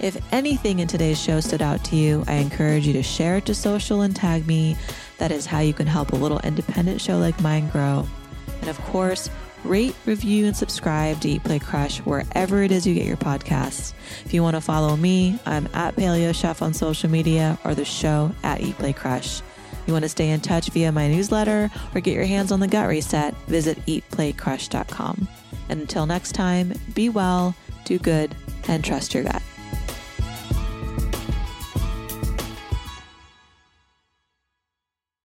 If 0.00 0.16
anything 0.32 0.80
in 0.80 0.88
today's 0.88 1.20
show 1.20 1.40
stood 1.40 1.62
out 1.62 1.84
to 1.84 1.96
you, 1.96 2.24
I 2.26 2.34
encourage 2.34 2.86
you 2.86 2.92
to 2.94 3.02
share 3.02 3.36
it 3.36 3.46
to 3.46 3.54
social 3.54 4.02
and 4.02 4.14
tag 4.14 4.46
me. 4.46 4.76
That 5.18 5.32
is 5.32 5.46
how 5.46 5.60
you 5.60 5.72
can 5.72 5.86
help 5.86 6.12
a 6.12 6.16
little 6.16 6.40
independent 6.40 7.00
show 7.00 7.18
like 7.18 7.40
mine 7.40 7.68
grow. 7.70 8.06
And 8.60 8.68
of 8.68 8.78
course, 8.82 9.30
rate, 9.66 9.94
review, 10.06 10.46
and 10.46 10.56
subscribe 10.56 11.20
to 11.20 11.28
Eat 11.28 11.44
Play 11.44 11.58
Crush 11.58 11.98
wherever 11.98 12.62
it 12.62 12.72
is 12.72 12.86
you 12.86 12.94
get 12.94 13.06
your 13.06 13.16
podcasts. 13.16 13.92
If 14.24 14.32
you 14.32 14.42
want 14.42 14.56
to 14.56 14.60
follow 14.60 14.96
me, 14.96 15.38
I'm 15.46 15.66
at 15.74 15.96
Paleo 15.96 16.34
Chef 16.34 16.62
on 16.62 16.72
social 16.74 17.10
media 17.10 17.58
or 17.64 17.74
the 17.74 17.84
show 17.84 18.32
at 18.42 18.60
Eat 18.60 18.78
Play 18.78 18.92
Crush. 18.92 19.42
You 19.86 19.92
want 19.92 20.04
to 20.04 20.08
stay 20.08 20.30
in 20.30 20.40
touch 20.40 20.70
via 20.70 20.90
my 20.90 21.08
newsletter 21.08 21.70
or 21.94 22.00
get 22.00 22.14
your 22.14 22.24
hands 22.24 22.50
on 22.50 22.60
the 22.60 22.68
gut 22.68 22.88
reset, 22.88 23.34
visit 23.46 23.78
eatplaycrush.com. 23.86 25.28
And 25.68 25.80
until 25.80 26.06
next 26.06 26.32
time, 26.32 26.72
be 26.94 27.08
well, 27.08 27.54
do 27.84 27.98
good, 27.98 28.34
and 28.68 28.84
trust 28.84 29.14
your 29.14 29.24
gut. 29.24 29.42